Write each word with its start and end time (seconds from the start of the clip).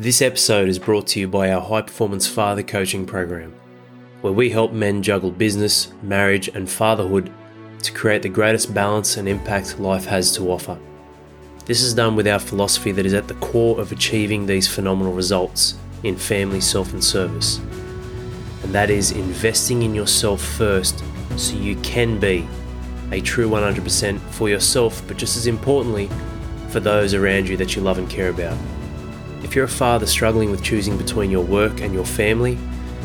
This 0.00 0.22
episode 0.22 0.68
is 0.68 0.78
brought 0.78 1.08
to 1.08 1.18
you 1.18 1.26
by 1.26 1.50
our 1.50 1.60
High 1.60 1.82
Performance 1.82 2.24
Father 2.28 2.62
Coaching 2.62 3.04
Program, 3.04 3.52
where 4.20 4.32
we 4.32 4.48
help 4.48 4.70
men 4.70 5.02
juggle 5.02 5.32
business, 5.32 5.90
marriage, 6.04 6.46
and 6.46 6.70
fatherhood 6.70 7.32
to 7.82 7.92
create 7.92 8.22
the 8.22 8.28
greatest 8.28 8.72
balance 8.72 9.16
and 9.16 9.28
impact 9.28 9.80
life 9.80 10.04
has 10.04 10.30
to 10.36 10.52
offer. 10.52 10.78
This 11.64 11.82
is 11.82 11.94
done 11.94 12.14
with 12.14 12.28
our 12.28 12.38
philosophy 12.38 12.92
that 12.92 13.06
is 13.06 13.12
at 13.12 13.26
the 13.26 13.34
core 13.34 13.80
of 13.80 13.90
achieving 13.90 14.46
these 14.46 14.68
phenomenal 14.68 15.14
results 15.14 15.74
in 16.04 16.14
family, 16.14 16.60
self, 16.60 16.92
and 16.92 17.02
service. 17.02 17.58
And 18.62 18.72
that 18.72 18.90
is 18.90 19.10
investing 19.10 19.82
in 19.82 19.96
yourself 19.96 20.40
first 20.40 21.02
so 21.34 21.56
you 21.56 21.74
can 21.82 22.20
be 22.20 22.46
a 23.10 23.20
true 23.20 23.50
100% 23.50 24.20
for 24.30 24.48
yourself, 24.48 25.02
but 25.08 25.16
just 25.16 25.36
as 25.36 25.48
importantly, 25.48 26.08
for 26.68 26.78
those 26.78 27.14
around 27.14 27.48
you 27.48 27.56
that 27.56 27.74
you 27.74 27.82
love 27.82 27.98
and 27.98 28.08
care 28.08 28.28
about. 28.28 28.56
If 29.48 29.56
you're 29.56 29.64
a 29.64 29.68
father 29.68 30.04
struggling 30.04 30.50
with 30.50 30.62
choosing 30.62 30.98
between 30.98 31.30
your 31.30 31.42
work 31.42 31.80
and 31.80 31.94
your 31.94 32.04
family, 32.04 32.58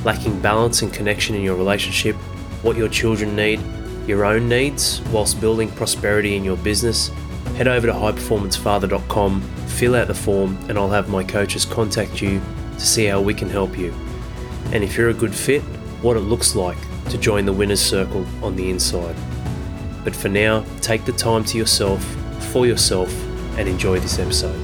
lacking 0.03 0.41
balance 0.41 0.81
and 0.81 0.93
connection 0.93 1.35
in 1.35 1.41
your 1.41 1.55
relationship, 1.55 2.17
what 2.63 2.75
your 2.75 2.89
children 2.89 3.33
need, 3.33 3.61
your 4.07 4.25
own 4.25 4.49
needs, 4.49 4.99
whilst 5.03 5.39
building 5.39 5.71
prosperity 5.71 6.35
in 6.35 6.43
your 6.43 6.57
business, 6.57 7.07
head 7.55 7.69
over 7.69 7.87
to 7.87 7.93
highperformancefather.com, 7.93 9.41
fill 9.67 9.95
out 9.95 10.07
the 10.07 10.13
form, 10.13 10.57
and 10.67 10.77
I'll 10.77 10.89
have 10.89 11.07
my 11.07 11.23
coaches 11.23 11.63
contact 11.63 12.21
you 12.21 12.41
to 12.73 12.85
see 12.85 13.05
how 13.05 13.21
we 13.21 13.33
can 13.33 13.49
help 13.49 13.77
you. 13.77 13.93
And 14.73 14.83
if 14.83 14.97
you're 14.97 15.11
a 15.11 15.13
good 15.13 15.33
fit, 15.33 15.61
what 16.01 16.17
it 16.17 16.21
looks 16.27 16.55
like 16.55 16.77
to 17.09 17.17
join 17.17 17.45
the 17.45 17.53
winner's 17.53 17.79
circle 17.79 18.25
on 18.43 18.57
the 18.57 18.69
inside. 18.69 19.15
But 20.03 20.13
for 20.13 20.27
now, 20.27 20.65
take 20.81 21.05
the 21.05 21.13
time 21.13 21.45
to 21.45 21.57
yourself, 21.57 22.03
for 22.51 22.67
yourself, 22.67 23.09
and 23.57 23.69
enjoy 23.69 24.01
this 24.01 24.19
episode. 24.19 24.62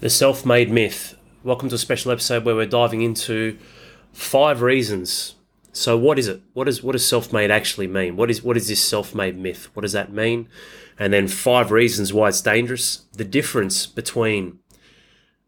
The 0.00 0.10
self 0.10 0.46
made 0.46 0.70
myth. 0.70 1.16
Welcome 1.42 1.70
to 1.70 1.74
a 1.74 1.78
special 1.78 2.12
episode 2.12 2.44
where 2.44 2.54
we're 2.54 2.66
diving 2.66 3.02
into 3.02 3.58
five 4.12 4.62
reasons. 4.62 5.34
So, 5.72 5.98
what 5.98 6.20
is 6.20 6.28
it? 6.28 6.40
What, 6.52 6.68
is, 6.68 6.84
what 6.84 6.92
does 6.92 7.04
self 7.04 7.32
made 7.32 7.50
actually 7.50 7.88
mean? 7.88 8.14
What 8.14 8.30
is, 8.30 8.40
what 8.40 8.56
is 8.56 8.68
this 8.68 8.80
self 8.80 9.12
made 9.12 9.36
myth? 9.36 9.68
What 9.74 9.82
does 9.82 9.94
that 9.94 10.12
mean? 10.12 10.48
And 11.00 11.12
then, 11.12 11.26
five 11.26 11.72
reasons 11.72 12.12
why 12.12 12.28
it's 12.28 12.40
dangerous. 12.40 13.06
The 13.12 13.24
difference 13.24 13.86
between 13.86 14.60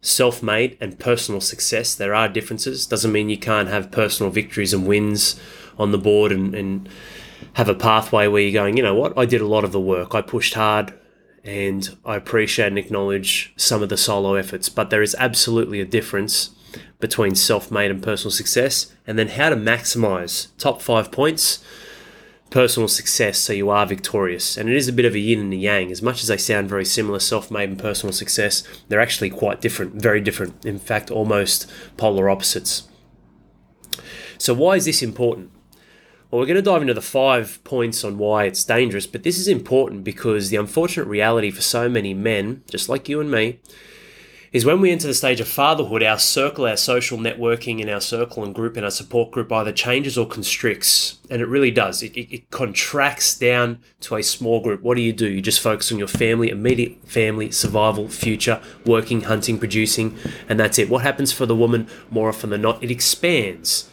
self 0.00 0.42
made 0.42 0.76
and 0.80 0.98
personal 0.98 1.40
success. 1.40 1.94
There 1.94 2.12
are 2.12 2.28
differences. 2.28 2.86
Doesn't 2.86 3.12
mean 3.12 3.30
you 3.30 3.38
can't 3.38 3.68
have 3.68 3.92
personal 3.92 4.32
victories 4.32 4.74
and 4.74 4.84
wins 4.84 5.38
on 5.78 5.92
the 5.92 5.98
board 5.98 6.32
and, 6.32 6.56
and 6.56 6.88
have 7.52 7.68
a 7.68 7.74
pathway 7.76 8.26
where 8.26 8.42
you're 8.42 8.60
going, 8.60 8.76
you 8.76 8.82
know 8.82 8.96
what, 8.96 9.16
I 9.16 9.26
did 9.26 9.42
a 9.42 9.46
lot 9.46 9.62
of 9.62 9.70
the 9.70 9.80
work. 9.80 10.12
I 10.12 10.22
pushed 10.22 10.54
hard 10.54 10.92
and 11.44 11.96
I 12.04 12.16
appreciate 12.16 12.68
and 12.68 12.78
acknowledge 12.78 13.52
some 13.56 13.82
of 13.82 13.88
the 13.88 13.96
solo 13.96 14.34
efforts. 14.34 14.68
But 14.68 14.90
there 14.90 15.02
is 15.02 15.16
absolutely 15.18 15.80
a 15.80 15.86
difference 15.86 16.50
between 16.98 17.34
self 17.34 17.70
made 17.70 17.90
and 17.90 18.02
personal 18.02 18.30
success, 18.30 18.94
and 19.06 19.18
then 19.18 19.28
how 19.28 19.50
to 19.50 19.56
maximize 19.56 20.48
top 20.58 20.82
five 20.82 21.10
points 21.10 21.64
personal 22.50 22.88
success 22.88 23.38
so 23.38 23.52
you 23.52 23.70
are 23.70 23.86
victorious. 23.86 24.56
And 24.56 24.68
it 24.68 24.76
is 24.76 24.88
a 24.88 24.92
bit 24.92 25.04
of 25.04 25.14
a 25.14 25.18
yin 25.18 25.40
and 25.40 25.52
a 25.52 25.56
yang. 25.56 25.90
As 25.90 26.02
much 26.02 26.20
as 26.20 26.28
they 26.28 26.36
sound 26.36 26.68
very 26.68 26.84
similar, 26.84 27.18
self 27.18 27.50
made 27.50 27.70
and 27.70 27.78
personal 27.78 28.12
success, 28.12 28.62
they're 28.88 29.00
actually 29.00 29.30
quite 29.30 29.60
different, 29.60 29.94
very 29.94 30.20
different. 30.20 30.64
In 30.66 30.78
fact, 30.78 31.10
almost 31.10 31.70
polar 31.96 32.28
opposites. 32.28 32.88
So, 34.38 34.52
why 34.54 34.76
is 34.76 34.84
this 34.84 35.02
important? 35.02 35.52
Well, 36.30 36.38
we're 36.38 36.46
going 36.46 36.56
to 36.56 36.62
dive 36.62 36.82
into 36.82 36.94
the 36.94 37.02
five 37.02 37.58
points 37.64 38.04
on 38.04 38.16
why 38.16 38.44
it's 38.44 38.62
dangerous, 38.62 39.08
but 39.08 39.24
this 39.24 39.36
is 39.36 39.48
important 39.48 40.04
because 40.04 40.48
the 40.48 40.58
unfortunate 40.58 41.06
reality 41.06 41.50
for 41.50 41.60
so 41.60 41.88
many 41.88 42.14
men, 42.14 42.62
just 42.70 42.88
like 42.88 43.08
you 43.08 43.20
and 43.20 43.28
me, 43.28 43.58
is 44.52 44.64
when 44.64 44.80
we 44.80 44.92
enter 44.92 45.08
the 45.08 45.14
stage 45.14 45.40
of 45.40 45.48
fatherhood, 45.48 46.04
our 46.04 46.20
circle, 46.20 46.66
our 46.66 46.76
social 46.76 47.18
networking 47.18 47.80
in 47.80 47.88
our 47.88 48.00
circle 48.00 48.44
and 48.44 48.54
group 48.54 48.76
and 48.76 48.84
our 48.84 48.92
support 48.92 49.32
group 49.32 49.50
either 49.50 49.72
changes 49.72 50.16
or 50.16 50.24
constricts. 50.24 51.18
And 51.28 51.42
it 51.42 51.46
really 51.46 51.72
does. 51.72 52.00
It, 52.00 52.16
it, 52.16 52.32
it, 52.32 52.50
contracts 52.52 53.36
down 53.36 53.80
to 54.02 54.14
a 54.14 54.22
small 54.22 54.60
group. 54.60 54.82
What 54.82 54.94
do 54.94 55.00
you 55.00 55.12
do? 55.12 55.28
You 55.28 55.42
just 55.42 55.60
focus 55.60 55.90
on 55.90 55.98
your 55.98 56.06
family, 56.06 56.50
immediate 56.50 57.08
family, 57.08 57.50
survival, 57.50 58.08
future, 58.08 58.62
working, 58.86 59.22
hunting, 59.22 59.58
producing, 59.58 60.16
and 60.48 60.60
that's 60.60 60.78
it. 60.78 60.88
What 60.88 61.02
happens 61.02 61.32
for 61.32 61.44
the 61.44 61.56
woman 61.56 61.88
more 62.08 62.28
often 62.28 62.50
than 62.50 62.62
not? 62.62 62.80
It 62.84 62.92
expands. 62.92 63.89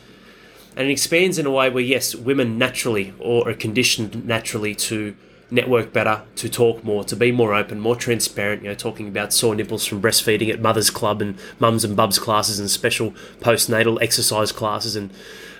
And 0.77 0.87
it 0.87 0.91
expands 0.91 1.39
in 1.39 1.47
a 1.47 1.51
way 1.51 1.71
where, 1.71 1.83
yes, 1.83 2.13
women 2.13 2.59
naturally 2.59 3.11
or 3.17 3.49
are 3.49 3.55
conditioned 3.55 4.25
naturally 4.25 4.75
to 4.75 5.15
network 5.49 5.91
better, 5.91 6.21
to 6.35 6.47
talk 6.47 6.83
more, 6.83 7.03
to 7.05 7.15
be 7.15 7.31
more 7.31 7.55
open, 7.55 7.79
more 7.79 7.95
transparent. 7.95 8.61
You 8.61 8.69
know, 8.69 8.75
talking 8.75 9.07
about 9.07 9.33
sore 9.33 9.55
nipples 9.55 9.87
from 9.87 10.03
breastfeeding 10.03 10.53
at 10.53 10.61
Mothers 10.61 10.91
Club 10.91 11.19
and 11.19 11.35
mums 11.59 11.83
and 11.83 11.95
bubs 11.95 12.19
classes 12.19 12.59
and 12.59 12.69
special 12.69 13.11
postnatal 13.39 13.97
exercise 14.03 14.51
classes 14.51 14.95
and 14.95 15.11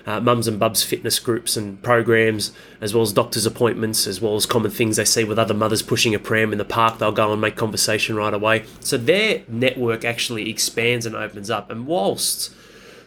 uh, 0.06 0.20
mums 0.20 0.46
and 0.46 0.60
bubs 0.60 0.84
fitness 0.84 1.18
groups 1.18 1.56
and 1.56 1.82
programs, 1.82 2.52
as 2.80 2.94
well 2.94 3.02
as 3.02 3.12
doctors' 3.12 3.44
appointments, 3.44 4.06
as 4.06 4.20
well 4.20 4.36
as 4.36 4.46
common 4.46 4.70
things 4.70 4.98
they 4.98 5.04
see 5.04 5.24
with 5.24 5.38
other 5.38 5.52
mothers 5.52 5.82
pushing 5.82 6.14
a 6.14 6.18
pram 6.20 6.52
in 6.52 6.58
the 6.58 6.64
park. 6.64 6.98
They'll 6.98 7.10
go 7.10 7.32
and 7.32 7.40
make 7.40 7.56
conversation 7.56 8.14
right 8.14 8.32
away. 8.32 8.66
So 8.78 8.96
their 8.96 9.42
network 9.48 10.04
actually 10.04 10.48
expands 10.48 11.06
and 11.06 11.16
opens 11.16 11.50
up. 11.50 11.72
And 11.72 11.88
whilst 11.88 12.54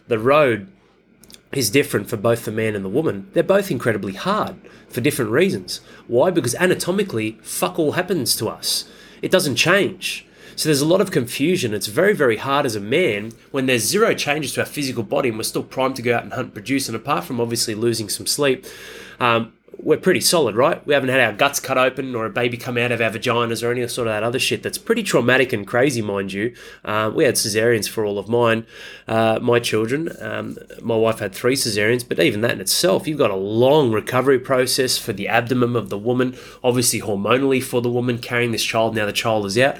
the 0.08 0.18
road 0.18 0.68
is 1.52 1.70
different 1.70 2.08
for 2.08 2.16
both 2.16 2.44
the 2.44 2.52
man 2.52 2.74
and 2.74 2.84
the 2.84 2.88
woman, 2.88 3.28
they're 3.32 3.42
both 3.42 3.70
incredibly 3.70 4.14
hard 4.14 4.56
for 4.88 5.00
different 5.00 5.30
reasons. 5.30 5.80
Why? 6.06 6.30
Because 6.30 6.54
anatomically, 6.54 7.38
fuck 7.42 7.78
all 7.78 7.92
happens 7.92 8.34
to 8.36 8.48
us. 8.48 8.88
It 9.20 9.30
doesn't 9.30 9.56
change. 9.56 10.26
So 10.56 10.68
there's 10.68 10.80
a 10.80 10.86
lot 10.86 11.00
of 11.00 11.10
confusion. 11.10 11.72
It's 11.72 11.86
very, 11.86 12.14
very 12.14 12.36
hard 12.36 12.66
as 12.66 12.76
a 12.76 12.80
man 12.80 13.32
when 13.50 13.66
there's 13.66 13.82
zero 13.82 14.14
changes 14.14 14.52
to 14.54 14.60
our 14.60 14.66
physical 14.66 15.02
body 15.02 15.28
and 15.28 15.38
we're 15.38 15.44
still 15.44 15.62
primed 15.62 15.96
to 15.96 16.02
go 16.02 16.14
out 16.14 16.24
and 16.24 16.32
hunt 16.32 16.54
produce. 16.54 16.88
And 16.88 16.96
apart 16.96 17.24
from 17.24 17.40
obviously 17.40 17.74
losing 17.74 18.08
some 18.08 18.26
sleep, 18.26 18.66
um, 19.18 19.52
we're 19.78 19.98
pretty 19.98 20.20
solid, 20.20 20.54
right? 20.54 20.84
We 20.86 20.94
haven't 20.94 21.08
had 21.08 21.20
our 21.20 21.32
guts 21.32 21.58
cut 21.58 21.78
open 21.78 22.14
or 22.14 22.26
a 22.26 22.30
baby 22.30 22.56
come 22.56 22.76
out 22.76 22.92
of 22.92 23.00
our 23.00 23.10
vaginas 23.10 23.66
or 23.66 23.72
any 23.72 23.86
sort 23.88 24.08
of 24.08 24.14
that 24.14 24.22
other 24.22 24.38
shit 24.38 24.62
that's 24.62 24.78
pretty 24.78 25.02
traumatic 25.02 25.52
and 25.52 25.66
crazy, 25.66 26.02
mind 26.02 26.32
you. 26.32 26.54
Uh, 26.84 27.10
we 27.14 27.24
had 27.24 27.34
cesareans 27.34 27.88
for 27.88 28.04
all 28.04 28.18
of 28.18 28.28
mine, 28.28 28.66
uh, 29.08 29.38
my 29.42 29.58
children. 29.58 30.10
Um, 30.20 30.56
my 30.80 30.96
wife 30.96 31.18
had 31.18 31.34
three 31.34 31.56
cesareans, 31.56 32.06
but 32.06 32.20
even 32.20 32.42
that 32.42 32.52
in 32.52 32.60
itself, 32.60 33.06
you've 33.06 33.18
got 33.18 33.30
a 33.30 33.36
long 33.36 33.92
recovery 33.92 34.38
process 34.38 34.98
for 34.98 35.12
the 35.12 35.28
abdomen 35.28 35.74
of 35.74 35.88
the 35.88 35.98
woman, 35.98 36.36
obviously 36.62 37.00
hormonally 37.00 37.62
for 37.62 37.80
the 37.80 37.90
woman 37.90 38.18
carrying 38.18 38.52
this 38.52 38.64
child. 38.64 38.94
Now 38.94 39.06
the 39.06 39.12
child 39.12 39.46
is 39.46 39.58
out. 39.58 39.78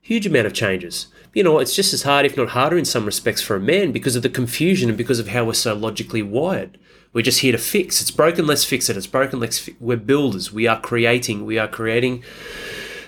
Huge 0.00 0.26
amount 0.26 0.46
of 0.46 0.54
changes. 0.54 1.08
you 1.34 1.44
know, 1.44 1.58
it's 1.58 1.76
just 1.76 1.92
as 1.92 2.04
hard, 2.04 2.24
if 2.24 2.36
not 2.36 2.50
harder, 2.50 2.78
in 2.78 2.86
some 2.86 3.04
respects 3.04 3.42
for 3.42 3.56
a 3.56 3.60
man 3.60 3.92
because 3.92 4.16
of 4.16 4.22
the 4.22 4.30
confusion 4.30 4.88
and 4.88 4.96
because 4.96 5.18
of 5.18 5.28
how 5.28 5.44
we're 5.44 5.52
so 5.52 5.74
logically 5.74 6.22
wired. 6.22 6.78
We're 7.18 7.22
just 7.22 7.40
here 7.40 7.50
to 7.50 7.58
fix. 7.58 8.00
It's 8.00 8.12
broken, 8.12 8.46
let's 8.46 8.62
fix 8.64 8.88
it. 8.88 8.96
It's 8.96 9.08
broken, 9.08 9.40
let's 9.40 9.58
fi- 9.58 9.74
we're 9.80 9.96
builders. 9.96 10.52
We 10.52 10.68
are 10.68 10.80
creating. 10.80 11.44
We 11.44 11.58
are 11.58 11.66
creating 11.66 12.22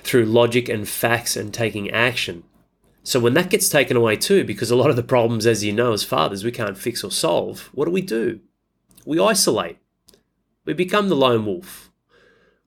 through 0.03 0.25
logic 0.25 0.69
and 0.69 0.89
facts 0.89 1.37
and 1.37 1.55
taking 1.55 1.89
action. 1.93 2.43
So 3.05 3.21
when 3.21 3.35
that 3.35 3.51
gets 3.51 3.69
taken 3.69 3.97
away 3.97 4.17
too, 4.17 4.43
because 4.43 4.69
a 4.69 4.75
lot 4.75 4.91
of 4.91 4.97
the 4.97 5.05
problems, 5.05 5.47
as 5.47 5.63
you 5.63 5.73
know, 5.73 5.93
as 5.93 6.03
fathers, 6.03 6.43
we 6.43 6.51
can't 6.51 6.77
fix 6.77 7.05
or 7.05 7.13
solve, 7.13 7.71
what 7.73 7.85
do 7.85 7.93
we 7.93 8.03
do? 8.03 8.41
We 9.07 9.21
isolate. 9.21 9.79
We 10.65 10.73
become 10.73 11.09
the 11.09 11.15
lone 11.15 11.47
wolf. 11.47 11.93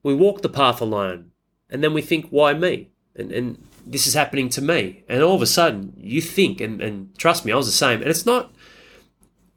We 0.02 0.14
walk 0.14 0.40
the 0.40 0.48
path 0.48 0.80
alone. 0.80 1.32
And 1.68 1.84
then 1.84 1.92
we 1.92 2.00
think, 2.00 2.30
why 2.30 2.54
me? 2.54 2.88
And, 3.14 3.30
and 3.30 3.62
this 3.84 4.06
is 4.06 4.14
happening 4.14 4.48
to 4.48 4.62
me. 4.62 5.04
And 5.10 5.22
all 5.22 5.36
of 5.36 5.42
a 5.42 5.46
sudden, 5.46 5.92
you 5.98 6.22
think, 6.22 6.62
and, 6.62 6.80
and 6.80 7.14
trust 7.18 7.44
me, 7.44 7.52
I 7.52 7.56
was 7.56 7.66
the 7.66 7.72
same. 7.72 8.00
And 8.00 8.08
it's 8.08 8.24
not 8.24 8.54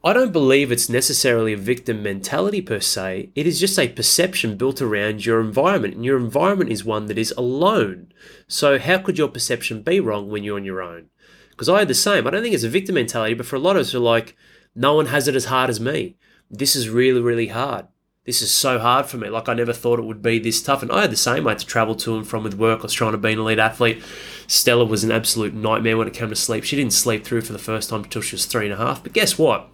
I 0.03 0.13
don't 0.13 0.31
believe 0.31 0.71
it's 0.71 0.89
necessarily 0.89 1.53
a 1.53 1.57
victim 1.57 2.03
mentality 2.03 2.61
per 2.61 2.79
se. 2.79 3.31
It 3.33 3.47
is 3.47 3.59
just 3.59 3.79
a 3.79 3.87
perception 3.87 4.55
built 4.55 4.81
around 4.81 5.25
your 5.25 5.41
environment, 5.41 5.95
and 5.95 6.05
your 6.05 6.17
environment 6.17 6.71
is 6.71 6.85
one 6.85 7.07
that 7.07 7.17
is 7.17 7.33
alone. 7.35 8.11
So, 8.47 8.77
how 8.77 8.99
could 8.99 9.17
your 9.17 9.27
perception 9.27 9.81
be 9.81 9.99
wrong 9.99 10.29
when 10.29 10.43
you're 10.43 10.57
on 10.57 10.65
your 10.65 10.83
own? 10.83 11.09
Because 11.49 11.67
I 11.67 11.79
had 11.79 11.87
the 11.87 11.95
same. 11.95 12.27
I 12.27 12.29
don't 12.29 12.43
think 12.43 12.53
it's 12.53 12.63
a 12.63 12.69
victim 12.69 12.95
mentality, 12.95 13.33
but 13.33 13.47
for 13.47 13.55
a 13.55 13.59
lot 13.59 13.75
of 13.75 13.81
us, 13.81 13.93
we're 13.93 13.99
like, 13.99 14.35
no 14.75 14.93
one 14.93 15.07
has 15.07 15.27
it 15.27 15.35
as 15.35 15.45
hard 15.45 15.71
as 15.71 15.79
me. 15.79 16.15
This 16.51 16.75
is 16.75 16.89
really, 16.89 17.19
really 17.19 17.47
hard. 17.47 17.87
This 18.23 18.43
is 18.43 18.53
so 18.53 18.77
hard 18.77 19.07
for 19.07 19.17
me. 19.17 19.29
Like, 19.29 19.49
I 19.49 19.55
never 19.55 19.73
thought 19.73 19.99
it 19.99 20.05
would 20.05 20.21
be 20.21 20.37
this 20.37 20.61
tough. 20.61 20.83
And 20.83 20.91
I 20.91 21.01
had 21.01 21.11
the 21.11 21.17
same. 21.17 21.47
I 21.47 21.51
had 21.51 21.59
to 21.59 21.65
travel 21.65 21.95
to 21.95 22.17
and 22.17 22.27
from 22.27 22.43
with 22.43 22.53
work. 22.53 22.81
I 22.81 22.83
was 22.83 22.93
trying 22.93 23.13
to 23.13 23.17
be 23.17 23.31
an 23.31 23.39
elite 23.39 23.57
athlete. 23.57 24.03
Stella 24.45 24.85
was 24.85 25.03
an 25.03 25.11
absolute 25.11 25.55
nightmare 25.55 25.97
when 25.97 26.07
it 26.07 26.13
came 26.13 26.29
to 26.29 26.35
sleep. 26.35 26.63
She 26.63 26.75
didn't 26.75 26.93
sleep 26.93 27.25
through 27.25 27.41
for 27.41 27.53
the 27.53 27.59
first 27.59 27.89
time 27.89 28.03
until 28.03 28.21
she 28.21 28.35
was 28.35 28.45
three 28.45 28.65
and 28.65 28.73
a 28.73 28.77
half. 28.77 29.01
But 29.01 29.13
guess 29.13 29.39
what? 29.39 29.69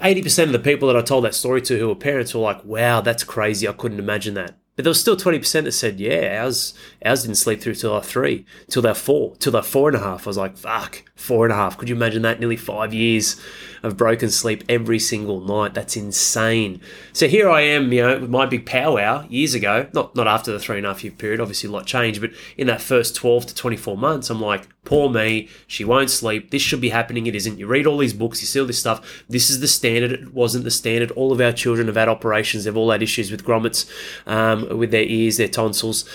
80% 0.00 0.44
of 0.44 0.52
the 0.52 0.58
people 0.58 0.88
that 0.88 0.96
I 0.96 1.02
told 1.02 1.24
that 1.24 1.34
story 1.34 1.62
to 1.62 1.78
who 1.78 1.88
were 1.88 1.94
parents 1.94 2.34
were 2.34 2.40
like, 2.40 2.64
wow, 2.64 3.00
that's 3.00 3.24
crazy. 3.24 3.68
I 3.68 3.72
couldn't 3.72 3.98
imagine 3.98 4.34
that. 4.34 4.56
But 4.74 4.84
there 4.84 4.90
was 4.90 5.00
still 5.00 5.16
20% 5.16 5.64
that 5.64 5.72
said, 5.72 6.00
yeah, 6.00 6.42
ours, 6.42 6.72
ours 7.04 7.22
didn't 7.22 7.36
sleep 7.36 7.60
through 7.60 7.74
till 7.74 7.92
they're 7.92 8.00
three, 8.00 8.46
till 8.68 8.80
they're 8.80 8.94
four, 8.94 9.36
till 9.36 9.52
they're 9.52 9.62
four 9.62 9.88
and 9.88 9.96
a 9.96 10.00
half. 10.00 10.26
I 10.26 10.30
was 10.30 10.38
like, 10.38 10.56
fuck, 10.56 11.02
four 11.14 11.44
and 11.44 11.52
a 11.52 11.56
half. 11.56 11.76
Could 11.76 11.90
you 11.90 11.94
imagine 11.94 12.22
that? 12.22 12.40
Nearly 12.40 12.56
five 12.56 12.94
years 12.94 13.38
of 13.82 13.96
broken 13.96 14.30
sleep 14.30 14.64
every 14.68 14.98
single 14.98 15.40
night. 15.40 15.74
That's 15.74 15.96
insane. 15.96 16.80
So 17.12 17.28
here 17.28 17.48
I 17.48 17.62
am, 17.62 17.92
you 17.92 18.02
know, 18.02 18.20
with 18.20 18.30
my 18.30 18.46
big 18.46 18.66
powwow 18.66 19.26
years 19.28 19.54
ago, 19.54 19.88
not, 19.92 20.14
not 20.14 20.26
after 20.26 20.52
the 20.52 20.60
three 20.60 20.78
and 20.78 20.86
a 20.86 20.90
half 20.90 21.02
year 21.02 21.12
period, 21.12 21.40
obviously 21.40 21.68
a 21.68 21.72
lot 21.72 21.86
changed, 21.86 22.20
but 22.20 22.30
in 22.56 22.66
that 22.68 22.80
first 22.80 23.16
12 23.16 23.46
to 23.46 23.54
24 23.54 23.96
months, 23.96 24.30
I'm 24.30 24.40
like, 24.40 24.68
poor 24.84 25.10
me, 25.10 25.48
she 25.66 25.84
won't 25.84 26.10
sleep. 26.10 26.50
This 26.50 26.62
should 26.62 26.80
be 26.80 26.90
happening. 26.90 27.26
It 27.26 27.34
isn't. 27.34 27.58
You 27.58 27.66
read 27.66 27.86
all 27.86 27.98
these 27.98 28.14
books, 28.14 28.40
you 28.40 28.46
see 28.46 28.60
all 28.60 28.66
this 28.66 28.78
stuff. 28.78 29.24
This 29.28 29.50
is 29.50 29.60
the 29.60 29.68
standard. 29.68 30.12
It 30.12 30.34
wasn't 30.34 30.64
the 30.64 30.70
standard. 30.70 31.10
All 31.12 31.32
of 31.32 31.40
our 31.40 31.52
children 31.52 31.86
have 31.86 31.96
had 31.96 32.08
operations. 32.08 32.64
They've 32.64 32.76
all 32.76 32.90
had 32.90 33.02
issues 33.02 33.30
with 33.30 33.44
grommets, 33.44 33.90
um, 34.26 34.78
with 34.78 34.90
their 34.90 35.04
ears, 35.04 35.36
their 35.36 35.48
tonsils 35.48 36.08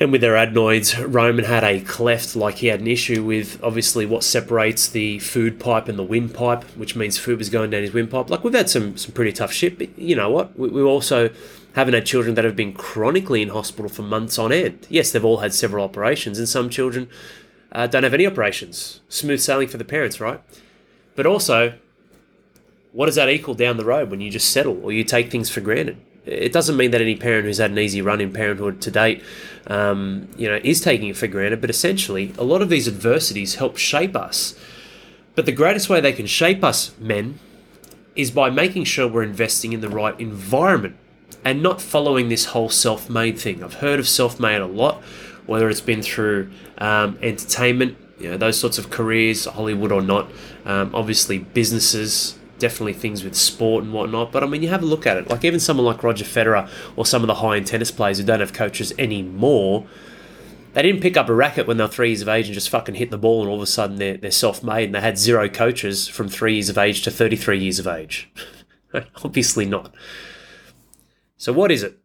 and 0.00 0.10
with 0.10 0.20
their 0.20 0.36
adenoids, 0.36 0.98
Roman 0.98 1.44
had 1.44 1.62
a 1.62 1.80
cleft, 1.80 2.34
like 2.34 2.56
he 2.56 2.66
had 2.68 2.80
an 2.80 2.86
issue 2.86 3.24
with 3.24 3.62
obviously 3.62 4.06
what 4.06 4.24
separates 4.24 4.88
the 4.88 5.18
food 5.20 5.60
pipe 5.60 5.88
and 5.88 5.98
the 5.98 6.02
windpipe, 6.02 6.64
which 6.76 6.96
means 6.96 7.16
food 7.18 7.38
was 7.38 7.48
going 7.48 7.70
down 7.70 7.82
his 7.82 7.92
windpipe. 7.92 8.28
Like 8.28 8.42
we've 8.42 8.54
had 8.54 8.68
some 8.68 8.96
some 8.96 9.12
pretty 9.12 9.32
tough 9.32 9.52
shit, 9.52 9.78
but 9.78 9.96
you 9.98 10.16
know 10.16 10.30
what? 10.30 10.58
We, 10.58 10.68
we 10.68 10.82
also 10.82 11.30
haven't 11.74 11.94
had 11.94 12.06
children 12.06 12.34
that 12.34 12.44
have 12.44 12.56
been 12.56 12.72
chronically 12.72 13.42
in 13.42 13.48
hospital 13.48 13.88
for 13.88 14.02
months 14.02 14.38
on 14.38 14.52
end. 14.52 14.86
Yes, 14.88 15.10
they've 15.12 15.24
all 15.24 15.38
had 15.38 15.54
several 15.54 15.84
operations, 15.84 16.38
and 16.38 16.48
some 16.48 16.70
children 16.70 17.08
uh, 17.72 17.86
don't 17.86 18.04
have 18.04 18.14
any 18.14 18.26
operations. 18.26 19.00
Smooth 19.08 19.40
sailing 19.40 19.68
for 19.68 19.76
the 19.76 19.84
parents, 19.84 20.20
right? 20.20 20.40
But 21.16 21.26
also, 21.26 21.74
what 22.92 23.06
does 23.06 23.16
that 23.16 23.28
equal 23.28 23.54
down 23.54 23.76
the 23.76 23.84
road 23.84 24.10
when 24.10 24.20
you 24.20 24.30
just 24.30 24.50
settle 24.50 24.84
or 24.84 24.92
you 24.92 25.04
take 25.04 25.30
things 25.30 25.50
for 25.50 25.60
granted? 25.60 25.98
It 26.26 26.52
doesn't 26.52 26.76
mean 26.76 26.90
that 26.92 27.00
any 27.00 27.16
parent 27.16 27.44
who's 27.44 27.58
had 27.58 27.70
an 27.70 27.78
easy 27.78 28.00
run 28.00 28.20
in 28.20 28.32
parenthood 28.32 28.80
to 28.82 28.90
date, 28.90 29.22
um, 29.66 30.28
you 30.36 30.48
know, 30.48 30.58
is 30.64 30.80
taking 30.80 31.08
it 31.08 31.16
for 31.16 31.26
granted. 31.26 31.60
But 31.60 31.70
essentially, 31.70 32.32
a 32.38 32.44
lot 32.44 32.62
of 32.62 32.68
these 32.68 32.88
adversities 32.88 33.56
help 33.56 33.76
shape 33.76 34.16
us. 34.16 34.58
But 35.34 35.46
the 35.46 35.52
greatest 35.52 35.88
way 35.88 36.00
they 36.00 36.12
can 36.12 36.26
shape 36.26 36.62
us, 36.62 36.94
men, 36.98 37.38
is 38.14 38.30
by 38.30 38.48
making 38.48 38.84
sure 38.84 39.08
we're 39.08 39.22
investing 39.22 39.72
in 39.72 39.80
the 39.80 39.88
right 39.88 40.18
environment 40.20 40.96
and 41.44 41.62
not 41.62 41.82
following 41.82 42.28
this 42.28 42.46
whole 42.46 42.70
self-made 42.70 43.38
thing. 43.38 43.62
I've 43.62 43.74
heard 43.74 43.98
of 43.98 44.08
self-made 44.08 44.60
a 44.60 44.66
lot, 44.66 45.02
whether 45.46 45.68
it's 45.68 45.80
been 45.80 46.00
through 46.00 46.50
um, 46.78 47.18
entertainment, 47.20 47.98
you 48.18 48.30
know, 48.30 48.36
those 48.36 48.58
sorts 48.58 48.78
of 48.78 48.90
careers, 48.90 49.44
Hollywood 49.44 49.92
or 49.92 50.00
not. 50.00 50.30
Um, 50.64 50.94
obviously, 50.94 51.38
businesses, 51.38 52.38
definitely 52.58 52.92
things 52.92 53.24
with 53.24 53.34
sport 53.34 53.84
and 53.84 53.92
whatnot. 53.92 54.32
But 54.32 54.42
I 54.42 54.46
mean, 54.46 54.62
you 54.62 54.68
have 54.68 54.82
a 54.82 54.86
look 54.86 55.06
at 55.06 55.16
it. 55.16 55.30
Like 55.30 55.44
even 55.44 55.60
someone 55.60 55.86
like 55.86 56.02
Roger 56.02 56.24
Federer 56.24 56.68
or 56.96 57.06
some 57.06 57.22
of 57.22 57.26
the 57.26 57.36
high 57.36 57.56
end 57.56 57.66
tennis 57.66 57.90
players 57.90 58.18
who 58.18 58.24
don't 58.24 58.40
have 58.40 58.52
coaches 58.52 58.92
anymore, 58.98 59.86
they 60.72 60.82
didn't 60.82 61.00
pick 61.02 61.16
up 61.16 61.28
a 61.28 61.34
racket 61.34 61.66
when 61.66 61.76
they 61.76 61.84
were 61.84 61.88
three 61.88 62.08
years 62.08 62.22
of 62.22 62.28
age 62.28 62.46
and 62.46 62.54
just 62.54 62.68
fucking 62.68 62.96
hit 62.96 63.10
the 63.10 63.18
ball 63.18 63.42
and 63.42 63.50
all 63.50 63.56
of 63.56 63.62
a 63.62 63.66
sudden 63.66 63.96
they're, 63.96 64.16
they're 64.16 64.30
self 64.30 64.62
made 64.62 64.86
and 64.86 64.94
they 64.94 65.00
had 65.00 65.18
zero 65.18 65.48
coaches 65.48 66.08
from 66.08 66.28
three 66.28 66.54
years 66.54 66.68
of 66.68 66.78
age 66.78 67.02
to 67.02 67.10
33 67.10 67.58
years 67.58 67.78
of 67.78 67.86
age. 67.86 68.30
Obviously 69.24 69.66
not. 69.66 69.94
So, 71.36 71.52
what 71.52 71.70
is 71.70 71.82
it? 71.82 71.98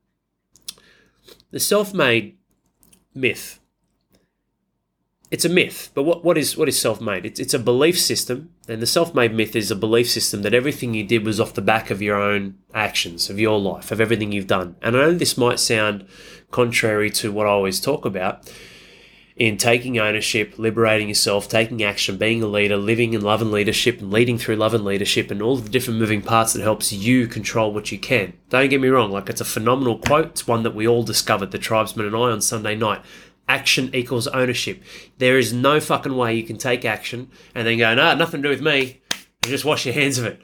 The 1.51 1.59
self 1.59 1.93
made 1.93 2.37
myth 3.15 3.59
it's 5.31 5.45
a 5.45 5.49
myth. 5.49 5.91
But 5.93 6.03
what, 6.03 6.23
what 6.23 6.37
is 6.37 6.57
what 6.57 6.67
is 6.67 6.79
self-made? 6.79 7.25
It's, 7.25 7.39
it's 7.39 7.53
a 7.53 7.59
belief 7.59 7.99
system, 7.99 8.51
and 8.69 8.81
the 8.81 8.87
self-made 8.87 9.33
myth 9.33 9.55
is 9.55 9.71
a 9.71 9.75
belief 9.75 10.09
system 10.09 10.43
that 10.43 10.53
everything 10.53 10.93
you 10.93 11.03
did 11.03 11.25
was 11.25 11.39
off 11.39 11.53
the 11.53 11.61
back 11.61 11.89
of 11.89 12.01
your 12.01 12.21
own 12.21 12.55
actions, 12.73 13.29
of 13.29 13.39
your 13.39 13.59
life, 13.59 13.91
of 13.91 13.99
everything 13.99 14.31
you've 14.31 14.47
done. 14.47 14.75
And 14.81 14.95
I 14.95 14.99
know 15.01 15.13
this 15.13 15.37
might 15.37 15.59
sound 15.59 16.05
contrary 16.51 17.09
to 17.11 17.31
what 17.31 17.47
I 17.47 17.49
always 17.49 17.79
talk 17.79 18.05
about 18.05 18.51
in 19.35 19.57
taking 19.57 19.97
ownership, 19.97 20.59
liberating 20.59 21.07
yourself, 21.07 21.47
taking 21.47 21.81
action, 21.81 22.17
being 22.17 22.43
a 22.43 22.47
leader, 22.47 22.75
living 22.75 23.13
in 23.13 23.21
love 23.21 23.41
and 23.41 23.51
leadership, 23.51 24.01
and 24.01 24.11
leading 24.11 24.37
through 24.37 24.57
love 24.57 24.73
and 24.73 24.83
leadership, 24.83 25.31
and 25.31 25.41
all 25.41 25.55
the 25.55 25.69
different 25.69 25.97
moving 25.97 26.21
parts 26.21 26.51
that 26.53 26.61
helps 26.61 26.91
you 26.91 27.25
control 27.25 27.73
what 27.73 27.91
you 27.91 27.97
can. 27.97 28.33
Don't 28.49 28.69
get 28.69 28.81
me 28.81 28.89
wrong, 28.89 29.11
like 29.11 29.29
it's 29.29 29.39
a 29.39 29.45
phenomenal 29.45 29.97
quote. 29.97 30.27
It's 30.27 30.47
one 30.47 30.63
that 30.63 30.75
we 30.75 30.85
all 30.85 31.03
discovered, 31.03 31.51
the 31.51 31.57
tribesman 31.57 32.05
and 32.05 32.15
I, 32.15 32.31
on 32.31 32.41
Sunday 32.41 32.75
night 32.75 33.01
action 33.49 33.89
equals 33.93 34.27
ownership. 34.27 34.81
There 35.17 35.37
is 35.37 35.51
no 35.51 35.81
fucking 35.81 36.15
way 36.15 36.35
you 36.35 36.43
can 36.43 36.57
take 36.57 36.85
action 36.85 37.29
and 37.53 37.67
then 37.67 37.79
go, 37.79 37.93
no, 37.95 38.15
nothing 38.15 38.41
to 38.41 38.47
do 38.47 38.49
with 38.49 38.61
me, 38.61 39.01
and 39.43 39.51
just 39.51 39.65
wash 39.65 39.85
your 39.85 39.95
hands 39.95 40.17
of 40.17 40.25
it. 40.25 40.39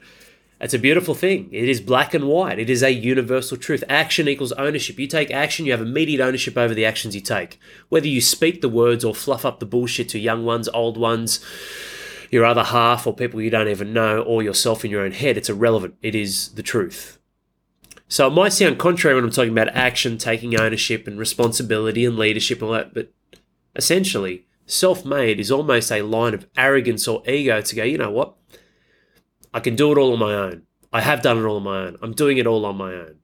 It's 0.58 0.74
a 0.74 0.78
beautiful 0.78 1.14
thing. 1.14 1.50
It 1.52 1.68
is 1.68 1.82
black 1.82 2.14
and 2.14 2.26
white. 2.26 2.58
It 2.58 2.70
is 2.70 2.82
a 2.82 2.90
universal 2.90 3.58
truth. 3.58 3.84
Action 3.90 4.26
equals 4.26 4.52
ownership. 4.52 4.98
You 4.98 5.06
take 5.06 5.30
action, 5.30 5.66
you 5.66 5.72
have 5.72 5.82
immediate 5.82 6.20
ownership 6.20 6.56
over 6.56 6.74
the 6.74 6.86
actions 6.86 7.14
you 7.14 7.20
take. 7.20 7.60
Whether 7.90 8.08
you 8.08 8.22
speak 8.22 8.62
the 8.62 8.68
words 8.68 9.04
or 9.04 9.14
fluff 9.14 9.44
up 9.44 9.60
the 9.60 9.66
bullshit 9.66 10.08
to 10.10 10.18
young 10.18 10.44
ones, 10.46 10.68
old 10.70 10.96
ones, 10.96 11.44
your 12.30 12.44
other 12.44 12.64
half, 12.64 13.06
or 13.06 13.14
people 13.14 13.42
you 13.42 13.50
don't 13.50 13.68
even 13.68 13.92
know, 13.92 14.22
or 14.22 14.42
yourself 14.42 14.84
in 14.84 14.90
your 14.90 15.02
own 15.02 15.12
head, 15.12 15.36
it's 15.36 15.50
irrelevant. 15.50 15.94
It 16.02 16.14
is 16.14 16.48
the 16.54 16.62
truth. 16.62 17.18
So 18.08 18.28
it 18.28 18.30
might 18.30 18.52
sound 18.52 18.78
contrary 18.78 19.14
when 19.14 19.24
I'm 19.24 19.30
talking 19.30 19.52
about 19.52 19.74
action, 19.74 20.16
taking 20.16 20.58
ownership 20.58 21.06
and 21.06 21.18
responsibility 21.18 22.04
and 22.04 22.16
leadership 22.16 22.60
and 22.60 22.68
all 22.68 22.74
that, 22.74 22.94
but 22.94 23.12
essentially, 23.74 24.46
self 24.64 25.04
made 25.04 25.40
is 25.40 25.50
almost 25.50 25.90
a 25.90 26.02
line 26.02 26.34
of 26.34 26.46
arrogance 26.56 27.08
or 27.08 27.22
ego 27.28 27.60
to 27.60 27.76
go, 27.76 27.82
you 27.82 27.98
know 27.98 28.10
what? 28.10 28.34
I 29.52 29.60
can 29.60 29.74
do 29.74 29.90
it 29.92 29.98
all 29.98 30.12
on 30.12 30.18
my 30.18 30.34
own. 30.34 30.62
I 30.92 31.00
have 31.00 31.22
done 31.22 31.38
it 31.38 31.44
all 31.44 31.56
on 31.56 31.64
my 31.64 31.78
own. 31.86 31.96
I'm 32.00 32.12
doing 32.12 32.38
it 32.38 32.46
all 32.46 32.64
on 32.64 32.76
my 32.76 32.92
own. 32.92 33.16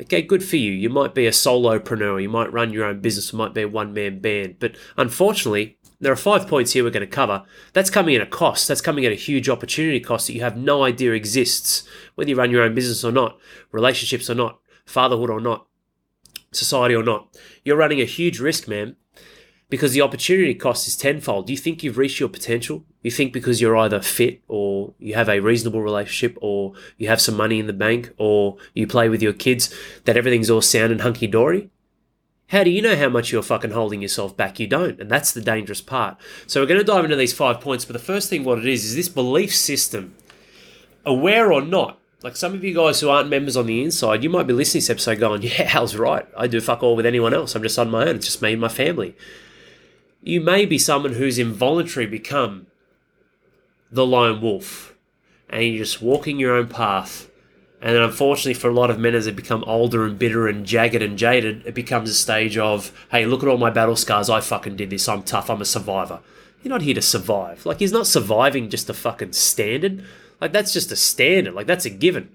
Okay, 0.00 0.22
good 0.22 0.42
for 0.42 0.56
you. 0.56 0.72
You 0.72 0.88
might 0.88 1.14
be 1.14 1.26
a 1.26 1.30
solopreneur. 1.30 2.22
You 2.22 2.28
might 2.28 2.52
run 2.52 2.72
your 2.72 2.86
own 2.86 3.00
business. 3.00 3.32
You 3.32 3.38
might 3.38 3.52
be 3.52 3.62
a 3.62 3.68
one 3.68 3.92
man 3.92 4.20
band. 4.20 4.56
But 4.58 4.76
unfortunately, 4.96 5.78
there 6.00 6.12
are 6.12 6.16
five 6.16 6.48
points 6.48 6.72
here 6.72 6.82
we're 6.82 6.90
going 6.90 7.06
to 7.06 7.06
cover. 7.06 7.44
That's 7.72 7.90
coming 7.90 8.14
at 8.16 8.22
a 8.22 8.26
cost. 8.26 8.66
That's 8.66 8.80
coming 8.80 9.04
at 9.04 9.12
a 9.12 9.16
huge 9.16 9.48
opportunity 9.48 10.00
cost 10.00 10.26
that 10.26 10.34
you 10.34 10.40
have 10.40 10.56
no 10.56 10.82
idea 10.82 11.12
exists, 11.12 11.86
whether 12.14 12.30
you 12.30 12.36
run 12.36 12.50
your 12.50 12.62
own 12.62 12.74
business 12.74 13.04
or 13.04 13.12
not, 13.12 13.38
relationships 13.70 14.30
or 14.30 14.34
not, 14.34 14.60
fatherhood 14.86 15.30
or 15.30 15.40
not, 15.40 15.66
society 16.52 16.94
or 16.94 17.02
not. 17.02 17.28
You're 17.64 17.76
running 17.76 18.00
a 18.00 18.06
huge 18.06 18.40
risk, 18.40 18.66
man, 18.66 18.96
because 19.68 19.92
the 19.92 20.00
opportunity 20.00 20.54
cost 20.54 20.88
is 20.88 20.96
tenfold. 20.96 21.46
Do 21.46 21.52
you 21.52 21.58
think 21.58 21.82
you've 21.82 21.98
reached 21.98 22.18
your 22.18 22.28
potential? 22.30 22.84
You 23.02 23.10
think 23.10 23.32
because 23.32 23.60
you're 23.60 23.76
either 23.76 24.00
fit 24.00 24.42
or 24.48 24.94
you 24.98 25.14
have 25.14 25.28
a 25.28 25.40
reasonable 25.40 25.82
relationship 25.82 26.36
or 26.40 26.72
you 26.96 27.08
have 27.08 27.20
some 27.20 27.36
money 27.36 27.58
in 27.58 27.66
the 27.66 27.72
bank 27.72 28.12
or 28.16 28.56
you 28.74 28.86
play 28.86 29.08
with 29.08 29.22
your 29.22 29.32
kids 29.32 29.72
that 30.04 30.16
everything's 30.16 30.50
all 30.50 30.62
sound 30.62 30.92
and 30.92 31.02
hunky 31.02 31.26
dory? 31.26 31.70
How 32.50 32.64
do 32.64 32.70
you 32.70 32.82
know 32.82 32.96
how 32.96 33.08
much 33.08 33.30
you're 33.30 33.42
fucking 33.42 33.70
holding 33.70 34.02
yourself 34.02 34.36
back? 34.36 34.58
You 34.58 34.66
don't. 34.66 35.00
And 35.00 35.08
that's 35.08 35.30
the 35.30 35.40
dangerous 35.40 35.80
part. 35.80 36.16
So 36.48 36.60
we're 36.60 36.66
going 36.66 36.80
to 36.80 36.84
dive 36.84 37.04
into 37.04 37.16
these 37.16 37.32
five 37.32 37.60
points. 37.60 37.84
But 37.84 37.92
the 37.92 38.00
first 38.00 38.28
thing, 38.28 38.42
what 38.42 38.58
it 38.58 38.66
is, 38.66 38.84
is 38.84 38.96
this 38.96 39.08
belief 39.08 39.54
system, 39.54 40.16
aware 41.04 41.52
or 41.52 41.62
not. 41.62 42.00
Like 42.24 42.36
some 42.36 42.52
of 42.52 42.64
you 42.64 42.74
guys 42.74 43.00
who 43.00 43.08
aren't 43.08 43.30
members 43.30 43.56
on 43.56 43.66
the 43.66 43.84
inside, 43.84 44.24
you 44.24 44.30
might 44.30 44.48
be 44.48 44.52
listening 44.52 44.80
to 44.80 44.86
this 44.86 44.90
episode 44.90 45.20
going, 45.20 45.42
yeah, 45.42 45.62
Hal's 45.68 45.94
right. 45.94 46.26
I 46.36 46.48
do 46.48 46.60
fuck 46.60 46.82
all 46.82 46.96
with 46.96 47.06
anyone 47.06 47.32
else. 47.32 47.54
I'm 47.54 47.62
just 47.62 47.78
on 47.78 47.88
my 47.88 48.08
own. 48.08 48.16
It's 48.16 48.26
just 48.26 48.42
me 48.42 48.52
and 48.52 48.60
my 48.60 48.68
family. 48.68 49.14
You 50.20 50.40
may 50.40 50.66
be 50.66 50.76
someone 50.76 51.14
who's 51.14 51.38
involuntary 51.38 52.06
become 52.06 52.66
the 53.92 54.04
lone 54.04 54.40
wolf 54.40 54.96
and 55.48 55.64
you're 55.64 55.84
just 55.84 56.02
walking 56.02 56.40
your 56.40 56.56
own 56.56 56.66
path 56.66 57.29
and 57.80 57.94
then 57.94 58.02
unfortunately 58.02 58.54
for 58.54 58.68
a 58.68 58.74
lot 58.74 58.90
of 58.90 58.98
men, 58.98 59.14
as 59.14 59.24
they 59.24 59.30
become 59.30 59.64
older 59.66 60.04
and 60.04 60.18
bitter 60.18 60.48
and 60.48 60.66
jagged 60.66 61.02
and 61.02 61.16
jaded, 61.16 61.66
it 61.66 61.74
becomes 61.74 62.10
a 62.10 62.14
stage 62.14 62.58
of, 62.58 62.92
hey, 63.10 63.24
look 63.24 63.42
at 63.42 63.48
all 63.48 63.58
my 63.58 63.70
battle 63.70 63.96
scars. 63.96 64.28
I 64.28 64.40
fucking 64.40 64.76
did 64.76 64.90
this. 64.90 65.08
I'm 65.08 65.22
tough. 65.22 65.48
I'm 65.48 65.62
a 65.62 65.64
survivor. 65.64 66.20
You're 66.62 66.70
not 66.70 66.82
here 66.82 66.94
to 66.94 67.02
survive. 67.02 67.64
Like, 67.64 67.78
he's 67.78 67.92
not 67.92 68.06
surviving 68.06 68.68
just 68.68 68.90
a 68.90 68.94
fucking 68.94 69.32
standard. 69.32 70.04
Like, 70.40 70.52
that's 70.52 70.74
just 70.74 70.92
a 70.92 70.96
standard. 70.96 71.54
Like, 71.54 71.66
that's 71.66 71.86
a 71.86 71.90
given. 71.90 72.30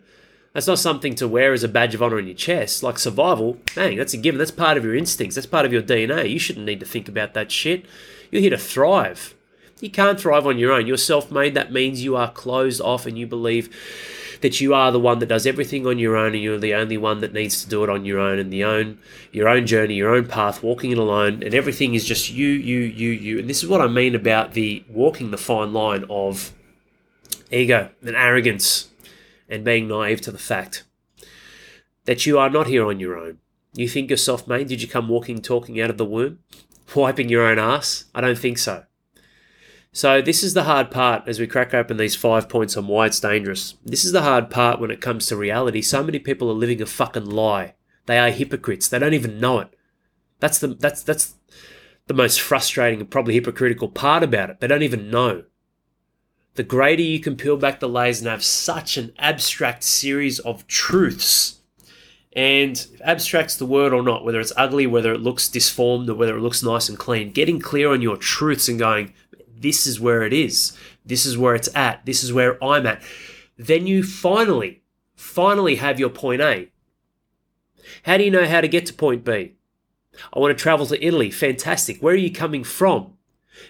That's 0.56 0.68
not 0.68 0.80
something 0.80 1.16
to 1.16 1.28
wear 1.28 1.52
as 1.52 1.64
a 1.64 1.68
badge 1.68 1.94
of 1.96 2.02
honor 2.02 2.18
in 2.18 2.28
your 2.28 2.36
chest. 2.36 2.82
Like 2.82 2.98
survival, 2.98 3.58
bang, 3.76 3.98
that's 3.98 4.14
a 4.14 4.18
given. 4.18 4.40
That's 4.40 4.52
part 4.52 4.78
of 4.78 4.86
your 4.86 4.96
instincts. 4.96 5.36
That's 5.36 5.46
part 5.46 5.66
of 5.66 5.74
your 5.74 5.82
DNA. 5.82 6.30
You 6.30 6.40
shouldn't 6.40 6.66
need 6.66 6.80
to 6.80 6.86
think 6.86 7.10
about 7.10 7.34
that 7.34 7.52
shit. 7.52 7.86
You're 8.32 8.42
here 8.42 8.52
to 8.52 8.58
thrive. 8.58 9.35
You 9.80 9.90
can't 9.90 10.20
thrive 10.20 10.48
on 10.48 10.58
your 10.58 10.72
own. 10.72 10.88
You're 10.88 10.98
self 10.98 11.32
made. 11.32 11.54
That 11.54 11.72
means 11.72 12.04
you 12.04 12.16
are 12.16 12.32
closed 12.32 12.82
off 12.82 13.06
and 13.06 13.18
you 13.18 13.28
believe 13.28 13.70
that 14.42 14.62
you 14.62 14.74
are 14.74 14.92
the 14.92 15.00
one 15.00 15.20
that 15.20 15.28
does 15.28 15.46
everything 15.46 15.88
on 15.88 16.00
your 16.00 16.16
own 16.16 16.34
and 16.34 16.44
you're 16.44 16.60
the 16.60 16.74
only 16.74 16.98
one 16.98 17.20
that 17.22 17.34
needs 17.34 17.64
to 17.64 17.70
do 17.70 17.84
it 17.84 17.90
on 17.90 18.06
your 18.06 18.20
own 18.20 18.38
and 18.38 18.52
the 18.52 18.64
own 18.64 19.00
your 19.32 19.50
own 19.50 19.66
journey, 19.66 19.96
your 19.96 20.14
own 20.14 20.28
path, 20.28 20.64
walking 20.64 20.92
it 20.92 20.98
alone, 20.98 21.44
and 21.44 21.54
everything 21.54 21.94
is 21.94 22.06
just 22.06 22.30
you, 22.30 22.48
you, 22.48 22.80
you, 22.80 23.10
you. 23.10 23.40
And 23.40 23.50
this 23.50 23.64
is 23.64 23.70
what 23.70 23.82
I 23.82 23.88
mean 23.88 24.16
about 24.16 24.54
the 24.54 24.84
walking 24.90 25.32
the 25.32 25.38
fine 25.38 25.74
line 25.74 26.06
of 26.10 26.54
ego 27.52 27.90
and 28.02 28.16
arrogance 28.16 28.90
and 29.50 29.64
being 29.64 29.88
naive 29.88 30.22
to 30.22 30.32
the 30.32 30.38
fact 30.38 30.84
that 32.06 32.26
you 32.26 32.38
are 32.38 32.50
not 32.50 32.68
here 32.68 32.88
on 32.88 33.00
your 33.00 33.18
own. 33.18 33.40
You 33.74 33.90
think 33.90 34.10
yourself, 34.10 34.48
mate, 34.48 34.68
did 34.68 34.82
you 34.82 34.88
come 34.88 35.10
walking, 35.10 35.42
talking 35.42 35.82
out 35.82 35.90
of 35.90 35.98
the 35.98 36.06
womb? 36.06 36.40
Wiping 36.96 37.30
your 37.30 37.46
own 37.46 37.60
ass? 37.60 38.06
I 38.16 38.22
don't 38.22 38.38
think 38.38 38.58
so. 38.58 38.86
So, 39.96 40.22
this 40.22 40.44
is 40.44 40.54
the 40.54 40.66
hard 40.66 40.92
part 40.92 41.26
as 41.26 41.40
we 41.40 41.48
crack 41.48 41.74
open 41.74 41.96
these 41.96 42.18
five 42.18 42.50
points 42.50 42.76
on 42.76 42.86
why 42.86 43.06
it's 43.06 43.22
dangerous. 43.22 43.76
This 43.86 44.04
is 44.04 44.12
the 44.12 44.24
hard 44.24 44.50
part 44.50 44.82
when 44.82 44.92
it 44.92 45.00
comes 45.00 45.26
to 45.28 45.38
reality. 45.38 45.82
So 45.82 46.04
many 46.04 46.20
people 46.20 46.50
are 46.50 46.54
living 46.54 46.82
a 46.82 46.86
fucking 46.86 47.28
lie. 47.28 47.76
They 48.06 48.20
are 48.20 48.30
hypocrites. 48.30 48.90
They 48.90 49.00
don't 49.00 49.14
even 49.14 49.40
know 49.40 49.60
it. 49.60 49.74
That's 50.42 50.60
the 50.60 50.68
that's 50.68 51.02
that's 51.02 51.36
the 52.08 52.14
most 52.14 52.42
frustrating 52.42 53.00
and 53.00 53.10
probably 53.10 53.36
hypocritical 53.36 53.88
part 53.88 54.22
about 54.22 54.50
it. 54.50 54.60
They 54.60 54.68
don't 54.68 54.84
even 54.84 55.10
know. 55.10 55.46
The 56.56 56.64
greater 56.64 57.02
you 57.02 57.22
can 57.22 57.38
peel 57.38 57.56
back 57.56 57.80
the 57.80 57.88
layers 57.88 58.20
and 58.20 58.28
have 58.28 58.44
such 58.44 58.98
an 58.98 59.14
abstract 59.18 59.82
series 59.82 60.40
of 60.40 60.68
truths, 60.68 61.62
and 62.34 62.86
abstract's 63.02 63.56
the 63.56 63.66
word 63.66 63.94
or 63.94 64.04
not, 64.04 64.26
whether 64.26 64.42
it's 64.42 64.52
ugly, 64.58 64.88
whether 64.88 65.14
it 65.14 65.22
looks 65.22 65.48
disformed, 65.48 66.10
or 66.10 66.16
whether 66.16 66.36
it 66.36 66.42
looks 66.42 66.62
nice 66.62 66.90
and 66.90 67.00
clean, 67.00 67.32
getting 67.32 67.62
clear 67.62 67.94
on 67.94 68.02
your 68.02 68.18
truths 68.18 68.68
and 68.68 68.78
going, 68.78 69.14
this 69.58 69.88
is 69.88 70.00
where 70.00 70.24
it 70.24 70.34
is, 70.34 70.78
this 71.06 71.26
is 71.26 71.38
where 71.38 71.56
it's 71.56 71.74
at, 71.76 72.06
this 72.06 72.24
is 72.24 72.34
where 72.34 72.64
I'm 72.64 72.86
at, 72.86 73.02
then 73.58 73.88
you 73.88 74.04
finally, 74.04 74.82
finally 75.16 75.76
have 75.76 76.00
your 76.00 76.10
point 76.10 76.42
A. 76.42 76.70
How 78.04 78.18
do 78.18 78.24
you 78.24 78.32
know 78.32 78.46
how 78.46 78.62
to 78.62 78.68
get 78.68 78.86
to 78.88 78.94
point 78.94 79.24
B? 79.24 79.54
I 80.34 80.40
want 80.40 80.58
to 80.58 80.62
travel 80.62 80.86
to 80.88 81.06
Italy. 81.06 81.30
Fantastic. 81.30 82.00
Where 82.00 82.14
are 82.14 82.18
you 82.18 82.32
coming 82.32 82.64
from? 82.64 83.14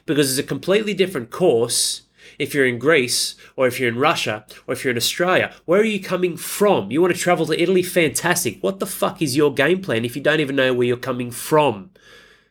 Because 0.06 0.30
it's 0.30 0.44
a 0.44 0.48
completely 0.48 0.94
different 0.94 1.32
course 1.32 2.04
if 2.39 2.54
you're 2.54 2.65
in 2.65 2.80
Greece 2.80 3.36
or 3.56 3.68
if 3.68 3.80
you're 3.80 3.89
in 3.89 3.98
Russia 3.98 4.46
or 4.68 4.74
if 4.74 4.84
you're 4.84 4.92
in 4.92 4.98
Australia. 4.98 5.54
Where 5.65 5.82
are 5.82 5.86
you 5.86 6.00
coming 6.00 6.38
from? 6.38 6.92
You 6.92 7.01
want 7.01 7.13
to 7.13 7.20
travel 7.20 7.46
to 7.48 7.62
Italy? 7.62 7.84
Fantastic. 7.84 8.62
What 8.62 8.80
the 8.80 8.86
fuck 8.86 9.22
is 9.22 9.36
your 9.36 9.54
game 9.54 9.82
plan 9.82 10.06
if 10.06 10.15
you 10.15 10.22
don't 10.22 10.39
even 10.39 10.56
know 10.56 10.74
where 10.74 10.88
you're 10.88 10.98
coming 10.98 11.32
from? 11.32 11.92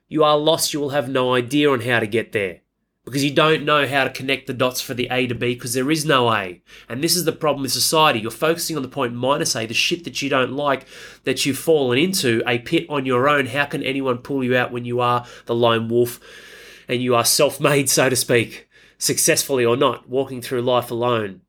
You 0.09 0.23
are 0.25 0.38
lost. 0.38 0.73
You 0.73 0.81
will 0.81 0.91
have 0.91 1.09
no 1.09 1.35
idea 1.35 1.71
on 1.71 1.81
how 1.81 2.00
to 2.00 2.07
get 2.07 2.33
there 2.33 2.61
because 3.05 3.23
you 3.23 3.33
don't 3.33 3.65
know 3.65 3.87
how 3.87 4.05
to 4.05 4.11
connect 4.11 4.47
the 4.47 4.55
dots 4.55 4.81
for 4.81 4.95
the 4.95 5.09
A 5.11 5.27
to 5.27 5.35
B 5.35 5.55
because 5.55 5.75
there 5.75 5.91
is 5.91 6.07
no 6.07 6.33
A. 6.33 6.63
And 6.89 7.03
this 7.05 7.17
is 7.17 7.25
the 7.25 7.33
problem 7.33 7.63
with 7.63 7.73
society. 7.73 8.21
You're 8.21 8.31
focusing 8.31 8.77
on 8.77 8.83
the 8.83 8.89
point 8.89 9.15
minus 9.15 9.55
A, 9.55 9.67
the 9.67 9.75
shit 9.75 10.05
that 10.05 10.23
you 10.23 10.31
don't 10.31 10.53
like, 10.53 10.87
that 11.25 11.45
you've 11.45 11.59
fallen 11.59 11.99
into, 11.99 12.43
a 12.47 12.59
pit 12.59 12.87
on 12.89 13.05
your 13.05 13.29
own. 13.29 13.47
How 13.47 13.67
can 13.67 13.83
anyone 13.83 14.19
pull 14.19 14.43
you 14.43 14.57
out 14.57 14.73
when 14.73 14.87
you 14.87 15.01
are 15.01 15.27
the 15.45 15.55
lone 15.55 15.89
wolf 15.89 16.19
and 16.89 17.03
you 17.03 17.15
are 17.15 17.25
self 17.25 17.61
made, 17.61 17.91
so 17.91 18.09
to 18.09 18.17
speak, 18.17 18.69
successfully 18.97 19.65
or 19.65 19.77
not, 19.77 20.09
walking 20.09 20.41
through 20.41 20.63
life 20.63 20.91
alone? 20.91 21.43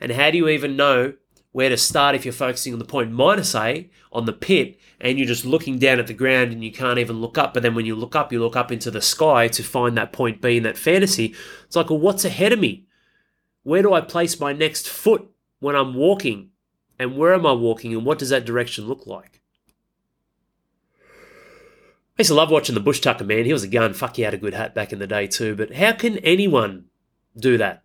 And 0.00 0.12
how 0.12 0.30
do 0.32 0.38
you 0.38 0.48
even 0.48 0.76
know 0.76 1.14
where 1.52 1.68
to 1.68 1.76
start 1.76 2.14
if 2.14 2.24
you're 2.24 2.32
focusing 2.32 2.72
on 2.72 2.78
the 2.78 2.84
point 2.84 3.10
minus 3.10 3.54
A, 3.54 3.90
on 4.12 4.26
the 4.26 4.32
pit, 4.32 4.78
and 5.00 5.18
you're 5.18 5.26
just 5.26 5.44
looking 5.44 5.78
down 5.78 5.98
at 5.98 6.06
the 6.06 6.14
ground 6.14 6.52
and 6.52 6.62
you 6.62 6.72
can't 6.72 6.98
even 6.98 7.20
look 7.20 7.38
up. 7.38 7.54
But 7.54 7.62
then 7.62 7.74
when 7.74 7.86
you 7.86 7.94
look 7.94 8.14
up, 8.14 8.32
you 8.32 8.40
look 8.40 8.56
up 8.56 8.70
into 8.70 8.90
the 8.90 9.00
sky 9.00 9.48
to 9.48 9.62
find 9.62 9.96
that 9.96 10.12
point 10.12 10.40
B 10.40 10.56
in 10.56 10.62
that 10.64 10.76
fantasy. 10.76 11.34
It's 11.64 11.76
like, 11.76 11.90
well, 11.90 11.98
what's 11.98 12.24
ahead 12.24 12.52
of 12.52 12.58
me? 12.58 12.86
Where 13.62 13.82
do 13.82 13.92
I 13.92 14.00
place 14.00 14.40
my 14.40 14.52
next 14.52 14.88
foot 14.88 15.28
when 15.60 15.76
I'm 15.76 15.94
walking? 15.94 16.50
And 16.98 17.16
where 17.16 17.34
am 17.34 17.46
I 17.46 17.52
walking? 17.52 17.94
And 17.94 18.04
what 18.04 18.18
does 18.18 18.30
that 18.30 18.44
direction 18.44 18.86
look 18.86 19.06
like? 19.06 19.40
I 22.18 22.22
used 22.22 22.28
to 22.28 22.34
love 22.34 22.50
watching 22.50 22.74
the 22.74 22.80
Bush 22.80 23.00
Tucker 23.00 23.24
man. 23.24 23.44
He 23.44 23.52
was 23.52 23.62
a 23.62 23.68
gun. 23.68 23.94
Fuck, 23.94 24.16
he 24.16 24.22
had 24.22 24.34
a 24.34 24.38
good 24.38 24.54
hat 24.54 24.74
back 24.74 24.92
in 24.92 24.98
the 24.98 25.06
day 25.06 25.28
too. 25.28 25.54
But 25.54 25.74
how 25.74 25.92
can 25.92 26.18
anyone 26.18 26.86
do 27.36 27.56
that? 27.58 27.84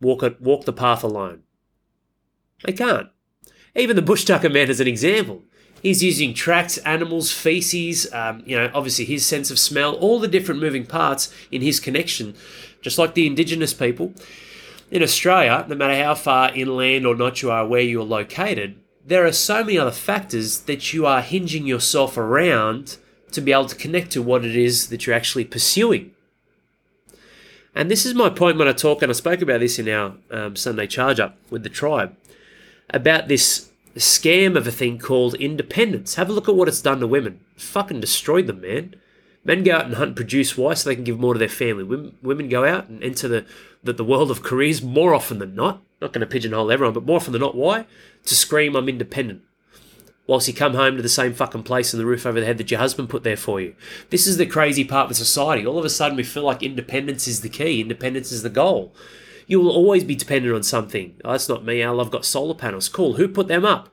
Walk 0.00 0.22
it, 0.22 0.40
walk 0.40 0.64
the 0.64 0.72
path 0.72 1.04
alone. 1.04 1.42
They 2.64 2.72
can't. 2.72 3.08
Even 3.74 3.96
the 3.96 4.02
Bush 4.02 4.24
Tucker 4.24 4.48
man 4.48 4.70
is 4.70 4.80
an 4.80 4.86
example. 4.86 5.42
He's 5.82 6.02
using 6.02 6.32
tracks, 6.34 6.78
animals, 6.78 7.30
feces, 7.30 8.12
um, 8.12 8.42
you 8.46 8.56
know, 8.56 8.70
obviously 8.74 9.04
his 9.04 9.26
sense 9.26 9.50
of 9.50 9.58
smell, 9.58 9.94
all 9.94 10.18
the 10.18 10.28
different 10.28 10.60
moving 10.60 10.86
parts 10.86 11.32
in 11.50 11.60
his 11.62 11.78
connection, 11.78 12.34
just 12.80 12.98
like 12.98 13.14
the 13.14 13.26
indigenous 13.26 13.74
people. 13.74 14.14
In 14.90 15.02
Australia, 15.02 15.64
no 15.68 15.74
matter 15.74 16.02
how 16.02 16.14
far 16.14 16.54
inland 16.54 17.06
or 17.06 17.14
not 17.14 17.42
you 17.42 17.50
are 17.50 17.66
where 17.66 17.82
you're 17.82 18.04
located, 18.04 18.80
there 19.04 19.26
are 19.26 19.32
so 19.32 19.62
many 19.62 19.78
other 19.78 19.92
factors 19.92 20.60
that 20.60 20.92
you 20.92 21.06
are 21.06 21.20
hinging 21.20 21.66
yourself 21.66 22.16
around 22.16 22.96
to 23.32 23.40
be 23.40 23.52
able 23.52 23.66
to 23.66 23.76
connect 23.76 24.12
to 24.12 24.22
what 24.22 24.44
it 24.44 24.56
is 24.56 24.88
that 24.88 25.06
you're 25.06 25.14
actually 25.14 25.44
pursuing. 25.44 26.12
And 27.74 27.90
this 27.90 28.06
is 28.06 28.14
my 28.14 28.30
point 28.30 28.56
when 28.56 28.68
I 28.68 28.72
talk, 28.72 29.02
and 29.02 29.10
I 29.10 29.12
spoke 29.12 29.42
about 29.42 29.60
this 29.60 29.78
in 29.78 29.88
our 29.88 30.14
um, 30.30 30.56
Sunday 30.56 30.86
charge 30.86 31.20
up 31.20 31.36
with 31.50 31.62
the 31.62 31.68
tribe, 31.68 32.16
about 32.90 33.28
this 33.28 33.70
scam 33.96 34.56
of 34.56 34.66
a 34.66 34.72
thing 34.72 34.98
called 34.98 35.34
independence. 35.34 36.14
Have 36.14 36.28
a 36.28 36.32
look 36.32 36.48
at 36.48 36.54
what 36.54 36.68
it's 36.68 36.82
done 36.82 37.00
to 37.00 37.06
women. 37.06 37.40
fucking 37.56 38.00
destroyed 38.00 38.46
them, 38.46 38.60
man. 38.60 38.94
Men 39.44 39.62
go 39.62 39.76
out 39.76 39.86
and 39.86 39.94
hunt 39.94 40.08
and 40.08 40.16
produce 40.16 40.58
why 40.58 40.74
so 40.74 40.88
they 40.88 40.96
can 40.96 41.04
give 41.04 41.20
more 41.20 41.32
to 41.32 41.38
their 41.38 41.48
family. 41.48 41.84
Women, 41.84 42.16
women 42.20 42.48
go 42.48 42.64
out 42.64 42.88
and 42.88 43.02
enter 43.02 43.28
the, 43.28 43.46
the, 43.82 43.92
the 43.92 44.04
world 44.04 44.30
of 44.30 44.42
careers 44.42 44.82
more 44.82 45.14
often 45.14 45.38
than 45.38 45.54
not. 45.54 45.82
Not 46.00 46.12
going 46.12 46.20
to 46.20 46.26
pigeonhole 46.26 46.70
everyone, 46.70 46.94
but 46.94 47.06
more 47.06 47.16
often 47.16 47.32
than 47.32 47.42
not. 47.42 47.54
Why? 47.54 47.86
To 48.26 48.34
scream, 48.34 48.74
I'm 48.74 48.88
independent. 48.88 49.42
Whilst 50.26 50.48
you 50.48 50.54
come 50.54 50.74
home 50.74 50.96
to 50.96 51.02
the 51.02 51.08
same 51.08 51.32
fucking 51.32 51.62
place 51.62 51.94
and 51.94 52.00
the 52.00 52.06
roof 52.06 52.26
over 52.26 52.40
the 52.40 52.46
head 52.46 52.58
that 52.58 52.70
your 52.72 52.80
husband 52.80 53.08
put 53.08 53.22
there 53.22 53.36
for 53.36 53.60
you. 53.60 53.76
This 54.10 54.26
is 54.26 54.36
the 54.36 54.46
crazy 54.46 54.84
part 54.84 55.08
of 55.08 55.16
society. 55.16 55.64
All 55.64 55.78
of 55.78 55.84
a 55.84 55.90
sudden, 55.90 56.16
we 56.16 56.24
feel 56.24 56.42
like 56.42 56.64
independence 56.64 57.28
is 57.28 57.42
the 57.42 57.48
key, 57.48 57.80
independence 57.80 58.32
is 58.32 58.42
the 58.42 58.50
goal. 58.50 58.92
You 59.46 59.60
will 59.60 59.70
always 59.70 60.04
be 60.04 60.16
dependent 60.16 60.54
on 60.54 60.62
something. 60.62 61.16
Oh, 61.24 61.32
that's 61.32 61.48
not 61.48 61.64
me, 61.64 61.82
Al. 61.82 62.00
I've 62.00 62.10
got 62.10 62.24
solar 62.24 62.54
panels. 62.54 62.88
Cool. 62.88 63.14
Who 63.14 63.28
put 63.28 63.48
them 63.48 63.64
up? 63.64 63.88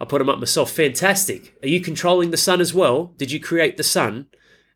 I 0.00 0.04
put 0.04 0.18
them 0.18 0.28
up 0.28 0.38
myself. 0.38 0.70
Fantastic. 0.72 1.56
Are 1.62 1.68
you 1.68 1.80
controlling 1.80 2.30
the 2.30 2.36
sun 2.36 2.60
as 2.60 2.74
well? 2.74 3.12
Did 3.16 3.32
you 3.32 3.40
create 3.40 3.76
the 3.76 3.84
sun? 3.84 4.26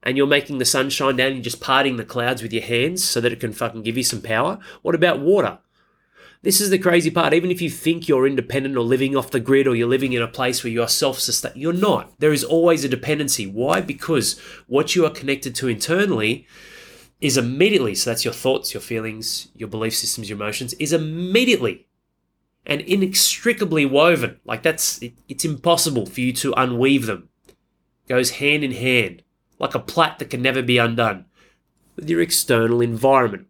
And 0.02 0.16
you're 0.16 0.26
making 0.26 0.58
the 0.58 0.64
sun 0.64 0.88
shine 0.88 1.16
down 1.16 1.32
and 1.32 1.42
just 1.42 1.60
parting 1.60 1.96
the 1.96 2.04
clouds 2.04 2.42
with 2.42 2.52
your 2.52 2.62
hands 2.62 3.02
so 3.02 3.20
that 3.20 3.32
it 3.32 3.40
can 3.40 3.52
fucking 3.52 3.82
give 3.82 3.96
you 3.96 4.04
some 4.04 4.22
power? 4.22 4.58
What 4.82 4.94
about 4.94 5.20
water? 5.20 5.58
This 6.42 6.60
is 6.60 6.70
the 6.70 6.78
crazy 6.78 7.10
part. 7.10 7.34
Even 7.34 7.50
if 7.50 7.60
you 7.60 7.68
think 7.68 8.06
you're 8.06 8.26
independent 8.26 8.76
or 8.76 8.84
living 8.84 9.16
off 9.16 9.32
the 9.32 9.40
grid 9.40 9.66
or 9.66 9.74
you're 9.74 9.88
living 9.88 10.12
in 10.12 10.22
a 10.22 10.28
place 10.28 10.62
where 10.62 10.72
you 10.72 10.80
are 10.80 10.88
self 10.88 11.18
sustained, 11.18 11.56
you're 11.56 11.72
not. 11.72 12.18
There 12.20 12.32
is 12.32 12.44
always 12.44 12.84
a 12.84 12.88
dependency. 12.88 13.48
Why? 13.48 13.80
Because 13.80 14.38
what 14.68 14.94
you 14.94 15.04
are 15.04 15.10
connected 15.10 15.56
to 15.56 15.68
internally 15.68 16.46
is 17.20 17.36
immediately, 17.36 17.94
so 17.94 18.10
that's 18.10 18.24
your 18.24 18.34
thoughts, 18.34 18.74
your 18.74 18.80
feelings, 18.80 19.48
your 19.54 19.68
belief 19.68 19.94
systems, 19.96 20.28
your 20.28 20.36
emotions, 20.36 20.74
is 20.74 20.92
immediately 20.92 21.86
and 22.66 22.80
inextricably 22.82 23.86
woven. 23.86 24.38
Like 24.44 24.62
that's, 24.62 25.00
it, 25.02 25.14
it's 25.28 25.44
impossible 25.44 26.06
for 26.06 26.20
you 26.20 26.32
to 26.34 26.52
unweave 26.52 27.06
them. 27.06 27.28
Goes 28.08 28.32
hand 28.32 28.64
in 28.64 28.72
hand, 28.72 29.22
like 29.58 29.74
a 29.74 29.80
plait 29.80 30.18
that 30.18 30.30
can 30.30 30.42
never 30.42 30.62
be 30.62 30.78
undone, 30.78 31.24
with 31.96 32.08
your 32.10 32.20
external 32.20 32.80
environment. 32.80 33.46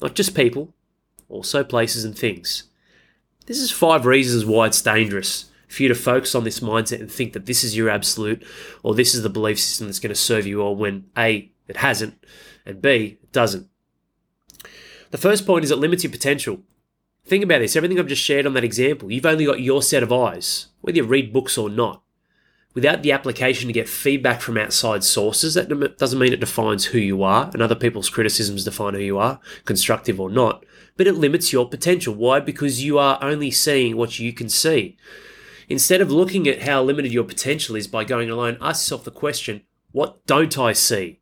Not 0.00 0.14
just 0.14 0.34
people, 0.34 0.72
also 1.28 1.64
places 1.64 2.04
and 2.04 2.16
things. 2.16 2.64
This 3.46 3.58
is 3.58 3.70
five 3.70 4.06
reasons 4.06 4.44
why 4.44 4.66
it's 4.66 4.82
dangerous 4.82 5.46
for 5.66 5.82
you 5.82 5.88
to 5.88 5.94
focus 5.94 6.34
on 6.34 6.44
this 6.44 6.60
mindset 6.60 7.00
and 7.00 7.10
think 7.10 7.32
that 7.32 7.46
this 7.46 7.64
is 7.64 7.76
your 7.76 7.88
absolute 7.88 8.44
or 8.82 8.94
this 8.94 9.14
is 9.14 9.22
the 9.22 9.30
belief 9.30 9.58
system 9.58 9.86
that's 9.86 9.98
going 9.98 10.14
to 10.14 10.20
serve 10.20 10.46
you 10.46 10.60
all 10.60 10.76
when 10.76 11.06
A, 11.16 11.50
it 11.66 11.78
hasn't, 11.78 12.22
and 12.64 12.82
B, 12.82 13.18
it 13.22 13.32
doesn't. 13.32 13.68
The 15.10 15.18
first 15.18 15.46
point 15.46 15.64
is 15.64 15.70
it 15.70 15.78
limits 15.78 16.04
your 16.04 16.12
potential. 16.12 16.60
Think 17.24 17.44
about 17.44 17.58
this 17.58 17.76
everything 17.76 17.98
I've 17.98 18.06
just 18.06 18.22
shared 18.22 18.46
on 18.46 18.54
that 18.54 18.64
example, 18.64 19.12
you've 19.12 19.26
only 19.26 19.44
got 19.44 19.60
your 19.60 19.82
set 19.82 20.02
of 20.02 20.12
eyes, 20.12 20.66
whether 20.80 20.96
you 20.96 21.04
read 21.04 21.32
books 21.32 21.56
or 21.56 21.70
not. 21.70 22.02
Without 22.74 23.02
the 23.02 23.12
application 23.12 23.66
to 23.66 23.72
get 23.72 23.88
feedback 23.88 24.40
from 24.40 24.56
outside 24.56 25.04
sources, 25.04 25.54
that 25.54 25.68
doesn't 25.98 26.18
mean 26.18 26.32
it 26.32 26.40
defines 26.40 26.86
who 26.86 26.98
you 26.98 27.22
are, 27.22 27.50
and 27.52 27.60
other 27.60 27.74
people's 27.74 28.08
criticisms 28.08 28.64
define 28.64 28.94
who 28.94 29.00
you 29.00 29.18
are, 29.18 29.40
constructive 29.66 30.18
or 30.18 30.30
not, 30.30 30.64
but 30.96 31.06
it 31.06 31.12
limits 31.12 31.52
your 31.52 31.68
potential. 31.68 32.14
Why? 32.14 32.40
Because 32.40 32.82
you 32.82 32.98
are 32.98 33.18
only 33.20 33.50
seeing 33.50 33.96
what 33.96 34.18
you 34.18 34.32
can 34.32 34.48
see. 34.48 34.96
Instead 35.68 36.00
of 36.00 36.10
looking 36.10 36.48
at 36.48 36.62
how 36.62 36.82
limited 36.82 37.12
your 37.12 37.24
potential 37.24 37.76
is 37.76 37.86
by 37.86 38.04
going 38.04 38.30
alone, 38.30 38.56
ask 38.60 38.84
yourself 38.84 39.04
the 39.04 39.10
question 39.10 39.62
what 39.92 40.24
don't 40.26 40.56
I 40.58 40.72
see? 40.72 41.20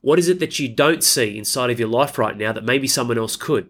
What 0.00 0.18
is 0.18 0.28
it 0.28 0.40
that 0.40 0.58
you 0.58 0.68
don't 0.68 1.02
see 1.02 1.38
inside 1.38 1.70
of 1.70 1.78
your 1.78 1.88
life 1.88 2.18
right 2.18 2.36
now 2.36 2.52
that 2.52 2.64
maybe 2.64 2.88
someone 2.88 3.18
else 3.18 3.36
could? 3.36 3.68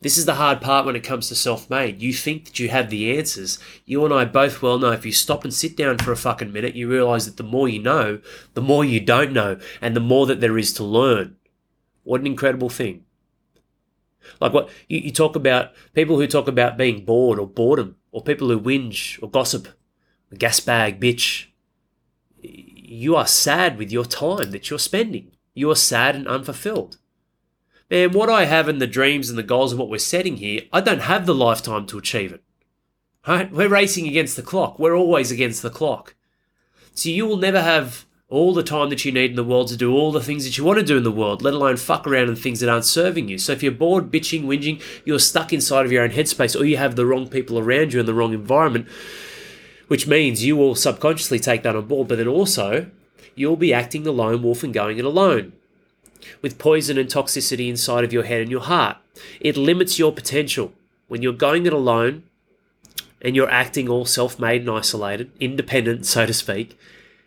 This 0.00 0.16
is 0.16 0.26
the 0.26 0.34
hard 0.34 0.60
part 0.60 0.86
when 0.86 0.96
it 0.96 1.04
comes 1.04 1.28
to 1.28 1.34
self 1.34 1.68
made. 1.68 2.00
You 2.00 2.12
think 2.12 2.44
that 2.44 2.58
you 2.58 2.68
have 2.68 2.90
the 2.90 3.16
answers. 3.16 3.58
You 3.84 4.04
and 4.04 4.14
I 4.14 4.24
both 4.24 4.62
well 4.62 4.78
know 4.78 4.92
if 4.92 5.04
you 5.04 5.12
stop 5.12 5.44
and 5.44 5.52
sit 5.52 5.76
down 5.76 5.98
for 5.98 6.12
a 6.12 6.16
fucking 6.16 6.52
minute, 6.52 6.74
you 6.74 6.88
realize 6.88 7.26
that 7.26 7.36
the 7.36 7.42
more 7.42 7.68
you 7.68 7.82
know, 7.82 8.20
the 8.54 8.62
more 8.62 8.84
you 8.84 9.00
don't 9.00 9.32
know, 9.32 9.58
and 9.80 9.96
the 9.96 10.00
more 10.00 10.26
that 10.26 10.40
there 10.40 10.58
is 10.58 10.72
to 10.74 10.84
learn. 10.84 11.36
What 12.02 12.20
an 12.20 12.26
incredible 12.26 12.68
thing. 12.68 13.04
Like 14.40 14.52
what 14.52 14.70
you, 14.88 15.00
you 15.00 15.12
talk 15.12 15.36
about 15.36 15.72
people 15.92 16.18
who 16.18 16.26
talk 16.26 16.48
about 16.48 16.78
being 16.78 17.04
bored 17.04 17.38
or 17.38 17.46
boredom, 17.46 17.96
or 18.12 18.22
people 18.22 18.48
who 18.48 18.60
whinge 18.60 19.20
or 19.22 19.30
gossip, 19.30 19.68
gas 20.38 20.60
bag, 20.60 21.00
bitch. 21.00 21.46
You 22.40 23.16
are 23.16 23.26
sad 23.26 23.78
with 23.78 23.90
your 23.90 24.04
time 24.04 24.50
that 24.50 24.70
you're 24.70 24.78
spending. 24.78 25.33
You 25.54 25.70
are 25.70 25.76
sad 25.76 26.16
and 26.16 26.26
unfulfilled. 26.26 26.98
Man, 27.90 28.12
what 28.12 28.28
I 28.28 28.44
have 28.44 28.68
in 28.68 28.78
the 28.78 28.86
dreams 28.86 29.30
and 29.30 29.38
the 29.38 29.42
goals 29.42 29.72
and 29.72 29.78
what 29.78 29.88
we're 29.88 29.98
setting 29.98 30.36
here, 30.36 30.62
I 30.72 30.80
don't 30.80 31.02
have 31.02 31.26
the 31.26 31.34
lifetime 31.34 31.86
to 31.86 31.98
achieve 31.98 32.32
it. 32.32 32.42
Right? 33.26 33.50
We're 33.50 33.68
racing 33.68 34.08
against 34.08 34.36
the 34.36 34.42
clock. 34.42 34.78
We're 34.78 34.96
always 34.96 35.30
against 35.30 35.62
the 35.62 35.70
clock. 35.70 36.14
So 36.94 37.08
you 37.08 37.26
will 37.26 37.36
never 37.36 37.62
have 37.62 38.04
all 38.28 38.52
the 38.52 38.62
time 38.62 38.88
that 38.90 39.04
you 39.04 39.12
need 39.12 39.30
in 39.30 39.36
the 39.36 39.44
world 39.44 39.68
to 39.68 39.76
do 39.76 39.92
all 39.92 40.10
the 40.10 40.22
things 40.22 40.44
that 40.44 40.58
you 40.58 40.64
want 40.64 40.78
to 40.78 40.84
do 40.84 40.96
in 40.96 41.04
the 41.04 41.12
world, 41.12 41.42
let 41.42 41.54
alone 41.54 41.76
fuck 41.76 42.06
around 42.06 42.28
in 42.28 42.36
things 42.36 42.60
that 42.60 42.68
aren't 42.68 42.84
serving 42.84 43.28
you. 43.28 43.38
So 43.38 43.52
if 43.52 43.62
you're 43.62 43.70
bored, 43.70 44.10
bitching, 44.10 44.44
whinging, 44.44 44.82
you're 45.04 45.18
stuck 45.18 45.52
inside 45.52 45.86
of 45.86 45.92
your 45.92 46.02
own 46.02 46.10
headspace, 46.10 46.58
or 46.58 46.64
you 46.64 46.76
have 46.76 46.96
the 46.96 47.06
wrong 47.06 47.28
people 47.28 47.58
around 47.58 47.92
you 47.92 48.00
in 48.00 48.06
the 48.06 48.14
wrong 48.14 48.32
environment, 48.32 48.88
which 49.88 50.06
means 50.06 50.44
you 50.44 50.56
will 50.56 50.74
subconsciously 50.74 51.38
take 51.38 51.62
that 51.62 51.76
on 51.76 51.86
board, 51.86 52.08
but 52.08 52.18
then 52.18 52.28
also 52.28 52.90
you'll 53.34 53.56
be 53.56 53.74
acting 53.74 54.02
the 54.02 54.12
lone 54.12 54.42
wolf 54.42 54.62
and 54.62 54.72
going 54.72 54.98
it 54.98 55.04
alone 55.04 55.52
with 56.42 56.58
poison 56.58 56.98
and 56.98 57.08
toxicity 57.08 57.68
inside 57.68 58.04
of 58.04 58.12
your 58.12 58.24
head 58.24 58.40
and 58.40 58.50
your 58.50 58.62
heart. 58.62 58.96
It 59.40 59.56
limits 59.56 59.98
your 59.98 60.12
potential. 60.12 60.72
When 61.08 61.22
you're 61.22 61.32
going 61.32 61.66
it 61.66 61.72
alone 61.72 62.24
and 63.20 63.36
you're 63.36 63.50
acting 63.50 63.88
all 63.88 64.04
self 64.04 64.38
made 64.38 64.62
and 64.62 64.70
isolated, 64.70 65.30
independent, 65.38 66.06
so 66.06 66.26
to 66.26 66.32
speak, 66.32 66.78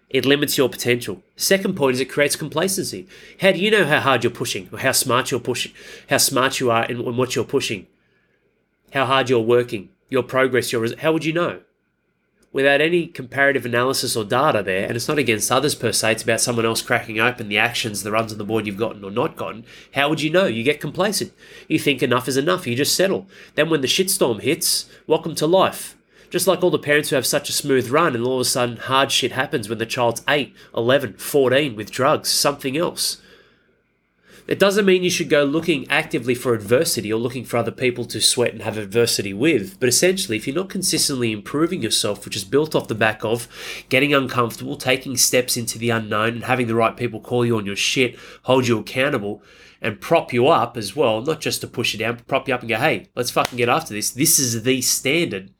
it 0.10 0.26
limits 0.26 0.58
your 0.58 0.70
potential. 0.70 1.22
Second 1.36 1.76
point 1.76 1.96
is 1.96 2.00
it 2.00 2.06
creates 2.06 2.36
complacency. 2.36 3.08
How 3.42 3.52
do 3.52 3.60
you 3.60 3.70
know 3.70 3.86
how 3.86 4.00
hard 4.00 4.24
you're 4.24 4.32
pushing 4.32 4.70
or 4.72 4.80
how 4.80 4.94
smart 4.94 5.32
you're 5.32 5.40
pushing, 5.40 5.74
how 6.10 6.18
smart 6.18 6.60
you 6.60 6.72
are 6.72 6.86
in, 6.86 7.18
what 7.18 7.36
you're 7.36 7.46
pushing, 7.46 7.88
how 8.94 9.06
hard 9.06 9.30
you're 9.30 9.40
working, 9.40 9.90
your 10.10 10.24
progress, 10.24 10.72
your 10.72 10.96
how 10.98 11.12
would 11.12 11.26
you 11.26 11.34
know? 11.34 11.62
Without 12.52 12.82
any 12.82 13.08
comparative 13.08 13.66
analysis 13.66 14.16
or 14.16 14.24
data 14.24 14.64
there, 14.64 14.88
and 14.88 14.96
it's 14.96 15.08
not 15.08 15.20
against 15.20 15.52
others 15.52 15.76
per 15.76 15.92
se, 15.92 16.14
it's 16.14 16.24
about 16.24 16.42
someone 16.42 16.66
else 16.66 16.82
cracking 16.82 17.20
open 17.20 17.50
the 17.50 17.58
actions, 17.58 18.04
the 18.04 18.12
runs 18.12 18.32
on 18.32 18.38
the 18.38 18.44
board 18.44 18.66
you've 18.66 18.78
gotten 18.78 19.04
or 19.04 19.12
not 19.12 19.36
gotten, 19.36 19.66
how 19.94 20.10
would 20.10 20.22
you 20.22 20.30
know? 20.30 20.46
You 20.46 20.64
get 20.64 20.82
complacent. 20.82 21.34
You 21.68 21.78
think 21.78 22.02
enough 22.02 22.28
is 22.28 22.38
enough, 22.38 22.66
you 22.66 22.76
just 22.76 22.96
settle. 22.96 23.28
Then 23.56 23.70
when 23.70 23.82
the 23.82 23.88
shitstorm 23.88 24.42
hits, 24.42 24.90
welcome 25.06 25.36
to 25.36 25.48
life. 25.48 25.96
Just 26.30 26.48
like 26.48 26.62
all 26.62 26.72
the 26.72 26.80
parents 26.80 27.10
who 27.10 27.16
have 27.16 27.26
such 27.26 27.50
a 27.50 27.54
smooth 27.54 27.90
run 27.90 28.16
and 28.16 28.24
all 28.24 28.36
of 28.36 28.42
a 28.42 28.46
sudden 28.46 28.78
hard 28.78 29.12
shit 29.12 29.32
happens 29.32 29.70
when 29.70 29.78
the 29.78 29.86
child's 29.86 30.24
8, 30.28 30.54
11, 30.76 31.14
14 31.14 31.76
with 31.76 31.92
drugs, 31.92 32.30
something 32.30 32.76
else. 32.76 33.22
It 34.48 34.60
doesn't 34.60 34.86
mean 34.86 35.04
you 35.04 35.10
should 35.10 35.30
go 35.30 35.44
looking 35.44 35.86
actively 35.90 36.34
for 36.34 36.54
adversity 36.54 37.12
or 37.12 37.20
looking 37.20 37.44
for 37.44 37.58
other 37.58 37.72
people 37.72 38.06
to 38.06 38.22
sweat 38.22 38.54
and 38.54 38.62
have 38.62 38.78
adversity 38.78 39.34
with. 39.34 39.78
But 39.78 39.90
essentially, 39.90 40.38
if 40.38 40.48
you're 40.48 40.56
not 40.56 40.70
consistently 40.70 41.34
improving 41.34 41.82
yourself, 41.82 42.24
which 42.24 42.38
is 42.38 42.46
built 42.46 42.74
off 42.74 42.88
the 42.88 42.96
back 42.96 43.26
of 43.26 43.50
getting 43.90 44.14
uncomfortable, 44.14 44.78
taking 44.78 45.18
steps 45.18 45.58
into 45.58 45.78
the 45.78 45.90
unknown, 45.90 46.36
and 46.36 46.44
having 46.46 46.68
the 46.68 46.76
right 46.76 46.96
people 46.96 47.20
call 47.20 47.46
you 47.46 47.58
on 47.58 47.66
your 47.66 47.76
shit, 47.76 48.18
hold 48.44 48.70
you 48.70 48.80
accountable, 48.80 49.44
and 49.82 50.00
prop 50.00 50.32
you 50.32 50.48
up 50.48 50.78
as 50.78 50.96
well, 50.96 51.22
not 51.22 51.42
just 51.42 51.60
to 51.60 51.68
push 51.68 51.92
you 51.92 52.00
down, 52.00 52.16
but 52.16 52.28
prop 52.28 52.48
you 52.48 52.54
up 52.54 52.62
and 52.62 52.70
go, 52.70 52.78
hey, 52.78 53.10
let's 53.16 53.32
fucking 53.32 53.58
get 53.58 53.68
after 53.68 53.94
this. 53.94 54.12
This 54.12 54.40
is 54.40 54.64
the 54.64 54.82
standard. 54.82 55.52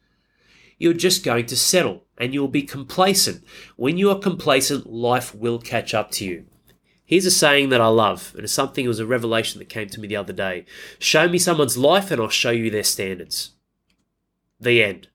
You're 0.78 0.94
just 0.94 1.26
going 1.26 1.48
to 1.48 1.58
settle 1.58 2.06
and 2.18 2.34
you'll 2.34 2.48
be 2.48 2.64
complacent. 2.64 3.44
When 3.76 3.98
you 3.98 4.10
are 4.12 4.20
complacent, 4.20 4.90
life 4.90 5.36
will 5.36 5.60
catch 5.60 5.94
up 5.94 6.10
to 6.12 6.26
you. 6.26 6.46
Here's 7.08 7.26
a 7.26 7.32
saying 7.32 7.70
that 7.70 7.82
I 7.82 7.88
love, 7.88 8.34
and 8.36 8.44
it's 8.44 8.54
something, 8.54 8.86
it 8.86 8.90
was 8.90 9.00
a 9.00 9.06
revelation 9.08 9.58
that 9.58 9.70
came 9.70 9.88
to 9.90 10.00
me 10.00 10.08
the 10.08 10.18
other 10.18 10.34
day. 10.34 10.66
Show 11.00 11.28
me 11.28 11.40
someone's 11.40 11.78
life, 11.78 12.12
and 12.12 12.22
I'll 12.22 12.28
show 12.28 12.52
you 12.52 12.70
their 12.70 12.84
standards. 12.84 13.52
The 14.60 14.84
end. 14.84 15.08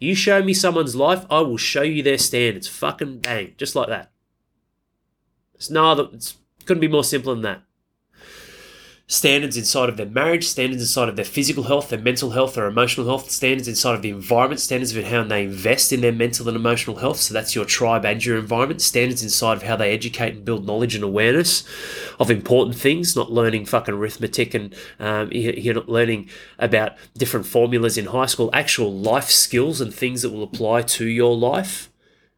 You 0.00 0.14
show 0.14 0.42
me 0.42 0.54
someone's 0.54 0.96
life, 0.96 1.26
I 1.30 1.40
will 1.40 1.58
show 1.58 1.82
you 1.82 2.02
their 2.02 2.18
standards. 2.18 2.66
Fucking 2.66 3.18
bang. 3.18 3.54
Just 3.56 3.76
like 3.76 3.88
that. 3.88 4.10
It's 5.54 5.70
no 5.70 5.90
other, 5.90 6.08
it's 6.12 6.38
couldn't 6.64 6.80
be 6.80 6.88
more 6.88 7.04
simple 7.04 7.34
than 7.34 7.42
that 7.42 7.62
standards 9.06 9.58
inside 9.58 9.90
of 9.90 9.98
their 9.98 10.06
marriage, 10.06 10.46
standards 10.46 10.80
inside 10.80 11.10
of 11.10 11.16
their 11.16 11.24
physical 11.26 11.64
health, 11.64 11.90
their 11.90 11.98
mental 11.98 12.30
health, 12.30 12.54
their 12.54 12.66
emotional 12.66 13.06
health, 13.06 13.30
standards 13.30 13.68
inside 13.68 13.94
of 13.94 14.02
the 14.02 14.08
environment, 14.08 14.60
standards 14.60 14.96
of 14.96 15.04
how 15.04 15.22
they 15.22 15.44
invest 15.44 15.92
in 15.92 16.00
their 16.00 16.12
mental 16.12 16.48
and 16.48 16.56
emotional 16.56 16.96
health. 16.96 17.18
So 17.18 17.34
that's 17.34 17.54
your 17.54 17.66
tribe 17.66 18.06
and 18.06 18.24
your 18.24 18.38
environment. 18.38 18.80
Standards 18.80 19.22
inside 19.22 19.58
of 19.58 19.62
how 19.62 19.76
they 19.76 19.92
educate 19.92 20.36
and 20.36 20.44
build 20.44 20.66
knowledge 20.66 20.94
and 20.94 21.04
awareness 21.04 21.64
of 22.18 22.30
important 22.30 22.76
things, 22.76 23.14
not 23.14 23.30
learning 23.30 23.66
fucking 23.66 23.94
arithmetic 23.94 24.54
and 24.54 24.74
um, 24.98 25.28
you're 25.30 25.74
not 25.74 25.88
learning 25.88 26.30
about 26.58 26.92
different 27.14 27.44
formulas 27.44 27.98
in 27.98 28.06
high 28.06 28.26
school, 28.26 28.48
actual 28.54 28.92
life 28.92 29.28
skills 29.28 29.82
and 29.82 29.92
things 29.92 30.22
that 30.22 30.30
will 30.30 30.42
apply 30.42 30.80
to 30.80 31.04
your 31.04 31.36
life 31.36 31.90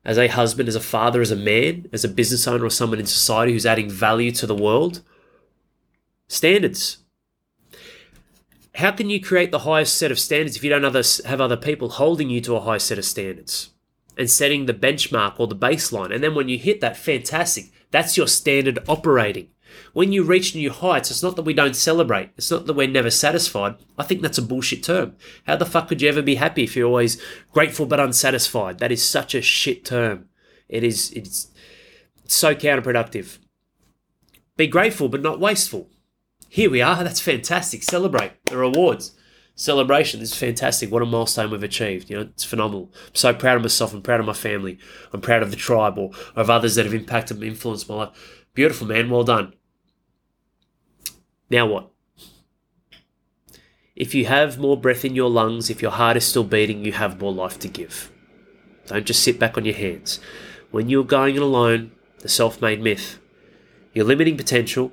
as 0.05 0.19
a 0.19 0.29
husband, 0.29 0.69
as 0.69 0.77
a 0.77 0.81
father, 0.81 1.21
as 1.21 1.31
a 1.31 1.37
man, 1.37 1.89
as 1.93 2.05
a 2.05 2.09
business 2.09 2.47
owner, 2.49 2.65
or 2.65 2.71
someone 2.71 2.99
in 2.99 3.07
society 3.07 3.53
who's 3.53 3.67
adding 3.67 3.91
value 3.91 4.33
to 4.33 4.47
the 4.47 4.55
world 4.55 5.03
standards. 6.29 6.99
How 8.77 8.91
can 8.91 9.09
you 9.09 9.23
create 9.23 9.51
the 9.51 9.61
highest 9.61 9.97
set 9.97 10.11
of 10.11 10.19
standards 10.19 10.57
if 10.57 10.65
you 10.65 10.71
don't 10.71 10.83
have 10.83 11.41
other 11.41 11.57
people 11.57 11.89
holding 11.91 12.29
you 12.29 12.41
to 12.43 12.57
a 12.57 12.61
high 12.61 12.79
set 12.79 12.99
of 12.99 13.05
standards 13.05 13.71
and 14.19 14.31
setting 14.31 14.67
the 14.67 14.75
benchmark 14.75 15.41
or 15.41 15.47
the 15.47 15.57
baseline? 15.57 16.15
And 16.15 16.23
then 16.23 16.35
when 16.35 16.49
you 16.49 16.59
hit 16.59 16.81
that, 16.83 16.97
fantastic. 16.97 17.73
That's 17.91 18.17
your 18.17 18.27
standard 18.27 18.79
operating. 18.87 19.49
When 19.93 20.13
you 20.13 20.25
reach 20.25 20.55
new 20.55 20.71
heights, 20.71 21.11
it's 21.11 21.23
not 21.23 21.37
that 21.37 21.43
we 21.43 21.55
don't 21.55 21.77
celebrate. 21.77 22.31
It's 22.37 22.51
not 22.51 22.67
that 22.67 22.75
we're 22.75 22.87
never 22.87 23.11
satisfied. 23.11 23.77
I 23.99 24.05
think 24.05 24.21
that's 24.21 24.39
a 24.39 24.43
bullshit 24.43 24.83
term. 24.83 25.17
How 25.47 25.57
the 25.57 25.67
fuck 25.67 25.89
could 25.89 26.03
you 26.03 26.09
ever 26.09 26.23
be 26.23 26.37
happy 26.37 26.65
if 26.65 26.77
you're 26.77 26.87
always 26.87 27.21
grateful 27.53 27.87
but 27.87 28.01
unsatisfied? 28.01 28.79
That 28.79 28.93
is 28.93 29.03
such 29.03 29.35
a 29.35 29.43
shit 29.43 29.85
term. 29.85 30.29
It 30.69 30.85
is 30.85 31.13
it's 31.13 31.49
so 32.27 32.55
counterproductive. 32.55 33.39
Be 34.57 34.67
grateful 34.67 35.09
but 35.09 35.23
not 35.23 35.41
wasteful 35.41 35.91
here 36.49 36.71
we 36.71 36.81
are. 36.83 37.03
That's 37.03 37.21
fantastic. 37.21 37.83
Celebrate 37.83 38.33
the 38.47 38.57
rewards. 38.57 39.13
Celebration. 39.55 40.21
This 40.21 40.33
is 40.33 40.39
fantastic. 40.39 40.91
What 40.91 41.03
a 41.03 41.07
milestone 41.07 41.51
we've 41.51 41.63
achieved. 41.63 42.11
You 42.11 42.17
know, 42.17 42.23
it's 42.23 42.45
phenomenal. 42.45 42.91
I'm 42.93 43.15
so 43.15 43.33
proud 43.33 43.57
of 43.57 43.63
myself. 43.63 43.95
I'm 43.95 44.03
proud 44.03 44.21
of 44.21 44.27
my 44.27 44.35
family. 44.35 44.79
I'm 45.13 45.21
proud 45.21 45.43
of 45.43 45.51
the 45.51 45.57
tribe 45.57 45.99
or 45.99 46.11
of 46.35 46.51
others 46.51 46.75
that 46.75 46.85
have 46.85 46.95
impacted 46.95 47.39
and 47.39 47.47
influenced 47.47 47.89
my 47.89 47.95
life. 47.95 48.45
Beautiful, 48.55 48.87
man. 48.87 49.09
Well 49.09 49.25
done. 49.25 49.55
Now 51.49 51.67
what? 51.67 51.91
If 53.95 54.15
you 54.15 54.27
have 54.27 54.59
more 54.59 54.77
breath 54.77 55.07
in 55.07 55.15
your 55.15 55.31
lungs, 55.31 55.71
if 55.71 55.81
your 55.81 55.93
heart 55.93 56.19
is 56.19 56.27
still 56.27 56.45
beating, 56.45 56.85
you 56.85 56.93
have 56.93 57.19
more 57.19 57.33
life 57.33 57.59
to 57.61 57.69
give. 57.69 58.13
Don't 58.87 59.07
just 59.07 59.23
sit 59.23 59.39
back 59.39 59.57
on 59.57 59.65
your 59.65 59.75
hands. 59.75 60.21
When 60.71 60.91
you're 60.91 61.05
going 61.05 61.37
it 61.37 61.43
alone, 61.43 61.93
the 62.21 62.29
self 62.29 62.61
made 62.61 62.83
myth, 62.83 63.19
you're 63.95 64.05
limiting 64.05 64.37
potential, 64.37 64.93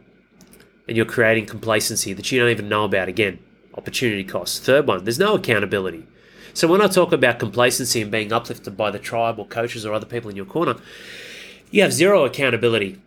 and 0.88 0.98
you're 0.98 1.06
creating 1.06 1.46
complacency 1.46 2.13
that 2.13 2.32
you 2.32 2.39
don't 2.39 2.50
even 2.50 2.69
know 2.69 2.84
about 2.84 3.08
again. 3.08 3.39
Opportunity 3.76 4.24
cost. 4.24 4.63
Third 4.63 4.88
one, 4.88 5.04
there's 5.04 5.19
no 5.19 5.36
accountability. 5.36 6.06
So 6.54 6.67
when 6.67 6.82
I 6.82 6.88
talk 6.88 7.12
about 7.12 7.39
complacency 7.39 8.02
and 8.02 8.12
being 8.12 8.32
uplifted 8.32 8.78
by 8.78 8.91
the 8.91 9.00
tribe 9.00 9.39
or 9.39 9.48
coaches 9.48 9.86
or 9.86 9.93
other 9.93 10.06
people 10.06 10.30
in 10.30 10.36
your 10.36 10.46
corner, 10.46 10.76
you 11.72 11.82
have 11.82 11.93
zero 11.93 12.26
accountability. 12.26 13.02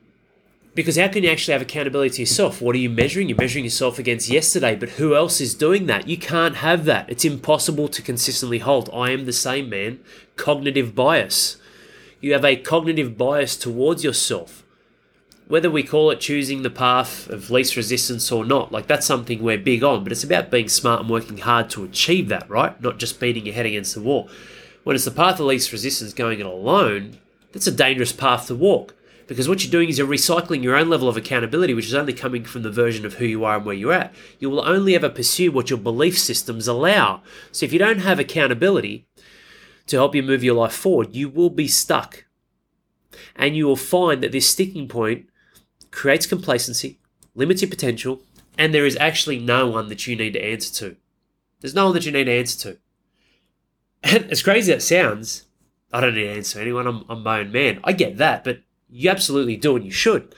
Because 0.75 0.99
how 0.99 1.09
can 1.09 1.23
you 1.23 1.31
actually 1.31 1.53
have 1.53 1.63
accountability 1.63 2.17
to 2.17 2.23
yourself? 2.23 2.61
What 2.61 2.75
are 2.75 2.79
you 2.79 2.91
measuring? 2.91 3.29
You're 3.29 3.39
measuring 3.39 3.65
yourself 3.65 3.99
against 3.99 4.29
yesterday, 4.29 4.75
but 4.75 4.91
who 4.91 5.15
else 5.15 5.41
is 5.41 5.55
doing 5.55 5.87
that? 5.87 6.09
You 6.09 6.19
can't 6.19 6.57
have 6.57 6.85
that. 6.85 7.09
It's 7.09 7.25
impossible 7.25 7.89
to 7.89 8.03
consistently 8.03 8.59
hold. 8.59 8.91
I 8.93 9.13
am 9.13 9.25
the 9.25 9.33
same 9.33 9.71
man. 9.71 10.01
Cognitive 10.35 10.95
bias. 10.95 11.57
You 12.21 12.33
have 12.33 12.45
a 12.45 12.57
cognitive 12.57 13.17
bias 13.17 13.57
towards 13.57 14.05
yourself 14.05 14.66
whether 15.49 15.71
we 15.71 15.83
call 15.83 16.11
it 16.11 16.21
choosing 16.21 16.63
the 16.63 16.71
path 16.71 17.29
of 17.29 17.51
least 17.51 17.77
resistance 17.77 18.33
or 18.33 18.45
not, 18.45 18.73
like 18.73 18.87
that's 18.87 19.07
something 19.07 19.43
we're 19.43 19.59
big 19.59 19.85
on, 19.85 20.03
but 20.03 20.13
it's 20.13 20.25
about 20.25 20.51
being 20.51 20.69
smart 20.69 21.01
and 21.01 21.11
working 21.11 21.39
hard 21.39 21.71
to 21.71 21.85
achieve 21.85 22.29
that, 22.29 22.49
right? 22.51 22.81
Not 22.83 22.99
just 22.99 23.21
beating 23.21 23.47
your 23.47 23.55
head 23.55 23.67
against 23.67 23.95
the 23.95 24.03
wall. 24.03 24.29
When 24.83 24.97
it's 24.97 25.05
the 25.05 25.11
path 25.11 25.39
of 25.39 25.47
least 25.47 25.73
resistance 25.73 26.13
going 26.13 26.41
it 26.41 26.47
alone, 26.47 27.19
that's 27.53 27.67
a 27.67 27.73
dangerous 27.73 28.13
path 28.13 28.49
to 28.49 28.55
walk. 28.55 28.95
Because 29.27 29.49
what 29.49 29.65
you're 29.65 29.73
doing 29.73 29.89
is 29.89 29.99
you're 29.99 30.07
recycling 30.07 30.63
your 30.63 30.77
own 30.77 30.89
level 30.89 31.09
of 31.09 31.17
accountability, 31.17 31.75
which 31.75 31.87
is 31.87 31.95
only 31.95 32.13
coming 32.13 32.45
from 32.45 32.63
the 32.63 32.71
version 32.71 33.05
of 33.05 33.15
who 33.15 33.25
you 33.25 33.45
are 33.45 33.57
and 33.57 33.67
where 33.67 33.75
you're 33.75 33.93
at. 33.93 34.15
You 34.39 34.51
will 34.51 34.67
only 34.67 34.95
ever 34.95 35.09
pursue 35.09 35.51
what 35.51 35.69
your 35.69 35.79
belief 35.81 36.17
systems 36.17 36.69
allow. 36.69 37.23
So 37.51 37.67
if 37.67 37.73
you 37.73 37.79
don't 37.81 37.99
have 37.99 38.21
accountability 38.21 39.07
to 39.87 39.97
help 39.97 40.15
you 40.15 40.23
move 40.23 40.45
your 40.45 40.55
life 40.55 40.75
forward, 40.75 41.15
you 41.15 41.29
will 41.29 41.51
be 41.51 41.67
stuck. 41.67 42.25
And 43.35 43.57
you 43.57 43.67
will 43.67 43.77
find 43.77 44.23
that 44.23 44.31
this 44.31 44.49
sticking 44.49 44.87
point 44.87 45.27
creates 45.91 46.27
complacency, 46.27 46.99
limits 47.35 47.63
your 47.63 47.71
potential, 47.71 48.23
and 48.59 48.73
there 48.73 48.87
is 48.87 48.97
actually 48.99 49.39
no 49.39 49.67
one 49.67 49.89
that 49.89 50.07
you 50.07 50.17
need 50.17 50.33
to 50.33 50.45
answer 50.45 50.73
to. 50.75 50.97
There's 51.61 51.75
no 51.75 51.87
one 51.87 51.95
that 51.95 52.07
you 52.07 52.13
need 52.13 52.25
to 52.25 52.33
answer 52.33 52.59
to. 52.71 52.79
And 54.03 54.31
as 54.31 54.43
crazy 54.43 54.73
as 54.73 54.79
that 54.79 54.83
sounds, 54.83 55.45
I 55.93 56.01
don't 56.01 56.15
need 56.15 56.25
to 56.25 56.33
answer 56.37 56.61
anyone. 56.61 56.87
I'm, 56.87 57.05
I'm 57.09 57.23
my 57.23 57.41
own 57.41 57.53
man. 57.53 57.81
I 57.85 57.93
get 57.93 58.19
that, 58.19 58.45
but 58.45 58.61
you 58.89 59.11
absolutely 59.11 59.57
do 59.57 59.77
and 59.77 59.85
you 59.85 59.91
should. 59.91 60.35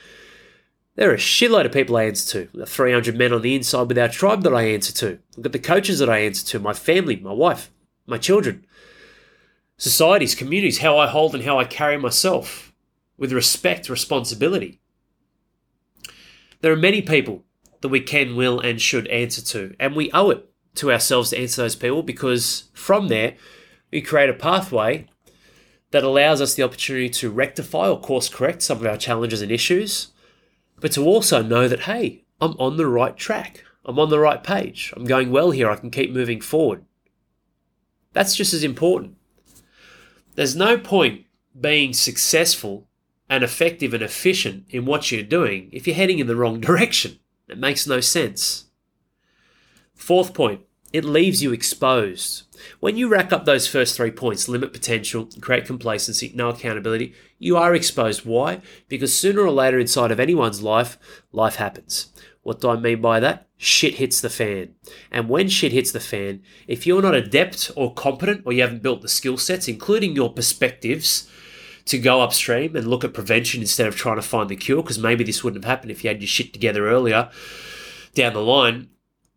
There 0.95 1.11
are 1.11 1.15
a 1.15 1.19
shitload 1.19 1.65
of 1.65 1.73
people 1.73 1.97
I 1.97 2.05
answer 2.05 2.33
to. 2.33 2.51
We've 2.53 2.69
300 2.69 3.17
men 3.17 3.33
on 3.33 3.43
the 3.43 3.55
inside 3.55 3.89
with 3.89 3.99
our 3.99 4.09
tribe 4.09 4.43
that 4.43 4.55
I 4.55 4.63
answer 4.63 4.93
to. 4.95 5.19
I've 5.37 5.43
got 5.45 5.53
the 5.53 5.59
coaches 5.59 6.01
that 6.01 6.11
I 6.11 6.19
answer 6.19 6.45
to, 6.47 6.59
my 6.59 6.73
family, 6.73 7.17
my 7.17 7.33
wife, 7.33 7.71
my 8.07 8.19
children, 8.19 8.67
societies, 9.77 10.35
communities, 10.35 10.79
how 10.79 10.99
I 10.99 11.07
hold 11.07 11.35
and 11.35 11.45
how 11.45 11.59
I 11.59 11.65
carry 11.65 11.97
myself 11.97 12.73
with 13.17 13.33
respect, 13.33 13.89
responsibility. 13.89 14.78
There 16.61 16.73
are 16.73 16.77
many 16.77 17.03
people 17.03 17.45
that 17.81 17.89
we 17.89 18.01
can, 18.01 18.35
will, 18.35 18.59
and 18.59 18.81
should 18.81 19.07
answer 19.09 19.43
to, 19.43 19.75
and 19.79 19.95
we 19.95 20.11
owe 20.13 20.31
it 20.31 20.49
to 20.77 20.93
ourselves 20.93 21.31
to 21.31 21.39
answer 21.39 21.63
those 21.63 21.77
people 21.77 22.03
because 22.03 22.71
from 22.73 23.09
there 23.09 23.35
we 23.91 24.01
create 24.01 24.31
a 24.31 24.35
pathway 24.35 25.07
that 25.91 26.05
allows 26.05 26.41
us 26.41 26.55
the 26.55 26.63
opportunity 26.63 27.09
to 27.09 27.31
rectify 27.31 27.89
or 27.89 28.01
course 28.01 28.29
correct 28.29 28.63
some 28.63 28.79
of 28.79 28.87
our 28.87 28.97
challenges 28.97 29.41
and 29.41 29.51
issues, 29.51 30.09
but 30.81 30.93
to 30.93 31.05
also 31.05 31.43
know 31.43 31.69
that, 31.69 31.81
hey, 31.81 32.25
I'm 32.41 32.53
on 32.59 32.77
the 32.77 32.87
right 32.87 33.17
track. 33.17 33.65
I'm 33.85 33.99
on 33.99 34.11
the 34.11 34.19
right 34.19 34.43
page. 34.43 34.93
I'm 34.97 35.05
going 35.05 35.31
well 35.31 35.51
here. 35.51 35.71
I 35.71 35.77
can 35.77 35.91
keep 35.91 36.11
moving 36.11 36.41
forward. 36.41 36.85
That's 38.13 38.37
just 38.37 38.53
as 38.53 38.63
important. 38.65 39.17
There's 40.35 40.55
no 40.55 40.77
point 40.77 41.25
being 41.59 41.93
successful 41.93 42.88
and 43.29 43.45
effective 43.45 43.95
and 43.95 44.03
efficient 44.03 44.65
in 44.71 44.85
what 44.85 45.11
you're 45.11 45.23
doing 45.23 45.69
if 45.73 45.87
you're 45.87 45.97
heading 45.97 46.19
in 46.19 46.27
the 46.27 46.37
wrong 46.37 46.61
direction. 46.61 47.19
It 47.49 47.59
makes 47.59 47.87
no 47.87 48.01
sense. 48.01 48.67
Fourth 49.95 50.33
point, 50.35 50.63
it 50.93 51.05
leaves 51.05 51.43
you 51.43 51.53
exposed. 51.53 52.45
When 52.81 52.97
you 52.97 53.09
rack 53.09 53.33
up 53.33 53.45
those 53.45 53.67
first 53.67 53.97
three 53.97 54.11
points 54.11 54.49
limit 54.49 54.73
potential, 54.73 55.29
create 55.41 55.67
complacency, 55.67 56.33
no 56.35 56.49
accountability 56.49 57.15
you 57.39 57.57
are 57.57 57.75
exposed. 57.75 58.25
Why? 58.25 58.61
Because 58.89 59.17
sooner 59.17 59.43
or 59.43 59.51
later 59.51 59.79
inside 59.79 60.11
of 60.11 60.21
anyone's 60.21 60.63
life, 60.63 60.99
life 61.33 61.57
happens. 61.57 62.13
What 62.43 62.61
do 62.61 62.71
I 62.71 62.77
mean 62.77 63.01
by 63.01 63.21
that? 63.21 63.47
Shit 63.57 63.95
hits 63.95 64.21
the 64.21 64.31
fan. 64.31 64.75
And 65.11 65.29
when 65.29 65.49
shit 65.49 65.73
hits 65.73 65.93
the 65.93 66.01
fan, 66.01 66.43
if 66.67 66.87
you're 66.87 67.03
not 67.03 67.15
adept 67.15 67.71
or 67.77 67.93
competent 67.93 68.43
or 68.47 68.53
you 68.53 68.63
haven't 68.63 68.83
built 68.83 69.03
the 69.03 69.09
skill 69.09 69.37
sets, 69.37 69.69
including 69.69 70.15
your 70.15 70.33
perspectives, 70.33 71.29
to 71.89 71.99
go 71.99 72.21
upstream 72.21 72.77
and 72.77 72.87
look 72.87 73.05
at 73.05 73.15
prevention 73.15 73.61
instead 73.61 73.87
of 73.87 73.97
trying 73.97 74.17
to 74.17 74.23
find 74.23 74.49
the 74.49 74.57
cure, 74.57 74.83
because 74.83 74.99
maybe 74.99 75.25
this 75.25 75.43
wouldn't 75.43 75.65
have 75.65 75.71
happened 75.71 75.91
if 75.91 76.05
you 76.05 76.09
had 76.09 76.21
your 76.21 76.29
shit 76.29 76.53
together 76.53 76.89
earlier 76.89 77.31
down 78.15 78.33
the 78.33 78.43
line. 78.43 78.89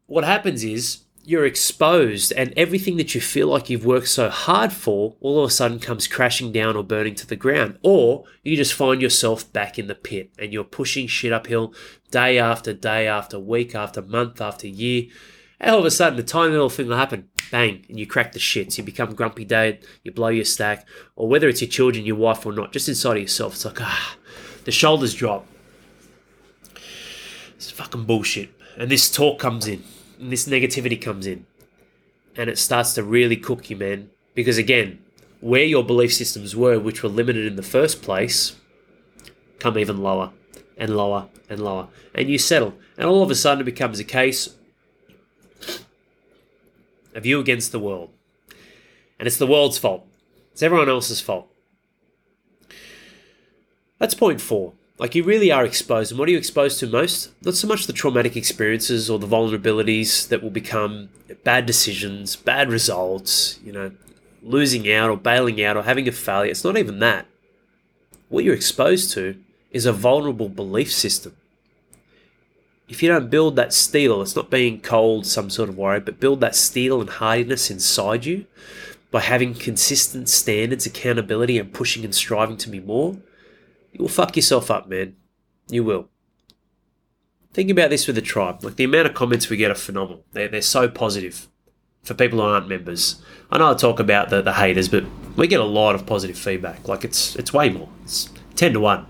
What 0.06 0.24
happens 0.24 0.64
is 0.64 1.04
you're 1.24 1.46
exposed 1.46 2.34
and 2.34 2.54
everything 2.58 2.98
that 2.98 3.14
you 3.14 3.22
feel 3.22 3.48
like 3.48 3.70
you've 3.70 3.86
worked 3.86 4.08
so 4.08 4.30
hard 4.30 4.74
for 4.74 5.16
all 5.20 5.44
of 5.44 5.50
a 5.50 5.54
sudden 5.54 5.80
comes 5.80 6.08
crashing 6.08 6.52
down 6.52 6.76
or 6.76 6.84
burning 6.84 7.16
to 7.16 7.28
the 7.28 7.36
ground. 7.36 7.78
Or 7.84 8.26
you 8.44 8.58
just 8.58 8.74
find 8.74 9.02
yourself 9.02 9.52
back 9.54 9.78
in 9.78 9.88
the 9.88 9.96
pit 9.96 10.32
and 10.40 10.52
you're 10.52 10.64
pushing 10.64 11.08
shit 11.08 11.32
uphill 11.32 11.74
day 12.10 12.40
after 12.40 12.74
day 12.74 13.08
after 13.08 13.40
week 13.40 13.76
after 13.76 14.02
month 14.02 14.42
after 14.42 14.68
year. 14.68 15.06
And 15.60 15.72
all 15.72 15.80
of 15.80 15.86
a 15.86 15.92
sudden, 15.92 16.18
a 16.18 16.24
tiny 16.24 16.54
little 16.54 16.70
thing 16.70 16.88
will 16.88 16.98
happen, 16.98 17.30
bang, 17.52 17.86
and 17.90 18.00
you 18.00 18.08
crack 18.08 18.32
the 18.32 18.40
shits. 18.40 18.78
You 18.78 18.84
become 18.84 19.14
grumpy 19.14 19.46
dad, 19.46 19.80
you 20.04 20.12
blow 20.12 20.30
your 20.30 20.46
stack, 20.46 20.88
or 21.16 21.28
whether 21.28 21.48
it's 21.48 21.62
your 21.62 21.70
children, 21.70 22.06
your 22.06 22.16
wife, 22.16 22.46
or 22.46 22.54
not, 22.54 22.72
just 22.72 22.90
inside 22.90 23.18
of 23.18 23.22
yourself, 23.22 23.54
it's 23.54 23.66
like, 23.66 23.82
ah, 23.82 24.16
the 24.64 24.72
shoulders 24.72 25.14
drop. 25.14 25.46
It's 27.56 27.70
fucking 27.70 28.06
bullshit. 28.06 28.50
And 28.78 28.90
this 28.90 29.12
talk 29.12 29.38
comes 29.38 29.68
in 29.68 29.84
and 30.20 30.32
this 30.32 30.48
negativity 30.48 31.00
comes 31.00 31.28
in 31.28 31.46
and 32.36 32.50
it 32.50 32.58
starts 32.58 32.94
to 32.94 33.04
really 33.04 33.38
cook 33.38 33.70
you, 33.70 33.76
man. 33.76 34.10
Because 34.34 34.58
again, 34.58 35.00
where 35.42 35.64
your 35.64 35.84
belief 35.84 36.14
systems 36.14 36.56
were, 36.56 36.80
which 36.80 37.04
were 37.04 37.10
limited 37.10 37.46
in 37.46 37.58
the 37.58 37.64
first 37.64 38.02
place, 38.02 38.56
come 39.60 39.78
even 39.78 40.02
lower 40.02 40.32
and 40.78 40.96
lower 40.96 41.28
and 41.50 41.60
lower. 41.60 41.90
And 42.16 42.30
you 42.30 42.38
settle. 42.38 42.74
And 42.98 43.08
all 43.08 43.24
of 43.24 43.30
a 43.30 43.36
sudden 43.36 43.62
it 43.62 43.66
becomes 43.66 44.00
a 44.00 44.04
case 44.04 44.56
of 47.14 47.26
you 47.26 47.40
against 47.40 47.72
the 47.72 47.80
world. 47.80 48.10
And 49.20 49.28
it's 49.28 49.38
the 49.38 49.48
world's 49.48 49.78
fault. 49.78 50.08
It's 50.52 50.64
everyone 50.64 50.90
else's 50.90 51.22
fault. 51.22 51.48
That's 54.00 54.14
point 54.16 54.42
four. 54.42 54.74
Like 54.98 55.16
you 55.16 55.24
really 55.24 55.52
are 55.52 55.66
exposed. 55.66 56.12
And 56.12 56.20
what 56.20 56.28
are 56.28 56.32
you 56.32 56.38
exposed 56.38 56.80
to 56.80 56.88
most? 56.88 57.32
Not 57.44 57.56
so 57.56 57.68
much 57.68 57.88
the 57.88 57.94
traumatic 57.94 58.38
experiences 58.38 59.10
or 59.10 59.18
the 59.18 59.28
vulnerabilities 59.28 60.28
that 60.28 60.44
will 60.44 60.52
become 60.52 61.10
bad 61.44 61.66
decisions, 61.66 62.36
bad 62.36 62.70
results, 62.70 63.60
you 63.64 63.72
know, 63.72 63.92
losing 64.44 64.92
out 64.92 65.10
or 65.10 65.18
bailing 65.18 65.64
out 65.64 65.78
or 65.78 65.84
having 65.84 66.08
a 66.08 66.12
failure. 66.12 66.52
It's 66.52 66.64
not 66.64 66.78
even 66.78 67.00
that. 67.00 67.26
What 68.30 68.44
you're 68.44 68.56
exposed 68.56 69.12
to 69.14 69.42
is 69.72 69.86
a 69.86 69.94
vulnerable 69.94 70.50
belief 70.50 70.92
system. 70.92 71.36
If 72.92 73.02
you 73.02 73.10
don't 73.10 73.30
build 73.30 73.56
that 73.56 73.74
steel, 73.74 74.22
it's 74.22 74.36
not 74.36 74.50
being 74.50 74.82
cold, 74.82 75.26
some 75.26 75.50
sort 75.50 75.70
of 75.70 75.78
worry, 75.78 76.00
but 76.00 76.20
build 76.20 76.42
that 76.42 76.56
steel 76.56 77.02
and 77.02 77.10
hardiness 77.10 77.72
inside 77.72 78.26
you 78.26 78.46
by 79.10 79.22
having 79.22 79.54
consistent 79.54 80.30
standards, 80.30 80.86
accountability, 80.86 81.58
and 81.58 81.74
pushing 81.74 82.04
and 82.04 82.14
striving 82.14 82.58
to 82.58 82.70
be 82.70 82.80
more 82.80 83.18
you 83.92 84.00
will 84.00 84.10
fuck 84.10 84.36
yourself 84.36 84.72
up, 84.72 84.88
man. 84.88 85.16
You 85.70 85.84
will. 85.84 86.10
Think 87.54 87.70
about 87.70 87.90
this 87.90 88.08
with 88.08 88.16
the 88.16 88.22
tribe. 88.22 88.64
Like 88.64 88.78
the 88.78 88.86
amount 88.86 89.08
of 89.08 89.14
comments 89.14 89.50
we 89.50 89.58
get 89.58 89.72
are 89.72 89.76
phenomenal. 89.76 90.24
They're, 90.32 90.48
they're 90.48 90.62
so 90.62 90.88
positive 90.88 91.48
for 92.04 92.14
people 92.14 92.40
who 92.40 92.46
aren't 92.46 92.70
members. 92.70 93.22
I 93.52 93.58
know 93.58 93.72
I 93.72 93.74
talk 93.74 94.00
about 94.00 94.30
the, 94.30 94.42
the 94.42 94.54
haters, 94.54 94.88
but 94.88 95.04
we 95.36 95.48
get 95.48 95.60
a 95.60 95.66
lot 95.66 95.96
of 95.96 96.06
positive 96.06 96.38
feedback. 96.38 96.88
Like 96.88 97.04
it's 97.04 97.36
it's 97.36 97.52
way 97.52 97.70
more. 97.70 97.90
It's 98.04 98.30
ten 98.56 98.74
to 98.74 98.80
one. 98.80 99.06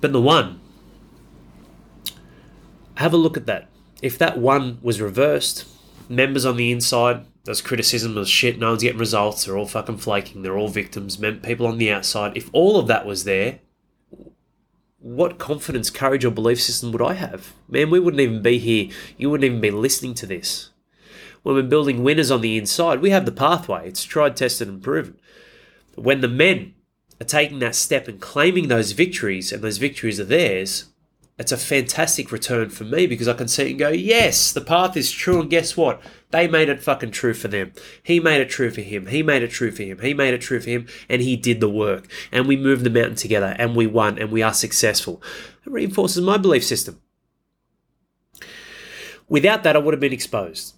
But 0.00 0.12
the 0.12 0.20
one, 0.20 0.60
have 2.96 3.12
a 3.12 3.18
look 3.18 3.36
at 3.36 3.46
that. 3.46 3.68
If 4.02 4.18
that 4.18 4.38
one 4.38 4.78
was 4.82 5.00
reversed, 5.00 5.66
members 6.08 6.44
on 6.44 6.56
the 6.56 6.70
inside, 6.70 7.26
there's 7.44 7.60
criticism, 7.60 8.14
there's 8.14 8.28
shit, 8.28 8.58
no 8.58 8.70
one's 8.70 8.82
getting 8.82 8.98
results, 8.98 9.44
they're 9.44 9.56
all 9.56 9.66
fucking 9.66 9.98
flaking, 9.98 10.42
they're 10.42 10.58
all 10.58 10.68
victims, 10.68 11.16
people 11.16 11.66
on 11.66 11.78
the 11.78 11.90
outside. 11.90 12.36
If 12.36 12.50
all 12.52 12.78
of 12.78 12.88
that 12.88 13.06
was 13.06 13.24
there, 13.24 13.60
what 14.98 15.38
confidence, 15.38 15.88
courage, 15.88 16.24
or 16.24 16.32
belief 16.32 16.60
system 16.60 16.90
would 16.90 17.02
I 17.02 17.14
have? 17.14 17.52
Man, 17.68 17.90
we 17.90 18.00
wouldn't 18.00 18.20
even 18.20 18.42
be 18.42 18.58
here. 18.58 18.90
You 19.16 19.30
wouldn't 19.30 19.44
even 19.44 19.60
be 19.60 19.70
listening 19.70 20.14
to 20.14 20.26
this. 20.26 20.70
When 21.44 21.54
we're 21.54 21.62
building 21.62 22.02
winners 22.02 22.32
on 22.32 22.40
the 22.40 22.58
inside, 22.58 23.00
we 23.00 23.10
have 23.10 23.24
the 23.24 23.30
pathway. 23.30 23.86
It's 23.86 24.02
tried, 24.02 24.36
tested, 24.36 24.66
and 24.66 24.82
proven. 24.82 25.16
When 25.94 26.22
the 26.22 26.28
men 26.28 26.74
are 27.20 27.24
taking 27.24 27.60
that 27.60 27.76
step 27.76 28.08
and 28.08 28.20
claiming 28.20 28.66
those 28.66 28.92
victories, 28.92 29.52
and 29.52 29.62
those 29.62 29.78
victories 29.78 30.18
are 30.18 30.24
theirs, 30.24 30.86
it's 31.38 31.52
a 31.52 31.58
fantastic 31.58 32.32
return 32.32 32.70
for 32.70 32.84
me 32.84 33.06
because 33.06 33.28
I 33.28 33.34
can 33.34 33.48
see 33.48 33.70
and 33.70 33.78
go, 33.78 33.90
yes, 33.90 34.52
the 34.52 34.62
path 34.62 34.96
is 34.96 35.12
true. 35.12 35.40
And 35.40 35.50
guess 35.50 35.76
what? 35.76 36.00
They 36.30 36.48
made 36.48 36.70
it 36.70 36.82
fucking 36.82 37.10
true 37.10 37.34
for 37.34 37.48
them. 37.48 37.72
He 38.02 38.20
made 38.20 38.40
it 38.40 38.48
true 38.48 38.70
for 38.70 38.80
him. 38.80 39.06
He 39.06 39.22
made 39.22 39.42
it 39.42 39.50
true 39.50 39.70
for 39.70 39.82
him. 39.82 39.98
He 39.98 40.14
made 40.14 40.32
it 40.32 40.40
true 40.40 40.60
for 40.60 40.70
him. 40.70 40.86
And 41.10 41.20
he 41.20 41.36
did 41.36 41.60
the 41.60 41.68
work. 41.68 42.10
And 42.32 42.46
we 42.46 42.56
moved 42.56 42.84
the 42.84 42.90
mountain 42.90 43.16
together 43.16 43.54
and 43.58 43.76
we 43.76 43.86
won 43.86 44.18
and 44.18 44.30
we 44.30 44.42
are 44.42 44.54
successful. 44.54 45.22
It 45.66 45.72
reinforces 45.72 46.24
my 46.24 46.38
belief 46.38 46.64
system. 46.64 47.02
Without 49.28 49.62
that, 49.64 49.76
I 49.76 49.80
would 49.80 49.92
have 49.92 50.00
been 50.00 50.12
exposed. 50.14 50.74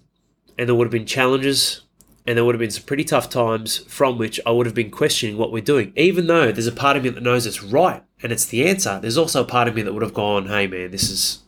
And 0.57 0.67
there 0.67 0.75
would 0.75 0.87
have 0.87 0.91
been 0.91 1.05
challenges 1.05 1.83
and 2.27 2.37
there 2.37 2.43
would 2.43 2.55
have 2.55 2.59
been 2.59 2.69
some 2.69 2.83
pretty 2.83 3.05
tough 3.05 3.29
times 3.29 3.77
from 3.77 4.17
which 4.17 4.41
I 4.45 4.51
would 4.51 4.65
have 4.65 4.75
been 4.75 4.91
questioning 4.91 5.37
what 5.37 5.53
we're 5.53 5.61
doing. 5.61 5.93
Even 5.95 6.27
though 6.27 6.51
there's 6.51 6.67
a 6.67 6.73
part 6.73 6.97
of 6.97 7.03
me 7.03 7.09
that 7.11 7.23
knows 7.23 7.45
it's 7.45 7.63
right 7.63 8.03
and 8.21 8.31
it's 8.31 8.45
the 8.45 8.67
answer, 8.67 8.99
there's 9.01 9.17
also 9.17 9.41
a 9.43 9.45
part 9.45 9.67
of 9.67 9.75
me 9.75 9.81
that 9.81 9.93
would 9.93 10.03
have 10.03 10.13
gone, 10.13 10.47
"Hey, 10.47 10.67
man, 10.67 10.91
this 10.91 11.09
is 11.09 11.39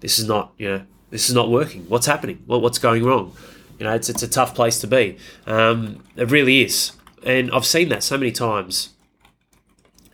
this 0.00 0.18
is 0.18 0.26
not 0.26 0.52
you 0.58 0.68
know 0.68 0.82
this 1.10 1.28
is 1.28 1.34
not 1.34 1.50
working. 1.50 1.84
What's 1.88 2.06
happening? 2.06 2.42
What 2.46 2.62
what's 2.62 2.78
going 2.78 3.04
wrong?" 3.04 3.36
You 3.78 3.84
know, 3.84 3.94
it's 3.94 4.08
it's 4.08 4.22
a 4.22 4.28
tough 4.28 4.54
place 4.54 4.80
to 4.80 4.86
be. 4.86 5.16
Um, 5.46 6.04
it 6.16 6.30
really 6.30 6.62
is, 6.62 6.92
and 7.22 7.50
I've 7.50 7.66
seen 7.66 7.88
that 7.88 8.02
so 8.02 8.16
many 8.16 8.32
times. 8.32 8.90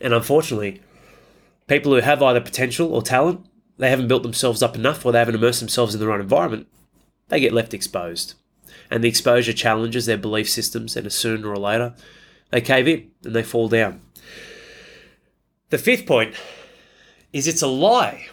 And 0.01 0.15
unfortunately, 0.15 0.81
people 1.67 1.93
who 1.93 2.01
have 2.01 2.23
either 2.23 2.41
potential 2.41 2.95
or 2.95 3.03
talent, 3.03 3.45
they 3.77 3.91
haven't 3.91 4.09
built 4.09 4.23
themselves 4.23 4.63
up 4.63 4.75
enough, 4.75 5.05
or 5.05 5.13
they 5.13 5.19
haven't 5.19 5.35
immersed 5.35 5.61
themselves 5.61 5.95
in 5.95 6.01
the 6.01 6.07
right 6.07 6.21
environment. 6.21 6.67
They 7.29 7.39
get 7.39 7.53
left 7.53 7.75
exposed 7.75 8.35
and 8.91 9.05
the 9.05 9.09
exposure 9.09 9.53
challenges 9.53 10.07
their 10.07 10.19
belief 10.19 10.51
systems, 10.51 10.97
and 10.97 11.11
sooner 11.13 11.49
or 11.49 11.57
later, 11.57 11.95
they 12.51 12.61
cave 12.61 12.89
in 12.89 13.11
and 13.25 13.35
they 13.35 13.43
fall 13.43 13.69
down. 13.69 14.01
The 15.71 15.79
fifth 15.79 16.05
point 16.05 16.35
is 17.33 17.47
it's 17.47 17.63
a 17.63 17.69
lie. 17.69 18.27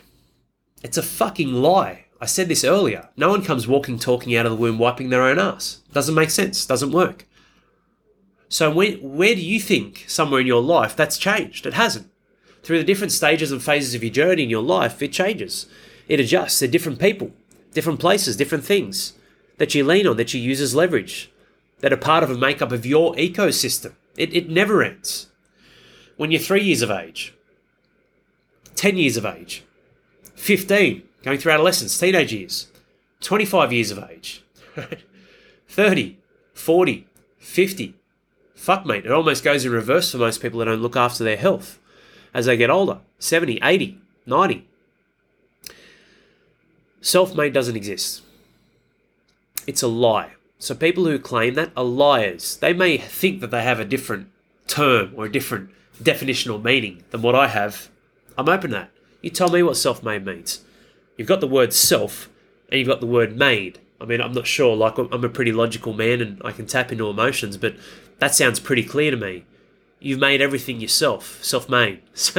It's 0.83 0.97
a 0.97 1.03
fucking 1.03 1.53
lie. 1.53 2.05
I 2.19 2.25
said 2.25 2.47
this 2.47 2.63
earlier. 2.63 3.09
No 3.15 3.29
one 3.29 3.43
comes 3.43 3.67
walking, 3.67 3.99
talking 3.99 4.35
out 4.35 4.47
of 4.47 4.51
the 4.51 4.57
womb, 4.57 4.79
wiping 4.79 5.09
their 5.09 5.21
own 5.21 5.37
ass. 5.37 5.81
Doesn't 5.93 6.15
make 6.15 6.31
sense. 6.31 6.65
Doesn't 6.65 6.91
work. 6.91 7.27
So 8.49 8.71
when, 8.71 8.95
where 9.01 9.35
do 9.35 9.41
you 9.41 9.59
think 9.59 10.05
somewhere 10.07 10.41
in 10.41 10.47
your 10.47 10.63
life 10.63 10.95
that's 10.95 11.19
changed? 11.19 11.67
It 11.67 11.75
hasn't. 11.75 12.09
Through 12.63 12.79
the 12.79 12.83
different 12.83 13.11
stages 13.11 13.51
and 13.51 13.61
phases 13.61 13.93
of 13.93 14.03
your 14.03 14.11
journey 14.11 14.43
in 14.43 14.49
your 14.49 14.63
life, 14.63 15.01
it 15.03 15.13
changes. 15.13 15.67
It 16.07 16.19
adjusts. 16.19 16.59
They're 16.59 16.67
different 16.67 16.99
people, 16.99 17.31
different 17.73 17.99
places, 17.99 18.35
different 18.35 18.65
things 18.65 19.13
that 19.57 19.75
you 19.75 19.83
lean 19.83 20.07
on, 20.07 20.17
that 20.17 20.33
you 20.33 20.41
use 20.41 20.59
as 20.59 20.73
leverage, 20.73 21.31
that 21.81 21.93
are 21.93 21.97
part 21.97 22.23
of 22.23 22.31
a 22.31 22.37
makeup 22.37 22.71
of 22.71 22.85
your 22.85 23.13
ecosystem. 23.13 23.93
It, 24.17 24.33
it 24.35 24.49
never 24.49 24.81
ends. 24.81 25.27
When 26.17 26.31
you're 26.31 26.41
three 26.41 26.63
years 26.63 26.81
of 26.81 26.91
age, 26.91 27.33
10 28.75 28.97
years 28.97 29.17
of 29.17 29.25
age, 29.25 29.63
15, 30.35 31.03
going 31.23 31.37
through 31.37 31.51
adolescence, 31.53 31.97
teenage 31.97 32.33
years, 32.33 32.67
25 33.21 33.71
years 33.71 33.91
of 33.91 33.99
age, 34.09 34.43
30, 35.67 36.17
40, 36.53 37.07
50. 37.37 37.93
Fuck, 38.55 38.85
mate, 38.85 39.05
it 39.05 39.11
almost 39.11 39.43
goes 39.43 39.63
in 39.63 39.71
reverse 39.71 40.11
for 40.11 40.17
most 40.17 40.41
people 40.41 40.59
that 40.59 40.65
don't 40.65 40.81
look 40.81 40.95
after 40.95 41.23
their 41.23 41.37
health 41.37 41.79
as 42.33 42.47
they 42.47 42.57
get 42.57 42.69
older 42.69 42.99
70, 43.19 43.59
80, 43.63 43.99
90. 44.25 44.67
Self 47.01 47.35
made 47.35 47.53
doesn't 47.53 47.75
exist. 47.75 48.21
It's 49.65 49.83
a 49.83 49.87
lie. 49.87 50.31
So 50.59 50.73
people 50.73 51.05
who 51.05 51.19
claim 51.19 51.53
that 51.53 51.71
are 51.77 51.83
liars. 51.83 52.57
They 52.57 52.73
may 52.73 52.97
think 52.97 53.41
that 53.41 53.51
they 53.51 53.63
have 53.63 53.79
a 53.79 53.85
different 53.85 54.29
term 54.65 55.13
or 55.15 55.25
a 55.25 55.31
different 55.31 55.69
definition 56.01 56.51
or 56.51 56.59
meaning 56.59 57.03
than 57.11 57.21
what 57.21 57.35
I 57.35 57.47
have. 57.47 57.89
I'm 58.37 58.49
open 58.49 58.71
to 58.71 58.75
that. 58.77 58.91
You 59.21 59.29
tell 59.29 59.49
me 59.49 59.63
what 59.63 59.77
self 59.77 60.03
made 60.03 60.25
means. 60.25 60.61
You've 61.17 61.27
got 61.27 61.41
the 61.41 61.47
word 61.47 61.73
self 61.73 62.29
and 62.69 62.79
you've 62.79 62.87
got 62.87 62.99
the 62.99 63.07
word 63.07 63.35
made. 63.37 63.79
I 63.99 64.05
mean, 64.05 64.21
I'm 64.21 64.33
not 64.33 64.45
sure. 64.45 64.75
Like, 64.75 64.97
I'm 64.97 65.23
a 65.23 65.29
pretty 65.29 65.51
logical 65.51 65.93
man 65.93 66.21
and 66.21 66.41
I 66.45 66.51
can 66.51 66.67
tap 66.67 66.91
into 66.91 67.09
emotions, 67.09 67.57
but 67.57 67.75
That 68.19 68.33
sounds 68.33 68.59
pretty 68.59 68.83
clear 68.83 69.11
to 69.11 69.17
me. 69.17 69.45
You've 69.99 70.19
made 70.19 70.41
everything 70.41 70.79
yourself, 70.79 71.43
self 71.43 71.69
made. 71.69 72.01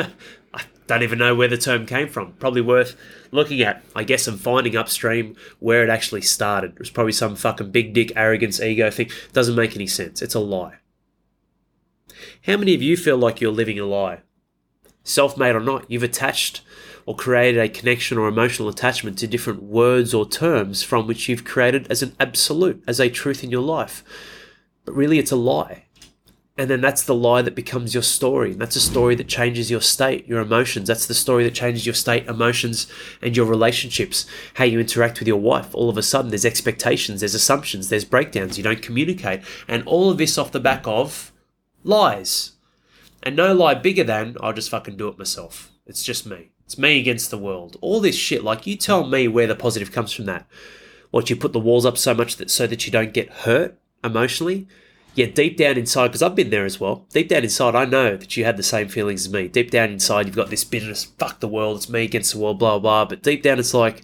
I 0.55 0.63
don't 0.87 1.03
even 1.03 1.19
know 1.19 1.35
where 1.35 1.49
the 1.49 1.57
term 1.57 1.87
came 1.87 2.09
from. 2.09 2.33
Probably 2.35 2.61
worth 2.63 2.97
looking 3.31 3.61
at, 3.61 3.83
I 3.95 4.05
guess, 4.05 4.27
and 4.27 4.41
finding 4.41 4.77
upstream 4.77 5.37
where 5.61 5.85
it 5.85 5.91
actually 5.91 6.23
started. 6.23 6.73
It 6.73 6.79
was 6.79 6.91
probably 6.91 7.13
some 7.13 7.37
fucking 7.37 7.71
big 7.71 7.93
dick 7.93 8.13
arrogance 8.17 8.61
ego 8.61 8.91
thing. 8.91 9.11
Doesn't 9.33 9.55
make 9.55 9.77
any 9.77 9.87
sense. 9.87 10.23
It's 10.23 10.35
a 10.35 10.41
lie. 10.41 10.77
How 12.47 12.57
many 12.57 12.75
of 12.75 12.83
you 12.83 12.97
feel 12.97 13.17
like 13.17 13.41
you're 13.41 13.53
living 13.53 13.79
a 13.79 13.85
lie? 13.85 14.21
Self 15.05 15.37
made 15.37 15.55
or 15.55 15.61
not, 15.61 15.91
you've 15.91 16.03
attached 16.03 16.61
or 17.07 17.17
created 17.17 17.59
a 17.59 17.69
connection 17.69 18.19
or 18.19 18.29
emotional 18.29 18.69
attachment 18.69 19.17
to 19.19 19.27
different 19.27 19.63
words 19.63 20.13
or 20.13 20.29
terms 20.29 20.83
from 20.83 21.07
which 21.07 21.29
you've 21.29 21.45
created 21.45 21.91
as 21.91 22.03
an 22.03 22.15
absolute, 22.21 22.85
as 22.87 23.01
a 23.01 23.09
truth 23.09 23.43
in 23.43 23.51
your 23.51 23.63
life. 23.63 24.05
But 24.85 24.95
really, 24.95 25.19
it's 25.19 25.33
a 25.33 25.37
lie. 25.37 25.85
And 26.59 26.69
then 26.69 26.81
that's 26.81 27.05
the 27.05 27.15
lie 27.15 27.41
that 27.43 27.55
becomes 27.55 27.95
your 27.95 28.03
story. 28.03 28.51
And 28.51 28.61
that's 28.61 28.77
a 28.77 28.81
story 28.81 29.15
that 29.15 29.29
changes 29.29 29.71
your 29.71 29.81
state, 29.81 30.27
your 30.27 30.41
emotions. 30.41 30.89
That's 30.89 31.07
the 31.07 31.15
story 31.15 31.45
that 31.45 31.55
changes 31.55 31.87
your 31.87 31.95
state, 31.95 32.27
emotions, 32.27 32.89
and 33.23 33.37
your 33.37 33.47
relationships, 33.47 34.27
how 34.55 34.65
you 34.65 34.81
interact 34.81 35.21
with 35.21 35.29
your 35.29 35.41
wife. 35.41 35.73
All 35.73 35.89
of 35.89 35.97
a 35.97 36.03
sudden, 36.03 36.31
there's 36.31 36.45
expectations, 36.45 37.21
there's 37.21 37.35
assumptions, 37.35 37.89
there's 37.89 38.05
breakdowns. 38.05 38.59
You 38.59 38.65
don't 38.65 38.83
communicate. 38.83 39.41
And 39.69 39.83
all 39.87 40.11
of 40.11 40.19
this 40.19 40.37
off 40.37 40.51
the 40.51 40.59
back 40.59 40.87
of 40.87 41.33
lies. 41.85 42.53
And 43.23 43.37
no 43.37 43.53
lie 43.53 43.75
bigger 43.75 44.05
than, 44.05 44.37
I'll 44.41 44.53
just 44.53 44.71
fucking 44.71 44.97
do 44.97 45.09
it 45.09 45.19
myself. 45.19 45.71
It's 45.87 46.05
just 46.05 46.27
me. 46.27 46.51
It's 46.65 46.79
me 46.79 47.01
against 47.01 47.31
the 47.31 47.39
world. 47.39 47.77
All 47.81 48.01
this 48.01 48.17
shit. 48.17 48.45
Like, 48.45 48.67
you 48.67 48.77
tell 48.77 49.07
me 49.07 49.27
where 49.27 49.47
the 49.47 49.57
positive 49.57 49.91
comes 49.91 50.13
from 50.13 50.27
that. 50.27 50.47
What, 51.11 51.31
you 51.31 51.37
put 51.37 51.53
the 51.53 51.59
walls 51.59 51.87
up 51.87 51.97
so 51.97 52.15
much 52.15 52.37
that 52.37 52.51
so 52.51 52.67
that 52.67 52.85
you 52.87 52.93
don't 52.93 53.15
get 53.15 53.31
hurt 53.31 53.79
emotionally? 54.05 54.69
Yet 55.15 55.35
deep 55.35 55.57
down 55.57 55.77
inside, 55.77 56.09
because 56.09 56.23
I've 56.23 56.37
been 56.37 56.51
there 56.51 56.65
as 56.65 56.79
well, 56.79 57.07
deep 57.11 57.29
down 57.29 57.43
inside, 57.43 57.75
I 57.75 57.87
know 57.87 58.17
that 58.17 58.37
you 58.37 58.45
had 58.45 58.57
the 58.57 58.63
same 58.63 58.87
feelings 58.87 59.27
as 59.27 59.33
me. 59.33 59.49
Deep 59.49 59.71
down 59.71 59.91
inside, 59.91 60.27
you've 60.27 60.37
got 60.37 60.51
this 60.51 60.65
bitterness, 60.65 61.05
fuck 61.05 61.41
the 61.41 61.49
world, 61.49 61.79
it's 61.79 61.89
me 61.89 62.05
against 62.05 62.35
the 62.35 62.39
world, 62.39 62.61
blah, 62.61 62.79
blah. 62.79 63.05
But 63.05 63.23
deep 63.23 63.43
down, 63.43 63.59
it's 63.59 63.75
like, 63.75 64.03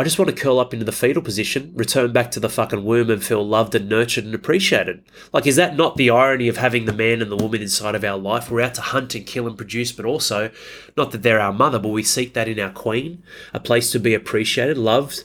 I 0.00 0.02
just 0.02 0.18
want 0.18 0.30
to 0.30 0.42
curl 0.42 0.58
up 0.58 0.72
into 0.72 0.86
the 0.86 0.92
fetal 0.92 1.20
position, 1.20 1.74
return 1.76 2.10
back 2.10 2.30
to 2.30 2.40
the 2.40 2.48
fucking 2.48 2.86
womb 2.86 3.10
and 3.10 3.22
feel 3.22 3.46
loved 3.46 3.74
and 3.74 3.86
nurtured 3.86 4.24
and 4.24 4.34
appreciated. 4.34 5.04
Like, 5.30 5.46
is 5.46 5.56
that 5.56 5.76
not 5.76 5.96
the 5.96 6.08
irony 6.08 6.48
of 6.48 6.56
having 6.56 6.86
the 6.86 6.94
man 6.94 7.20
and 7.20 7.30
the 7.30 7.36
woman 7.36 7.60
inside 7.60 7.94
of 7.94 8.02
our 8.02 8.16
life? 8.16 8.50
We're 8.50 8.62
out 8.62 8.72
to 8.76 8.80
hunt 8.80 9.14
and 9.14 9.26
kill 9.26 9.46
and 9.46 9.58
produce, 9.58 9.92
but 9.92 10.06
also, 10.06 10.50
not 10.96 11.10
that 11.10 11.22
they're 11.22 11.38
our 11.38 11.52
mother, 11.52 11.78
but 11.78 11.90
we 11.90 12.02
seek 12.02 12.32
that 12.32 12.48
in 12.48 12.58
our 12.58 12.70
queen, 12.70 13.22
a 13.52 13.60
place 13.60 13.92
to 13.92 14.00
be 14.00 14.14
appreciated, 14.14 14.78
loved, 14.78 15.22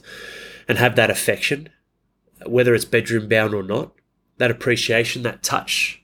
and 0.67 0.77
have 0.77 0.97
that 0.97 1.09
affection, 1.09 1.69
whether 2.45 2.75
it's 2.75 2.83
bedroom 2.83 3.29
bound 3.29 3.53
or 3.53 3.63
not. 3.63 3.93
That 4.39 4.51
appreciation, 4.51 5.23
that 5.23 5.41
touch, 5.41 6.03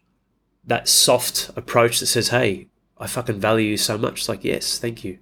that 0.63 0.87
soft 0.87 1.51
approach 1.57 1.99
that 1.99 2.07
says, 2.07 2.29
hey, 2.29 2.69
I 2.97 3.07
fucking 3.07 3.41
value 3.41 3.71
you 3.71 3.75
so 3.75 3.97
much. 3.97 4.19
It's 4.19 4.29
like, 4.29 4.45
yes, 4.45 4.79
thank 4.79 5.03
you. 5.03 5.19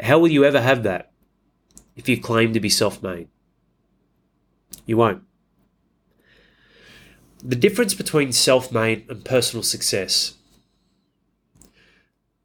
How 0.00 0.18
will 0.18 0.28
you 0.28 0.44
ever 0.44 0.60
have 0.60 0.82
that? 0.82 1.12
If 1.96 2.08
you 2.08 2.20
claim 2.20 2.52
to 2.52 2.60
be 2.60 2.68
self 2.68 3.02
made. 3.02 3.28
You 4.84 4.98
won't. 4.98 5.22
The 7.42 7.56
difference 7.56 7.94
between 7.94 8.32
self 8.32 8.70
made 8.70 9.08
and 9.08 9.24
personal 9.24 9.62
success. 9.62 10.34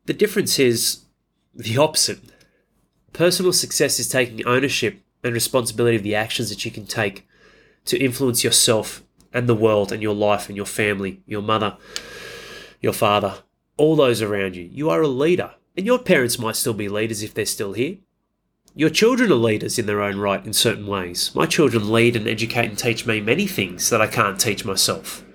The 0.06 0.14
difference 0.14 0.58
is 0.58 1.06
the 1.54 1.78
opposite. 1.78 2.20
Personal 3.14 3.54
success 3.54 4.00
is 4.00 4.10
taking 4.10 4.46
ownership 4.46 5.02
and 5.24 5.34
responsibility 5.34 5.98
of 5.98 6.04
the 6.04 6.16
actions 6.16 6.50
that 6.50 6.66
you 6.66 6.72
can 6.72 6.86
take 6.86 7.28
to 7.86 7.98
influence 8.00 8.44
yourself 8.44 9.04
and 9.34 9.48
the 9.48 9.56
world 9.56 9.92
and 9.92 10.02
your 10.02 10.16
life 10.16 10.48
and 10.48 10.56
your 10.56 10.66
family, 10.66 11.22
your 11.26 11.42
mother, 11.42 11.78
your 12.82 12.94
father, 12.94 13.40
all 13.78 13.96
those 13.96 14.22
around 14.22 14.56
you. 14.56 14.64
You 14.64 14.90
are 14.90 15.02
a 15.02 15.08
leader. 15.08 15.52
And 15.78 15.86
your 15.86 16.00
parents 16.00 16.38
might 16.38 16.58
still 16.58 16.74
be 16.74 16.90
leaders 16.90 17.24
if 17.24 17.34
they're 17.34 17.46
still 17.46 17.74
here. 17.74 17.98
Your 18.74 18.90
children 18.90 19.32
are 19.32 19.36
leaders 19.36 19.78
in 19.78 19.86
their 19.86 20.02
own 20.02 20.18
right 20.18 20.46
in 20.46 20.54
certain 20.54 20.88
ways. 20.88 21.32
My 21.36 21.46
children 21.46 21.92
lead 21.92 22.16
and 22.16 22.26
educate 22.26 22.70
and 22.70 22.78
teach 22.78 23.06
me 23.06 23.20
many 23.20 23.46
things 23.46 23.90
that 23.90 24.02
I 24.02 24.08
can't 24.08 24.40
teach 24.40 24.64
myself. 24.64 25.26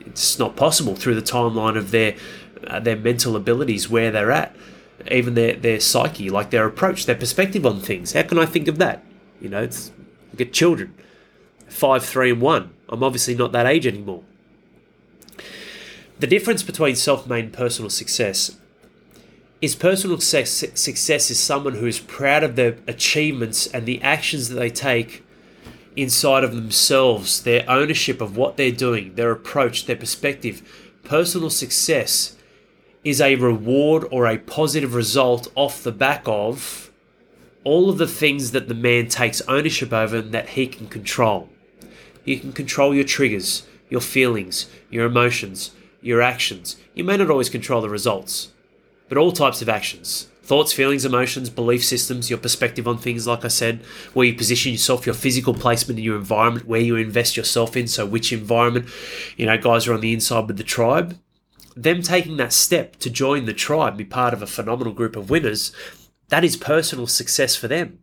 It's 0.00 0.38
not 0.38 0.54
possible 0.54 0.94
through 0.94 1.16
the 1.16 1.22
timeline 1.22 1.76
of 1.76 1.90
their 1.90 2.14
uh, 2.68 2.78
their 2.78 2.96
mental 2.96 3.34
abilities, 3.34 3.90
where 3.90 4.12
they're 4.12 4.30
at, 4.30 4.54
even 5.10 5.34
their 5.34 5.56
their 5.56 5.80
psyche, 5.80 6.30
like 6.30 6.50
their 6.50 6.64
approach, 6.64 7.06
their 7.06 7.16
perspective 7.16 7.66
on 7.66 7.80
things. 7.80 8.12
How 8.12 8.22
can 8.22 8.38
I 8.38 8.46
think 8.46 8.68
of 8.68 8.78
that? 8.78 9.04
You 9.40 9.48
know, 9.48 9.62
it's 9.62 9.90
look 10.30 10.42
at 10.42 10.52
children, 10.52 10.94
five, 11.66 12.04
three, 12.04 12.30
and 12.30 12.40
one. 12.40 12.74
I'm 12.88 13.02
obviously 13.02 13.34
not 13.34 13.50
that 13.52 13.66
age 13.66 13.88
anymore. 13.88 14.22
The 16.20 16.28
difference 16.28 16.62
between 16.62 16.94
self-made 16.94 17.52
personal 17.52 17.90
success 17.90 18.56
is 19.62 19.76
personal 19.76 20.18
success 20.18 21.30
is 21.30 21.38
someone 21.38 21.74
who 21.74 21.86
is 21.86 22.00
proud 22.00 22.42
of 22.42 22.56
their 22.56 22.76
achievements 22.88 23.68
and 23.68 23.86
the 23.86 24.02
actions 24.02 24.48
that 24.48 24.56
they 24.56 24.68
take 24.68 25.24
inside 25.94 26.42
of 26.42 26.56
themselves, 26.56 27.44
their 27.44 27.64
ownership 27.70 28.20
of 28.20 28.36
what 28.36 28.56
they're 28.56 28.72
doing, 28.72 29.14
their 29.14 29.30
approach, 29.30 29.86
their 29.86 29.94
perspective. 29.94 30.68
Personal 31.04 31.48
success 31.48 32.36
is 33.04 33.20
a 33.20 33.36
reward 33.36 34.04
or 34.10 34.26
a 34.26 34.38
positive 34.38 34.94
result 34.94 35.46
off 35.54 35.84
the 35.84 35.92
back 35.92 36.22
of 36.26 36.90
all 37.62 37.88
of 37.88 37.98
the 37.98 38.08
things 38.08 38.50
that 38.50 38.66
the 38.66 38.74
man 38.74 39.06
takes 39.06 39.40
ownership 39.42 39.92
over 39.92 40.16
and 40.16 40.32
that 40.32 40.50
he 40.50 40.66
can 40.66 40.88
control. 40.88 41.48
You 42.24 42.40
can 42.40 42.52
control 42.52 42.92
your 42.92 43.04
triggers, 43.04 43.64
your 43.88 44.00
feelings, 44.00 44.68
your 44.90 45.06
emotions, 45.06 45.70
your 46.00 46.20
actions. 46.20 46.76
You 46.94 47.04
may 47.04 47.16
not 47.16 47.30
always 47.30 47.48
control 47.48 47.80
the 47.80 47.88
results 47.88 48.51
but 49.12 49.20
all 49.20 49.30
types 49.30 49.60
of 49.60 49.68
actions 49.68 50.26
thoughts, 50.42 50.72
feelings, 50.72 51.04
emotions, 51.04 51.50
belief 51.50 51.84
systems, 51.84 52.30
your 52.30 52.38
perspective 52.38 52.88
on 52.88 52.96
things, 52.96 53.26
like 53.26 53.44
I 53.44 53.48
said, 53.48 53.82
where 54.14 54.26
you 54.26 54.32
position 54.34 54.72
yourself, 54.72 55.04
your 55.04 55.14
physical 55.14 55.52
placement 55.52 55.98
in 55.98 56.04
your 56.04 56.16
environment, 56.16 56.66
where 56.66 56.80
you 56.80 56.96
invest 56.96 57.36
yourself 57.36 57.76
in. 57.76 57.88
So, 57.88 58.06
which 58.06 58.32
environment, 58.32 58.88
you 59.36 59.44
know, 59.44 59.58
guys 59.58 59.86
are 59.86 59.92
on 59.92 60.00
the 60.00 60.14
inside 60.14 60.46
with 60.46 60.56
the 60.56 60.64
tribe. 60.64 61.18
Them 61.76 62.00
taking 62.00 62.38
that 62.38 62.54
step 62.54 62.96
to 63.00 63.10
join 63.10 63.44
the 63.44 63.52
tribe, 63.52 63.98
be 63.98 64.06
part 64.06 64.32
of 64.32 64.40
a 64.40 64.46
phenomenal 64.46 64.94
group 64.94 65.14
of 65.14 65.28
winners, 65.28 65.72
that 66.30 66.42
is 66.42 66.56
personal 66.56 67.06
success 67.06 67.54
for 67.54 67.68
them. 67.68 67.98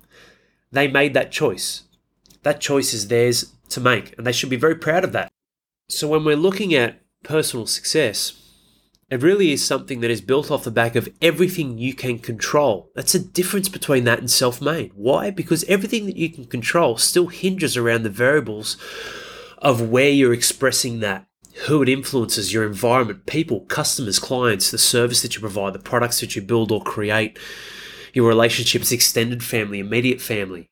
They 0.71 0.87
made 0.87 1.15
that 1.15 1.31
choice. 1.31 1.85
That 2.43 2.61
choice 2.61 2.93
is 2.93 3.07
theirs 3.07 3.51
to 3.69 3.81
make, 3.81 4.15
and 4.15 4.27
they 4.27 4.31
should 4.31 4.51
be 4.51 4.57
very 4.57 4.75
proud 4.75 5.03
of 5.03 5.11
that. 5.13 5.31
So, 5.87 6.07
when 6.07 6.23
we're 6.23 6.35
looking 6.35 6.75
at 6.75 7.01
personal 7.23 7.65
success, 7.65 8.38
it 9.09 9.23
really 9.23 9.51
is 9.51 9.65
something 9.65 10.01
that 10.01 10.11
is 10.11 10.21
built 10.21 10.51
off 10.51 10.63
the 10.63 10.71
back 10.71 10.95
of 10.95 11.09
everything 11.21 11.77
you 11.79 11.95
can 11.95 12.19
control. 12.19 12.91
That's 12.93 13.15
a 13.15 13.19
difference 13.19 13.67
between 13.67 14.03
that 14.03 14.19
and 14.19 14.29
self 14.29 14.61
made. 14.61 14.91
Why? 14.93 15.31
Because 15.31 15.63
everything 15.63 16.05
that 16.05 16.17
you 16.17 16.29
can 16.29 16.45
control 16.45 16.97
still 16.97 17.27
hinges 17.27 17.75
around 17.75 18.03
the 18.03 18.09
variables 18.09 18.77
of 19.57 19.89
where 19.89 20.09
you're 20.09 20.33
expressing 20.33 20.99
that, 20.99 21.25
who 21.67 21.81
it 21.81 21.89
influences, 21.89 22.53
your 22.53 22.65
environment, 22.65 23.25
people, 23.25 23.61
customers, 23.61 24.19
clients, 24.19 24.69
the 24.69 24.77
service 24.77 25.21
that 25.23 25.35
you 25.35 25.41
provide, 25.41 25.73
the 25.73 25.79
products 25.79 26.19
that 26.19 26.35
you 26.35 26.41
build 26.41 26.71
or 26.71 26.81
create, 26.83 27.39
your 28.13 28.27
relationships, 28.27 28.91
extended 28.91 29.43
family, 29.43 29.79
immediate 29.79 30.21
family, 30.21 30.69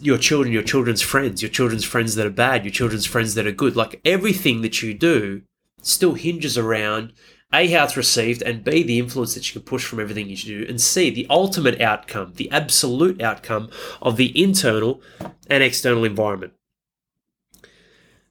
your 0.00 0.18
children, 0.18 0.52
your 0.52 0.62
children's 0.62 1.02
friends, 1.02 1.40
your 1.40 1.50
children's 1.50 1.84
friends 1.84 2.14
that 2.14 2.26
are 2.26 2.30
bad, 2.30 2.64
your 2.64 2.72
children's 2.72 3.06
friends 3.06 3.34
that 3.34 3.46
are 3.46 3.52
good. 3.52 3.74
Like 3.74 4.00
everything 4.04 4.60
that 4.60 4.82
you 4.82 4.92
do 4.92 5.42
still 5.82 6.12
hinges 6.12 6.58
around 6.58 7.14
a, 7.52 7.66
how 7.68 7.84
it's 7.84 7.96
received, 7.96 8.42
and 8.42 8.62
B, 8.62 8.82
the 8.82 8.98
influence 8.98 9.34
that 9.34 9.48
you 9.48 9.60
can 9.60 9.62
push 9.62 9.84
from 9.84 10.00
everything 10.00 10.28
you 10.28 10.36
do, 10.36 10.66
and 10.68 10.80
C, 10.80 11.10
the 11.10 11.26
ultimate 11.28 11.80
outcome, 11.80 12.34
the 12.36 12.50
absolute 12.50 13.20
outcome 13.20 13.70
of 14.00 14.16
the 14.16 14.40
internal 14.40 15.02
and 15.48 15.62
external 15.62 16.04
environment. 16.04 16.52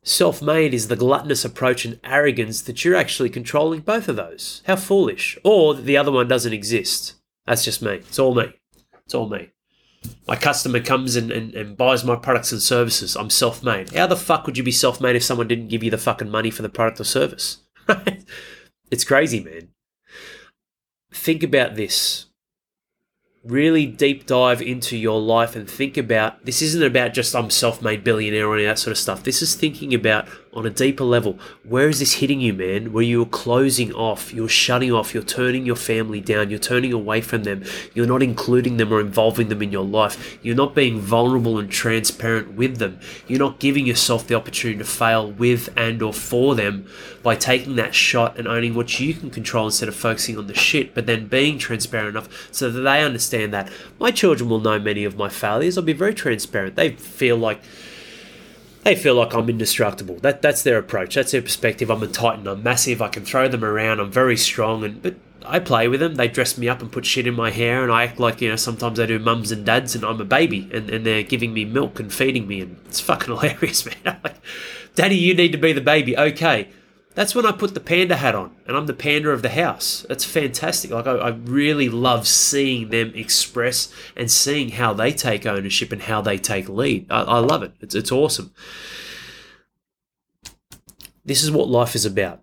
Self 0.03 0.41
made 0.41 0.73
is 0.73 0.87
the 0.87 0.95
gluttonous 0.95 1.43
approach 1.43 1.83
and 1.83 1.99
arrogance 2.03 2.61
that 2.61 2.83
you're 2.85 2.95
actually 2.95 3.29
controlling 3.29 3.81
both 3.81 4.07
of 4.07 4.15
those. 4.15 4.61
How 4.65 4.77
foolish. 4.77 5.37
Or 5.43 5.73
the 5.73 5.97
other 5.97 6.11
one 6.11 6.27
doesn't 6.27 6.53
exist. 6.53 7.15
That's 7.45 7.65
just 7.65 7.81
me. 7.81 7.95
It's 7.95 8.17
all 8.17 8.33
me. 8.33 8.53
It's 9.05 9.13
all 9.13 9.27
me. 9.27 9.51
My 10.27 10.37
customer 10.37 10.79
comes 10.79 11.17
and, 11.17 11.29
and, 11.31 11.53
and 11.53 11.75
buys 11.75 12.05
my 12.05 12.15
products 12.15 12.53
and 12.53 12.61
services. 12.61 13.17
I'm 13.17 13.29
self 13.29 13.61
made. 13.61 13.93
How 13.93 14.07
the 14.07 14.15
fuck 14.15 14.45
would 14.45 14.57
you 14.57 14.63
be 14.63 14.71
self 14.71 15.01
made 15.01 15.17
if 15.17 15.23
someone 15.23 15.47
didn't 15.49 15.67
give 15.67 15.83
you 15.83 15.91
the 15.91 15.97
fucking 15.97 16.29
money 16.29 16.51
for 16.51 16.61
the 16.61 16.69
product 16.69 16.99
or 16.99 17.05
service? 17.05 17.57
Right? 17.87 18.23
It's 18.91 19.03
crazy, 19.03 19.39
man. 19.39 19.69
Think 21.11 21.43
about 21.43 21.75
this. 21.75 22.25
Really 23.43 23.85
deep 23.85 24.25
dive 24.25 24.61
into 24.61 24.97
your 24.97 25.21
life 25.21 25.55
and 25.55 25.69
think 25.69 25.95
about 25.95 26.45
this 26.45 26.61
isn't 26.61 26.83
about 26.83 27.13
just 27.13 27.35
I'm 27.35 27.49
self 27.49 27.81
made 27.81 28.03
billionaire 28.03 28.47
or 28.47 28.55
any 28.55 28.65
that 28.65 28.79
sort 28.79 28.91
of 28.91 28.97
stuff. 28.97 29.23
This 29.23 29.41
is 29.41 29.55
thinking 29.55 29.93
about 29.93 30.27
on 30.59 30.65
a 30.65 30.69
deeper 30.69 31.05
level, 31.05 31.39
where 31.63 31.87
is 31.87 31.99
this 31.99 32.15
hitting 32.15 32.41
you, 32.41 32.53
man? 32.53 32.91
Where 32.91 33.03
you're 33.03 33.25
closing 33.25 33.93
off, 33.93 34.33
you're 34.33 34.49
shutting 34.49 34.91
off, 34.91 35.13
you're 35.13 35.23
turning 35.23 35.65
your 35.65 35.77
family 35.77 36.19
down, 36.19 36.49
you're 36.49 36.59
turning 36.59 36.91
away 36.91 37.21
from 37.21 37.45
them, 37.45 37.63
you're 37.93 38.05
not 38.05 38.21
including 38.21 38.75
them 38.75 38.91
or 38.91 38.99
involving 38.99 39.47
them 39.47 39.61
in 39.61 39.71
your 39.71 39.85
life, 39.85 40.37
you're 40.43 40.57
not 40.57 40.75
being 40.75 40.99
vulnerable 40.99 41.57
and 41.57 41.71
transparent 41.71 42.55
with 42.55 42.77
them, 42.77 42.99
you're 43.25 43.39
not 43.39 43.59
giving 43.59 43.87
yourself 43.87 44.27
the 44.27 44.35
opportunity 44.35 44.77
to 44.77 44.83
fail 44.83 45.31
with 45.31 45.69
and 45.77 46.01
or 46.01 46.11
for 46.11 46.55
them 46.55 46.85
by 47.23 47.35
taking 47.35 47.77
that 47.77 47.95
shot 47.95 48.37
and 48.37 48.45
owning 48.45 48.75
what 48.75 48.99
you 48.99 49.13
can 49.13 49.29
control 49.29 49.67
instead 49.67 49.87
of 49.87 49.95
focusing 49.95 50.37
on 50.37 50.47
the 50.47 50.53
shit, 50.53 50.93
but 50.93 51.05
then 51.05 51.27
being 51.27 51.57
transparent 51.57 52.09
enough 52.09 52.49
so 52.51 52.69
that 52.69 52.81
they 52.81 53.01
understand 53.01 53.53
that 53.53 53.71
my 53.97 54.11
children 54.11 54.49
will 54.49 54.59
know 54.59 54.77
many 54.77 55.05
of 55.05 55.15
my 55.15 55.29
failures. 55.29 55.77
I'll 55.77 55.85
be 55.85 55.93
very 55.93 56.13
transparent. 56.13 56.75
They 56.75 56.91
feel 56.91 57.37
like 57.37 57.61
they 58.83 58.95
feel 58.95 59.15
like 59.15 59.33
I'm 59.33 59.49
indestructible. 59.49 60.15
That 60.15 60.41
that's 60.41 60.63
their 60.63 60.77
approach. 60.77 61.15
That's 61.15 61.31
their 61.31 61.41
perspective. 61.41 61.89
I'm 61.89 62.03
a 62.03 62.07
titan. 62.07 62.47
I'm 62.47 62.63
massive. 62.63 63.01
I 63.01 63.09
can 63.09 63.25
throw 63.25 63.47
them 63.47 63.63
around. 63.63 63.99
I'm 63.99 64.11
very 64.11 64.37
strong. 64.37 64.83
And 64.83 65.01
but 65.01 65.15
I 65.45 65.59
play 65.59 65.87
with 65.87 65.99
them. 65.99 66.15
They 66.15 66.27
dress 66.27 66.57
me 66.57 66.69
up 66.69 66.81
and 66.81 66.91
put 66.91 67.05
shit 67.05 67.27
in 67.27 67.33
my 67.33 67.51
hair, 67.51 67.83
and 67.83 67.91
I 67.91 68.03
act 68.03 68.19
like 68.19 68.41
you 68.41 68.49
know. 68.49 68.55
Sometimes 68.55 68.99
I 68.99 69.05
do 69.05 69.19
mums 69.19 69.51
and 69.51 69.65
dads, 69.65 69.95
and 69.95 70.03
I'm 70.03 70.21
a 70.21 70.25
baby, 70.25 70.69
and, 70.73 70.89
and 70.89 71.05
they're 71.05 71.23
giving 71.23 71.53
me 71.53 71.65
milk 71.65 71.99
and 71.99 72.13
feeding 72.13 72.47
me, 72.47 72.61
and 72.61 72.77
it's 72.85 72.99
fucking 72.99 73.27
hilarious, 73.35 73.85
man. 73.85 74.19
like, 74.23 74.35
Daddy, 74.95 75.15
you 75.15 75.33
need 75.33 75.51
to 75.51 75.57
be 75.57 75.73
the 75.73 75.81
baby. 75.81 76.17
Okay, 76.17 76.69
that's 77.15 77.35
when 77.35 77.45
I 77.45 77.51
put 77.51 77.73
the 77.73 77.79
panda 77.79 78.15
hat 78.15 78.35
on 78.35 78.55
and 78.67 78.77
I'm 78.77 78.85
the 78.85 78.93
panda 78.93 79.29
of 79.29 79.41
the 79.41 79.49
house. 79.49 80.05
That's 80.07 80.23
fantastic. 80.23 80.91
Like, 80.91 81.07
I, 81.07 81.15
I, 81.15 81.29
really 81.29 81.89
love 81.89 82.27
seeing 82.27 82.89
them 82.89 83.11
express 83.15 83.91
and 84.15 84.31
seeing 84.31 84.69
how 84.69 84.93
they 84.93 85.11
take 85.11 85.45
ownership 85.45 85.91
and 85.91 86.03
how 86.03 86.21
they 86.21 86.37
take 86.37 86.69
lead. 86.69 87.07
I, 87.09 87.21
I 87.23 87.39
love 87.39 87.63
it. 87.63 87.73
It's, 87.81 87.95
it's 87.95 88.11
awesome. 88.11 88.53
This 91.25 91.43
is 91.43 91.51
what 91.51 91.67
life 91.67 91.95
is 91.95 92.05
about 92.05 92.41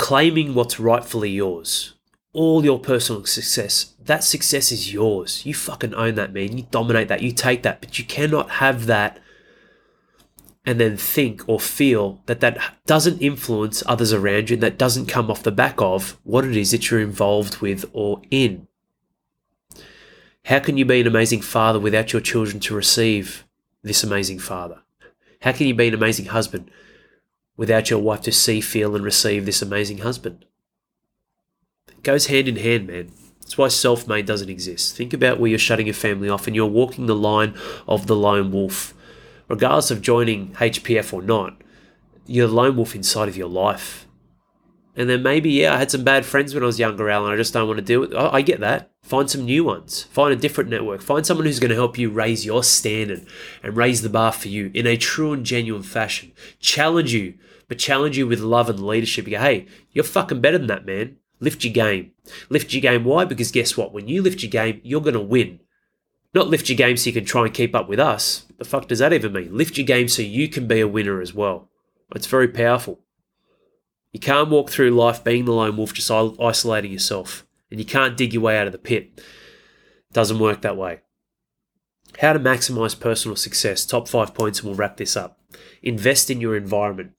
claiming 0.00 0.54
what's 0.54 0.80
rightfully 0.80 1.28
yours. 1.28 1.92
All 2.32 2.64
your 2.64 2.78
personal 2.78 3.26
success, 3.26 3.94
that 4.00 4.24
success 4.24 4.72
is 4.72 4.94
yours. 4.94 5.44
You 5.44 5.52
fucking 5.52 5.94
own 5.94 6.14
that, 6.14 6.32
man. 6.32 6.56
You 6.56 6.66
dominate 6.70 7.08
that. 7.08 7.22
You 7.22 7.32
take 7.32 7.64
that. 7.64 7.80
But 7.80 7.98
you 7.98 8.04
cannot 8.06 8.50
have 8.50 8.86
that 8.86 9.18
and 10.70 10.78
then 10.78 10.96
think 10.96 11.42
or 11.48 11.58
feel 11.58 12.22
that 12.26 12.38
that 12.38 12.56
doesn't 12.86 13.20
influence 13.20 13.82
others 13.86 14.12
around 14.12 14.48
you 14.48 14.54
and 14.54 14.62
that 14.62 14.78
doesn't 14.78 15.06
come 15.06 15.28
off 15.28 15.42
the 15.42 15.50
back 15.50 15.82
of 15.82 16.16
what 16.22 16.44
it 16.44 16.56
is 16.56 16.70
that 16.70 16.88
you're 16.88 17.00
involved 17.00 17.56
with 17.56 17.84
or 17.92 18.22
in. 18.30 18.68
How 20.44 20.60
can 20.60 20.76
you 20.76 20.84
be 20.84 21.00
an 21.00 21.08
amazing 21.08 21.40
father 21.40 21.80
without 21.80 22.12
your 22.12 22.22
children 22.22 22.60
to 22.60 22.74
receive 22.76 23.44
this 23.82 24.04
amazing 24.04 24.38
father? 24.38 24.78
How 25.42 25.50
can 25.50 25.66
you 25.66 25.74
be 25.74 25.88
an 25.88 25.94
amazing 25.94 26.26
husband 26.26 26.70
without 27.56 27.90
your 27.90 27.98
wife 27.98 28.20
to 28.20 28.30
see, 28.30 28.60
feel, 28.60 28.94
and 28.94 29.04
receive 29.04 29.46
this 29.46 29.62
amazing 29.62 29.98
husband? 29.98 30.44
It 31.88 32.04
goes 32.04 32.26
hand 32.26 32.46
in 32.46 32.54
hand, 32.54 32.86
man. 32.86 33.10
That's 33.40 33.58
why 33.58 33.66
self 33.66 34.06
made 34.06 34.26
doesn't 34.26 34.48
exist. 34.48 34.96
Think 34.96 35.12
about 35.12 35.40
where 35.40 35.50
you're 35.50 35.58
shutting 35.58 35.86
your 35.88 35.94
family 35.94 36.28
off 36.28 36.46
and 36.46 36.54
you're 36.54 36.66
walking 36.66 37.06
the 37.06 37.16
line 37.16 37.56
of 37.88 38.06
the 38.06 38.14
lone 38.14 38.52
wolf 38.52 38.94
regardless 39.50 39.90
of 39.90 40.00
joining 40.00 40.52
HPF 40.52 41.12
or 41.12 41.20
not, 41.20 41.60
you're 42.24 42.46
the 42.46 42.54
lone 42.54 42.76
wolf 42.76 42.94
inside 42.94 43.28
of 43.28 43.36
your 43.36 43.48
life. 43.48 44.06
And 44.96 45.10
then 45.10 45.22
maybe, 45.22 45.50
yeah, 45.50 45.74
I 45.74 45.78
had 45.78 45.90
some 45.90 46.04
bad 46.04 46.24
friends 46.24 46.54
when 46.54 46.62
I 46.62 46.66
was 46.66 46.78
younger, 46.78 47.10
Alan. 47.10 47.32
I 47.32 47.36
just 47.36 47.52
don't 47.52 47.66
want 47.66 47.78
to 47.78 47.84
deal 47.84 48.00
with. 48.00 48.14
I, 48.14 48.28
I 48.34 48.42
get 48.42 48.60
that. 48.60 48.90
Find 49.02 49.28
some 49.28 49.44
new 49.44 49.64
ones. 49.64 50.04
Find 50.04 50.32
a 50.32 50.36
different 50.36 50.70
network. 50.70 51.00
Find 51.00 51.26
someone 51.26 51.46
who's 51.46 51.58
going 51.58 51.70
to 51.70 51.74
help 51.76 51.98
you 51.98 52.10
raise 52.10 52.44
your 52.46 52.62
standard 52.62 53.26
and 53.62 53.76
raise 53.76 54.02
the 54.02 54.08
bar 54.08 54.32
for 54.32 54.48
you 54.48 54.70
in 54.72 54.86
a 54.86 54.96
true 54.96 55.32
and 55.32 55.44
genuine 55.44 55.82
fashion. 55.82 56.32
Challenge 56.60 57.12
you, 57.12 57.34
but 57.66 57.78
challenge 57.78 58.16
you 58.16 58.26
with 58.26 58.40
love 58.40 58.68
and 58.68 58.86
leadership. 58.86 59.26
You 59.26 59.32
go, 59.32 59.40
hey, 59.40 59.66
you're 59.90 60.04
fucking 60.04 60.40
better 60.40 60.58
than 60.58 60.68
that, 60.68 60.86
man. 60.86 61.16
Lift 61.40 61.64
your 61.64 61.72
game. 61.72 62.12
Lift 62.50 62.72
your 62.72 62.82
game. 62.82 63.04
Why? 63.04 63.24
Because 63.24 63.50
guess 63.50 63.76
what? 63.76 63.92
When 63.92 64.06
you 64.06 64.22
lift 64.22 64.42
your 64.42 64.50
game, 64.50 64.80
you're 64.84 65.00
going 65.00 65.14
to 65.14 65.20
win. 65.20 65.60
Not 66.32 66.48
lift 66.48 66.68
your 66.68 66.76
game 66.76 66.96
so 66.96 67.08
you 67.08 67.14
can 67.14 67.24
try 67.24 67.44
and 67.44 67.54
keep 67.54 67.74
up 67.74 67.88
with 67.88 67.98
us. 67.98 68.46
The 68.58 68.64
fuck 68.64 68.88
does 68.88 69.00
that 69.00 69.12
even 69.12 69.32
mean? 69.32 69.56
Lift 69.56 69.76
your 69.78 69.86
game 69.86 70.08
so 70.08 70.22
you 70.22 70.48
can 70.48 70.68
be 70.68 70.80
a 70.80 70.88
winner 70.88 71.20
as 71.20 71.34
well. 71.34 71.68
It's 72.14 72.26
very 72.26 72.48
powerful. 72.48 73.00
You 74.12 74.20
can't 74.20 74.50
walk 74.50 74.70
through 74.70 74.90
life 74.90 75.22
being 75.24 75.44
the 75.44 75.52
lone 75.52 75.76
wolf, 75.76 75.94
just 75.94 76.10
isolating 76.10 76.92
yourself. 76.92 77.46
And 77.70 77.78
you 77.78 77.86
can't 77.86 78.16
dig 78.16 78.32
your 78.32 78.42
way 78.42 78.58
out 78.58 78.66
of 78.66 78.72
the 78.72 78.78
pit. 78.78 79.12
It 79.16 80.12
doesn't 80.12 80.40
work 80.40 80.62
that 80.62 80.76
way. 80.76 81.00
How 82.18 82.32
to 82.32 82.40
maximize 82.40 82.98
personal 82.98 83.36
success. 83.36 83.86
Top 83.86 84.08
five 84.08 84.34
points, 84.34 84.58
and 84.58 84.66
we'll 84.66 84.76
wrap 84.76 84.96
this 84.96 85.16
up. 85.16 85.38
Invest 85.82 86.30
in 86.30 86.40
your 86.40 86.56
environment. 86.56 87.12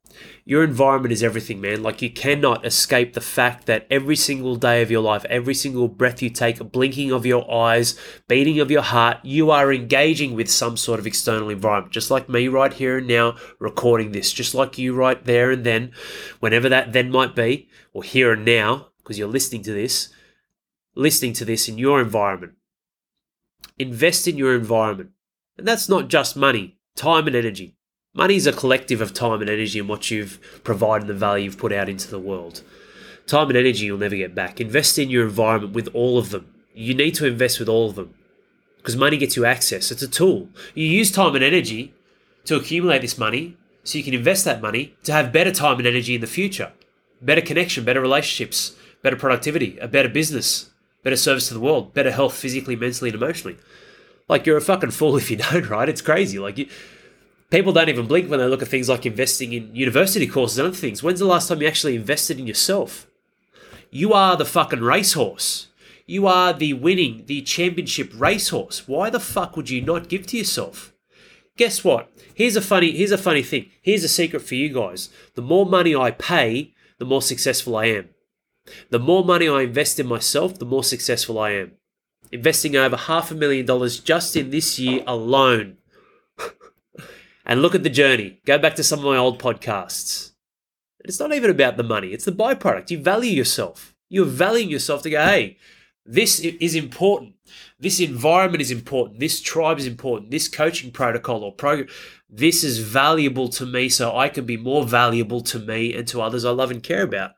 Your 0.45 0.63
environment 0.63 1.11
is 1.11 1.23
everything, 1.23 1.61
man. 1.61 1.83
Like, 1.83 2.01
you 2.01 2.09
cannot 2.09 2.65
escape 2.65 3.13
the 3.13 3.21
fact 3.21 3.65
that 3.67 3.87
every 3.89 4.15
single 4.15 4.55
day 4.55 4.81
of 4.81 4.91
your 4.91 5.01
life, 5.01 5.25
every 5.25 5.53
single 5.53 5.87
breath 5.87 6.21
you 6.21 6.29
take, 6.29 6.71
blinking 6.71 7.11
of 7.11 7.25
your 7.25 7.49
eyes, 7.51 7.97
beating 8.27 8.59
of 8.59 8.71
your 8.71 8.81
heart, 8.81 9.17
you 9.23 9.51
are 9.51 9.71
engaging 9.71 10.33
with 10.33 10.49
some 10.49 10.77
sort 10.77 10.99
of 10.99 11.07
external 11.07 11.49
environment. 11.49 11.93
Just 11.93 12.11
like 12.11 12.27
me 12.27 12.47
right 12.47 12.73
here 12.73 12.97
and 12.97 13.07
now, 13.07 13.35
recording 13.59 14.11
this, 14.11 14.33
just 14.33 14.55
like 14.55 14.77
you 14.77 14.93
right 14.93 15.23
there 15.25 15.51
and 15.51 15.63
then, 15.63 15.91
whenever 16.39 16.69
that 16.69 16.93
then 16.93 17.11
might 17.11 17.35
be, 17.35 17.69
or 17.93 18.03
here 18.03 18.33
and 18.33 18.45
now, 18.45 18.87
because 18.97 19.19
you're 19.19 19.27
listening 19.27 19.63
to 19.63 19.73
this, 19.73 20.09
listening 20.95 21.33
to 21.33 21.45
this 21.45 21.69
in 21.69 21.77
your 21.77 22.01
environment. 22.01 22.53
Invest 23.77 24.27
in 24.27 24.37
your 24.37 24.55
environment. 24.55 25.11
And 25.57 25.67
that's 25.67 25.89
not 25.89 26.07
just 26.07 26.35
money, 26.35 26.77
time 26.95 27.27
and 27.27 27.35
energy. 27.35 27.75
Money 28.13 28.35
is 28.35 28.45
a 28.45 28.51
collective 28.51 28.99
of 28.99 29.13
time 29.13 29.39
and 29.39 29.49
energy 29.49 29.79
and 29.79 29.87
what 29.87 30.11
you've 30.11 30.37
provided 30.65 31.07
the 31.07 31.13
value 31.13 31.45
you've 31.45 31.57
put 31.57 31.71
out 31.71 31.87
into 31.87 32.09
the 32.09 32.19
world. 32.19 32.61
Time 33.25 33.47
and 33.47 33.57
energy 33.57 33.85
you'll 33.85 33.97
never 33.97 34.17
get 34.17 34.35
back. 34.35 34.59
Invest 34.59 34.99
in 34.99 35.09
your 35.09 35.25
environment 35.25 35.73
with 35.73 35.87
all 35.93 36.17
of 36.17 36.29
them. 36.29 36.53
You 36.73 36.93
need 36.93 37.15
to 37.15 37.25
invest 37.25 37.57
with 37.57 37.69
all 37.69 37.89
of 37.89 37.95
them 37.95 38.13
because 38.77 38.97
money 38.97 39.15
gets 39.15 39.37
you 39.37 39.45
access. 39.45 39.91
It's 39.91 40.01
a 40.01 40.09
tool. 40.09 40.49
You 40.75 40.85
use 40.85 41.09
time 41.09 41.35
and 41.35 41.43
energy 41.43 41.93
to 42.45 42.57
accumulate 42.57 43.01
this 43.01 43.17
money 43.17 43.55
so 43.85 43.97
you 43.97 44.03
can 44.03 44.13
invest 44.13 44.43
that 44.43 44.61
money 44.61 44.93
to 45.03 45.13
have 45.13 45.31
better 45.31 45.51
time 45.51 45.77
and 45.77 45.87
energy 45.87 46.15
in 46.15 46.21
the 46.21 46.27
future. 46.27 46.73
Better 47.21 47.41
connection, 47.41 47.85
better 47.85 48.01
relationships, 48.01 48.75
better 49.01 49.15
productivity, 49.15 49.77
a 49.77 49.87
better 49.87 50.09
business, 50.09 50.69
better 51.01 51.15
service 51.15 51.47
to 51.47 51.53
the 51.53 51.61
world, 51.61 51.93
better 51.93 52.11
health 52.11 52.35
physically, 52.35 52.75
mentally, 52.75 53.09
and 53.09 53.21
emotionally. 53.21 53.57
Like 54.27 54.45
you're 54.45 54.57
a 54.57 54.61
fucking 54.61 54.91
fool 54.91 55.15
if 55.15 55.31
you 55.31 55.37
don't, 55.51 55.69
right? 55.69 55.87
It's 55.87 56.01
crazy. 56.01 56.39
Like 56.39 56.57
you 56.57 56.67
people 57.51 57.73
don't 57.73 57.89
even 57.89 58.07
blink 58.07 58.29
when 58.29 58.39
they 58.39 58.47
look 58.47 58.63
at 58.63 58.67
things 58.69 58.89
like 58.89 59.05
investing 59.05 59.53
in 59.53 59.75
university 59.75 60.25
courses 60.25 60.57
and 60.57 60.69
other 60.69 60.75
things. 60.75 61.03
When's 61.03 61.19
the 61.19 61.25
last 61.25 61.47
time 61.47 61.61
you 61.61 61.67
actually 61.67 61.95
invested 61.95 62.39
in 62.39 62.47
yourself? 62.47 63.07
You 63.91 64.13
are 64.13 64.35
the 64.37 64.45
fucking 64.45 64.79
racehorse. 64.81 65.67
You 66.07 66.25
are 66.27 66.53
the 66.53 66.73
winning, 66.73 67.25
the 67.27 67.41
championship 67.41 68.11
racehorse. 68.15 68.87
Why 68.87 69.09
the 69.09 69.19
fuck 69.19 69.55
would 69.55 69.69
you 69.69 69.81
not 69.81 70.09
give 70.09 70.25
to 70.27 70.37
yourself? 70.37 70.93
Guess 71.57 71.83
what? 71.83 72.11
Here's 72.33 72.55
a 72.55 72.61
funny 72.61 72.91
here's 72.91 73.11
a 73.11 73.17
funny 73.17 73.43
thing. 73.43 73.69
Here's 73.81 74.03
a 74.03 74.09
secret 74.09 74.41
for 74.41 74.55
you 74.55 74.73
guys. 74.73 75.09
The 75.35 75.41
more 75.41 75.65
money 75.65 75.95
I 75.95 76.11
pay, 76.11 76.73
the 76.97 77.05
more 77.05 77.21
successful 77.21 77.75
I 77.75 77.85
am. 77.85 78.09
The 78.89 78.99
more 78.99 79.25
money 79.25 79.49
I 79.49 79.61
invest 79.61 79.99
in 79.99 80.07
myself, 80.07 80.57
the 80.57 80.65
more 80.65 80.83
successful 80.83 81.37
I 81.37 81.51
am. 81.51 81.73
Investing 82.31 82.77
over 82.77 82.95
half 82.95 83.29
a 83.29 83.35
million 83.35 83.65
dollars 83.65 83.99
just 83.99 84.37
in 84.37 84.51
this 84.51 84.79
year 84.79 85.03
alone 85.05 85.77
and 87.51 87.61
look 87.61 87.75
at 87.75 87.83
the 87.83 87.89
journey. 87.89 88.39
Go 88.45 88.57
back 88.57 88.75
to 88.75 88.83
some 88.83 88.99
of 88.99 89.05
my 89.05 89.17
old 89.17 89.37
podcasts. 89.37 90.31
It's 90.99 91.19
not 91.19 91.33
even 91.33 91.51
about 91.51 91.75
the 91.75 91.83
money, 91.83 92.13
it's 92.13 92.23
the 92.23 92.31
byproduct. 92.31 92.89
You 92.89 92.99
value 92.99 93.31
yourself. 93.31 93.93
You're 94.07 94.25
valuing 94.25 94.69
yourself 94.69 95.01
to 95.03 95.09
go, 95.09 95.21
hey, 95.21 95.57
this 96.05 96.39
is 96.39 96.75
important. 96.75 97.35
This 97.77 97.99
environment 97.99 98.61
is 98.61 98.71
important. 98.71 99.19
This 99.19 99.41
tribe 99.41 99.79
is 99.79 99.85
important. 99.85 100.31
This 100.31 100.47
coaching 100.47 100.91
protocol 100.91 101.43
or 101.43 101.51
program, 101.51 101.89
this 102.29 102.63
is 102.63 102.79
valuable 102.79 103.49
to 103.49 103.65
me 103.65 103.89
so 103.89 104.15
I 104.15 104.29
can 104.29 104.45
be 104.45 104.55
more 104.55 104.85
valuable 104.85 105.41
to 105.41 105.59
me 105.59 105.93
and 105.93 106.07
to 106.07 106.21
others 106.21 106.45
I 106.45 106.51
love 106.51 106.71
and 106.71 106.81
care 106.81 107.03
about. 107.03 107.31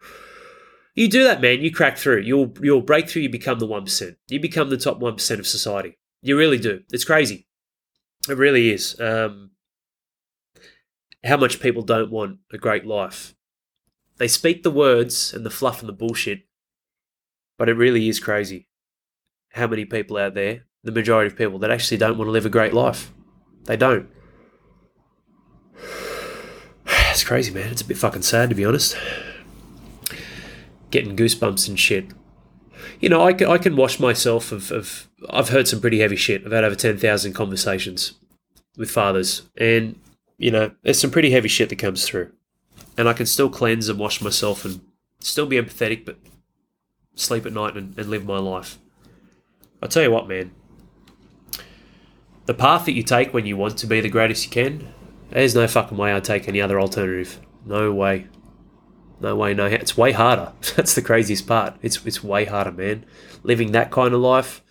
You 0.94 1.08
do 1.08 1.24
that, 1.24 1.42
man. 1.42 1.62
You 1.62 1.72
crack 1.72 1.98
through. 1.98 2.22
You'll 2.22 2.54
you'll 2.62 2.82
break 2.82 3.10
through. 3.10 3.24
You 3.24 3.30
become 3.30 3.58
the 3.58 3.66
one 3.66 3.86
percent. 3.86 4.18
You 4.28 4.40
become 4.40 4.70
the 4.70 4.78
top 4.78 5.00
one 5.00 5.16
percent 5.16 5.40
of 5.40 5.48
society. 5.48 5.98
You 6.22 6.38
really 6.38 6.60
do. 6.60 6.84
It's 6.92 7.04
crazy. 7.04 7.48
It 8.30 8.38
really 8.38 8.70
is. 8.70 9.00
Um, 9.00 9.50
how 11.24 11.38
much 11.38 11.60
people 11.60 11.82
don't 11.82 12.12
want 12.12 12.40
a 12.52 12.58
great 12.58 12.86
life. 12.86 13.34
They 14.18 14.28
speak 14.28 14.64
the 14.64 14.72
words 14.72 15.34
and 15.34 15.46
the 15.46 15.50
fluff 15.50 15.80
and 15.80 15.90
the 15.90 15.94
bullshit, 15.94 16.44
but 17.58 17.70
it 17.70 17.74
really 17.74 18.10
is 18.10 18.20
crazy 18.20 18.68
how 19.54 19.68
many 19.68 19.86
people 19.86 20.18
out 20.18 20.34
there, 20.34 20.66
the 20.84 20.92
majority 20.92 21.32
of 21.32 21.38
people, 21.38 21.60
that 21.60 21.72
actually 21.72 21.98
don't 21.98 22.18
want 22.18 22.28
to 22.28 22.32
live 22.32 22.46
a 22.46 22.50
great 22.50 22.74
life. 22.74 23.12
They 23.66 23.78
don't. 23.78 24.10
It's 27.12 27.24
crazy, 27.24 27.54
man. 27.54 27.72
It's 27.72 27.84
a 27.84 27.86
bit 27.86 27.98
fucking 27.98 28.24
sad, 28.24 28.50
to 28.50 28.56
be 28.56 28.66
honest. 28.66 28.98
Getting 30.90 31.16
goosebumps 31.16 31.70
and 31.70 31.80
shit. 31.80 32.08
You 33.00 33.08
know, 33.08 33.24
I 33.24 33.34
can, 33.34 33.48
I 33.48 33.60
can 33.60 33.76
wash 33.76 34.00
myself 34.00 34.52
of, 34.52 34.72
of. 34.72 35.08
I've 35.30 35.50
heard 35.50 35.68
some 35.68 35.80
pretty 35.80 36.00
heavy 36.00 36.16
shit. 36.16 36.44
I've 36.44 36.52
had 36.52 36.64
over 36.64 36.74
10,000 36.74 37.34
conversations 37.34 38.14
with 38.78 38.90
fathers. 38.90 39.44
And 39.58 40.00
you 40.38 40.52
know, 40.52 40.72
there's 40.82 41.00
some 41.00 41.12
pretty 41.12 41.32
heavy 41.32 41.48
shit 41.48 41.70
that 41.70 41.80
comes 41.80 42.08
through. 42.08 42.32
And 42.98 43.08
I 43.08 43.14
can 43.14 43.26
still 43.26 43.50
cleanse 43.50 43.90
and 43.90 44.00
wash 44.00 44.22
myself 44.22 44.66
and 44.66 44.82
still 45.20 45.46
be 45.46 45.58
empathetic, 45.58 46.06
but 46.06 46.18
sleep 47.16 47.46
at 47.46 47.54
night 47.54 47.76
and, 47.76 47.98
and 47.98 48.10
live 48.10 48.26
my 48.26 48.38
life. 48.38 48.78
I'll 49.82 49.90
tell 49.90 50.04
you 50.04 50.12
what, 50.12 50.28
man. 50.28 50.52
The 52.46 52.54
path 52.54 52.86
that 52.86 52.94
you 52.94 53.04
take 53.04 53.34
when 53.34 53.46
you 53.46 53.56
want 53.56 53.78
to 53.78 53.88
be 53.88 54.02
the 54.02 54.10
greatest 54.10 54.46
you 54.46 54.52
can, 54.52 54.94
there's 55.30 55.56
no 55.56 55.68
fucking 55.68 55.98
way 55.98 56.14
I'd 56.14 56.24
take 56.24 56.48
any 56.48 56.62
other 56.62 56.80
alternative. 56.80 57.40
No 57.66 57.92
way. 57.94 58.28
No 59.20 59.36
way, 59.36 59.54
no. 59.54 59.66
It's 59.66 59.98
way 59.98 60.12
harder. 60.12 60.52
That's 60.76 60.94
the 60.94 61.02
craziest 61.02 61.48
part. 61.48 61.76
It's 61.82 62.06
it's 62.06 62.24
way 62.24 62.46
harder, 62.46 62.72
man. 62.72 63.06
Living 63.44 63.72
that 63.72 63.92
kind 63.92 64.14
of 64.14 64.22
life, 64.22 64.62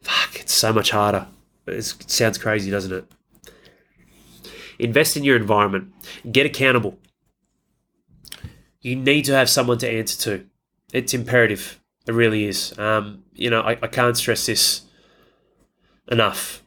fuck, 0.00 0.40
it's 0.40 0.52
so 0.52 0.72
much 0.72 0.90
harder. 0.90 1.26
It's, 1.66 1.92
it 1.92 2.10
sounds 2.10 2.38
crazy, 2.38 2.70
doesn't 2.70 2.92
it? 2.92 3.12
Invest 4.82 5.16
in 5.16 5.22
your 5.22 5.36
environment. 5.36 5.92
Get 6.30 6.44
accountable. 6.44 6.98
You 8.80 8.96
need 8.96 9.24
to 9.26 9.34
have 9.34 9.48
someone 9.48 9.78
to 9.78 9.88
answer 9.88 10.20
to. 10.22 10.46
It's 10.92 11.14
imperative. 11.14 11.80
It 12.06 12.12
really 12.14 12.46
is. 12.46 12.76
Um, 12.76 13.22
you 13.32 13.48
know, 13.48 13.60
I, 13.60 13.72
I 13.80 13.86
can't 13.86 14.16
stress 14.16 14.46
this 14.46 14.82
enough. 16.10 16.64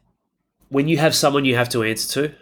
When 0.69 0.87
you 0.87 0.97
have 0.97 1.13
someone 1.13 1.43
you 1.43 1.57
have 1.57 1.67
to 1.69 1.83
answer 1.83 2.27
to, 2.27 2.35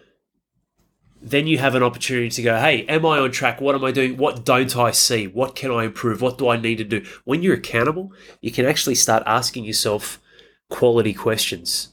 then 1.19 1.47
you 1.47 1.57
have 1.57 1.74
an 1.74 1.82
opportunity 1.82 2.30
to 2.30 2.43
go, 2.43 2.59
hey, 2.59 2.86
am 2.86 3.03
I 3.03 3.17
on 3.17 3.32
track? 3.32 3.59
What 3.59 3.74
am 3.74 3.84
I 3.84 3.91
doing? 3.91 4.15
What 4.17 4.45
don't 4.45 4.78
I 4.78 4.91
see? 4.91 5.26
What 5.26 5.55
can 5.55 5.71
I 5.71 5.86
improve? 5.86 6.21
What 6.21 6.38
do 6.38 6.49
I 6.49 6.57
need 6.57 6.78
to 6.78 6.84
do? 6.84 7.03
When 7.24 7.41
you're 7.41 7.55
accountable, 7.55 8.13
you 8.41 8.51
can 8.51 8.67
actually 8.67 8.95
start 8.95 9.24
asking 9.26 9.63
yourself 9.63 10.21
quality 10.69 11.13
questions. 11.13 11.92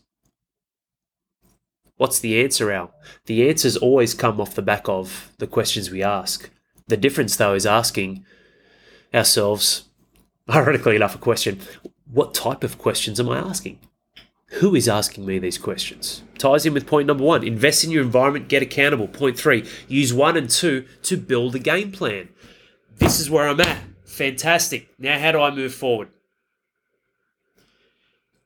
What's 2.01 2.18
the 2.18 2.42
answer, 2.42 2.72
Al? 2.72 2.94
The 3.26 3.46
answers 3.46 3.76
always 3.76 4.14
come 4.14 4.40
off 4.40 4.55
the 4.55 4.62
back 4.62 4.88
of 4.88 5.32
the 5.36 5.46
questions 5.46 5.90
we 5.90 6.03
ask. 6.03 6.48
The 6.88 6.96
difference, 6.96 7.36
though, 7.36 7.53
is 7.53 7.66
asking 7.66 8.24
ourselves, 9.12 9.84
ironically 10.48 10.96
enough, 10.96 11.14
a 11.14 11.18
question 11.18 11.61
what 12.11 12.32
type 12.32 12.64
of 12.64 12.78
questions 12.78 13.20
am 13.20 13.28
I 13.28 13.36
asking? 13.38 13.80
Who 14.61 14.74
is 14.74 14.88
asking 14.88 15.26
me 15.26 15.38
these 15.38 15.59
questions? 15.59 16.22
Ties 16.38 16.64
in 16.64 16.72
with 16.72 16.86
point 16.86 17.07
number 17.07 17.22
one 17.22 17.44
invest 17.44 17.84
in 17.84 17.90
your 17.90 18.03
environment, 18.03 18.48
get 18.48 18.62
accountable. 18.62 19.07
Point 19.07 19.38
three 19.38 19.68
use 19.86 20.11
one 20.11 20.38
and 20.38 20.48
two 20.48 20.86
to 21.03 21.18
build 21.18 21.55
a 21.55 21.59
game 21.59 21.92
plan. 21.92 22.30
This 22.96 23.20
is 23.20 23.28
where 23.28 23.46
I'm 23.46 23.61
at. 23.61 23.78
Fantastic. 24.07 24.88
Now, 24.98 25.18
how 25.18 25.32
do 25.32 25.40
I 25.42 25.51
move 25.51 25.74
forward? 25.74 26.09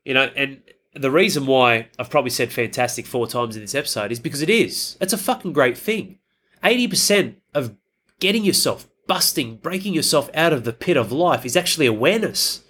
You 0.05 0.15
know, 0.15 0.25
and 0.35 0.61
the 0.95 1.11
reason 1.11 1.47
why 1.47 1.89
I've 1.99 2.11
probably 2.11 2.31
said 2.31 2.53
fantastic 2.53 3.07
four 3.07 3.27
times 3.27 3.57
in 3.57 3.63
this 3.63 3.75
episode 3.75 4.13
is 4.13 4.21
because 4.21 4.43
it 4.43 4.51
is. 4.51 4.97
It's 5.01 5.13
a 5.13 5.19
fucking 5.19 5.53
great 5.53 5.77
thing. 5.77 6.19
80% 6.63 7.35
of 7.53 7.75
getting 8.21 8.45
yourself, 8.45 8.89
busting, 9.07 9.57
breaking 9.57 9.93
yourself 9.93 10.31
out 10.35 10.53
of 10.53 10.65
the 10.65 10.73
pit 10.73 10.97
of 10.97 11.13
life 11.13 11.45
is 11.45 11.57
actually 11.57 11.87
awareness. 11.87 12.63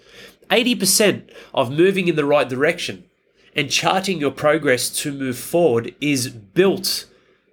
80% 0.50 1.30
of 1.52 1.70
moving 1.70 2.08
in 2.08 2.16
the 2.16 2.24
right 2.24 2.48
direction 2.48 3.04
and 3.54 3.70
charting 3.70 4.18
your 4.18 4.30
progress 4.30 4.90
to 4.90 5.12
move 5.12 5.38
forward 5.38 5.94
is 6.00 6.28
built 6.28 7.06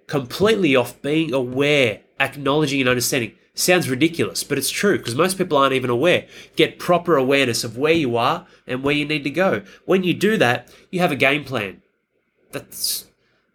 completely 0.06 0.74
off 0.74 1.00
being 1.00 1.32
aware, 1.32 2.00
acknowledging, 2.18 2.80
and 2.80 2.88
understanding. 2.88 3.32
Sounds 3.54 3.90
ridiculous, 3.90 4.44
but 4.44 4.56
it's 4.56 4.70
true 4.70 4.96
because 4.96 5.14
most 5.14 5.36
people 5.36 5.58
aren't 5.58 5.74
even 5.74 5.90
aware. 5.90 6.26
Get 6.56 6.78
proper 6.78 7.16
awareness 7.16 7.64
of 7.64 7.76
where 7.76 7.92
you 7.92 8.16
are 8.16 8.46
and 8.66 8.82
where 8.82 8.94
you 8.94 9.04
need 9.04 9.24
to 9.24 9.30
go. 9.30 9.62
When 9.84 10.04
you 10.04 10.14
do 10.14 10.38
that, 10.38 10.72
you 10.90 11.00
have 11.00 11.12
a 11.12 11.16
game 11.16 11.44
plan. 11.44 11.82
That's 12.50 13.06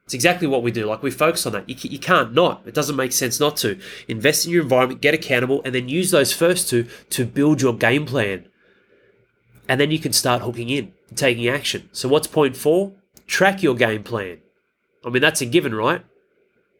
it's 0.05 0.13
exactly 0.13 0.47
what 0.47 0.63
we 0.63 0.71
do. 0.71 0.85
Like 0.85 1.03
we 1.03 1.11
focus 1.11 1.45
on 1.45 1.53
that. 1.53 1.67
You, 1.67 1.75
you 1.89 1.99
can't 1.99 2.33
not. 2.33 2.61
It 2.65 2.73
doesn't 2.73 2.95
make 2.95 3.11
sense 3.11 3.39
not 3.39 3.57
to. 3.57 3.79
Invest 4.07 4.45
in 4.45 4.53
your 4.53 4.63
environment, 4.63 5.01
get 5.01 5.13
accountable, 5.13 5.61
and 5.65 5.75
then 5.75 5.89
use 5.89 6.11
those 6.11 6.31
first 6.31 6.69
two 6.69 6.87
to 7.09 7.25
build 7.25 7.61
your 7.61 7.73
game 7.73 8.05
plan. 8.05 8.47
And 9.67 9.81
then 9.81 9.91
you 9.91 9.99
can 9.99 10.13
start 10.13 10.43
hooking 10.43 10.69
in, 10.69 10.93
taking 11.15 11.47
action. 11.47 11.89
So 11.91 12.07
what's 12.07 12.27
point 12.27 12.55
four? 12.55 12.93
Track 13.25 13.61
your 13.61 13.75
game 13.75 14.03
plan. 14.03 14.37
I 15.05 15.09
mean, 15.09 15.21
that's 15.21 15.41
a 15.41 15.45
given, 15.45 15.75
right? 15.75 16.05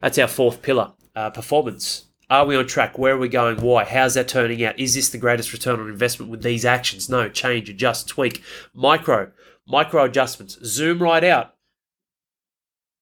That's 0.01 0.17
our 0.17 0.27
fourth 0.27 0.61
pillar, 0.61 0.93
uh, 1.15 1.31
performance. 1.31 2.06
Are 2.29 2.45
we 2.45 2.57
on 2.57 2.67
track? 2.67 2.97
Where 2.97 3.13
are 3.13 3.17
we 3.17 3.29
going? 3.29 3.61
Why? 3.61 3.85
How's 3.85 4.15
that 4.15 4.27
turning 4.27 4.63
out? 4.63 4.77
Is 4.77 4.95
this 4.95 5.09
the 5.09 5.17
greatest 5.17 5.53
return 5.53 5.79
on 5.79 5.87
investment 5.87 6.29
with 6.29 6.43
these 6.43 6.65
actions? 6.65 7.09
No, 7.09 7.29
change, 7.29 7.69
adjust, 7.69 8.09
tweak. 8.09 8.43
Micro, 8.73 9.31
micro 9.65 10.03
adjustments. 10.03 10.59
Zoom 10.63 11.01
right 11.01 11.23
out. 11.23 11.55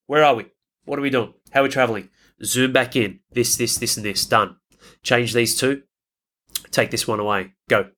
Where 0.06 0.24
are 0.24 0.36
we? 0.36 0.46
What 0.86 1.00
are 1.00 1.02
we 1.02 1.10
doing? 1.10 1.34
How 1.52 1.62
are 1.62 1.64
we 1.64 1.70
traveling? 1.70 2.10
Zoom 2.44 2.72
back 2.72 2.96
in. 2.96 3.22
This, 3.32 3.58
this, 3.58 3.78
this, 3.78 3.98
and 3.98 4.06
this. 4.06 4.26
Done. 4.26 4.58
Change 5.02 5.34
these 5.34 5.58
two. 5.58 5.82
Take 6.70 6.92
this 6.92 7.08
one 7.08 7.20
away. 7.20 7.54
Go. 7.68 7.90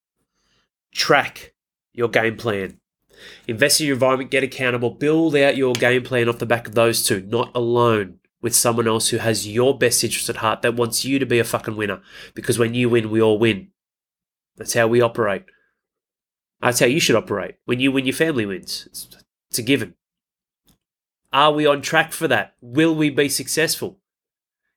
Track 0.93 1.53
your 1.93 2.07
game 2.07 2.38
plan. 2.38 2.80
Invest 3.47 3.82
in 3.82 3.88
your 3.88 3.95
environment, 3.95 4.32
get 4.32 4.43
accountable, 4.43 4.91
build 4.91 5.36
out 5.36 5.57
your 5.57 5.73
game 5.73 6.03
plan 6.03 6.30
off 6.30 6.38
the 6.38 6.45
back 6.45 6.67
of 6.67 6.75
those 6.75 7.03
two, 7.03 7.21
not 7.21 7.51
alone 7.55 8.19
with 8.47 8.55
someone 8.55 8.87
else 8.87 9.09
who 9.09 9.17
has 9.17 9.45
your 9.45 9.77
best 9.77 10.01
interest 10.05 10.29
at 10.29 10.37
heart 10.37 10.61
that 10.61 10.73
wants 10.73 11.03
you 11.03 11.19
to 11.19 11.25
be 11.25 11.37
a 11.37 11.43
fucking 11.43 11.75
winner. 11.75 11.99
Because 12.33 12.57
when 12.57 12.73
you 12.73 12.87
win, 12.87 13.09
we 13.09 13.21
all 13.21 13.37
win. 13.37 13.71
That's 14.55 14.73
how 14.73 14.87
we 14.87 15.01
operate. 15.01 15.43
That's 16.61 16.79
how 16.79 16.85
you 16.85 17.01
should 17.01 17.17
operate. 17.17 17.55
When 17.65 17.81
you 17.81 17.91
win, 17.91 18.05
your 18.05 18.15
family 18.15 18.45
wins. 18.45 18.85
It's, 18.85 19.09
it's 19.49 19.59
a 19.59 19.63
given. 19.63 19.95
Are 21.33 21.51
we 21.51 21.67
on 21.67 21.81
track 21.81 22.13
for 22.13 22.25
that? 22.29 22.55
Will 22.61 22.95
we 22.95 23.09
be 23.09 23.27
successful? 23.27 23.99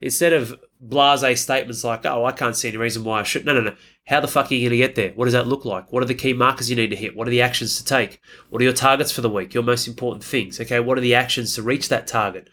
Instead 0.00 0.32
of 0.32 0.58
blase 0.80 1.40
statements 1.40 1.84
like, 1.84 2.06
oh, 2.06 2.24
I 2.24 2.32
can't 2.32 2.56
see 2.56 2.68
any 2.68 2.78
reason 2.78 3.04
why 3.04 3.20
I 3.20 3.22
should. 3.22 3.44
No, 3.44 3.54
no, 3.54 3.60
no. 3.60 3.76
How 4.06 4.20
the 4.20 4.28
fuck 4.28 4.50
are 4.50 4.54
you 4.54 4.68
going 4.68 4.80
to 4.80 4.86
get 4.86 4.94
there? 4.94 5.12
What 5.12 5.26
does 5.26 5.34
that 5.34 5.46
look 5.46 5.64
like? 5.64 5.92
What 5.92 6.02
are 6.02 6.06
the 6.06 6.14
key 6.14 6.32
markers 6.32 6.70
you 6.70 6.76
need 6.76 6.90
to 6.90 6.96
hit? 6.96 7.14
What 7.14 7.28
are 7.28 7.30
the 7.30 7.42
actions 7.42 7.76
to 7.76 7.84
take? 7.84 8.20
What 8.48 8.60
are 8.60 8.64
your 8.64 8.72
targets 8.72 9.12
for 9.12 9.20
the 9.20 9.30
week? 9.30 9.54
Your 9.54 9.62
most 9.62 9.86
important 9.86 10.24
things. 10.24 10.60
Okay, 10.60 10.80
what 10.80 10.98
are 10.98 11.02
the 11.02 11.14
actions 11.14 11.54
to 11.54 11.62
reach 11.62 11.88
that 11.90 12.06
target? 12.06 12.48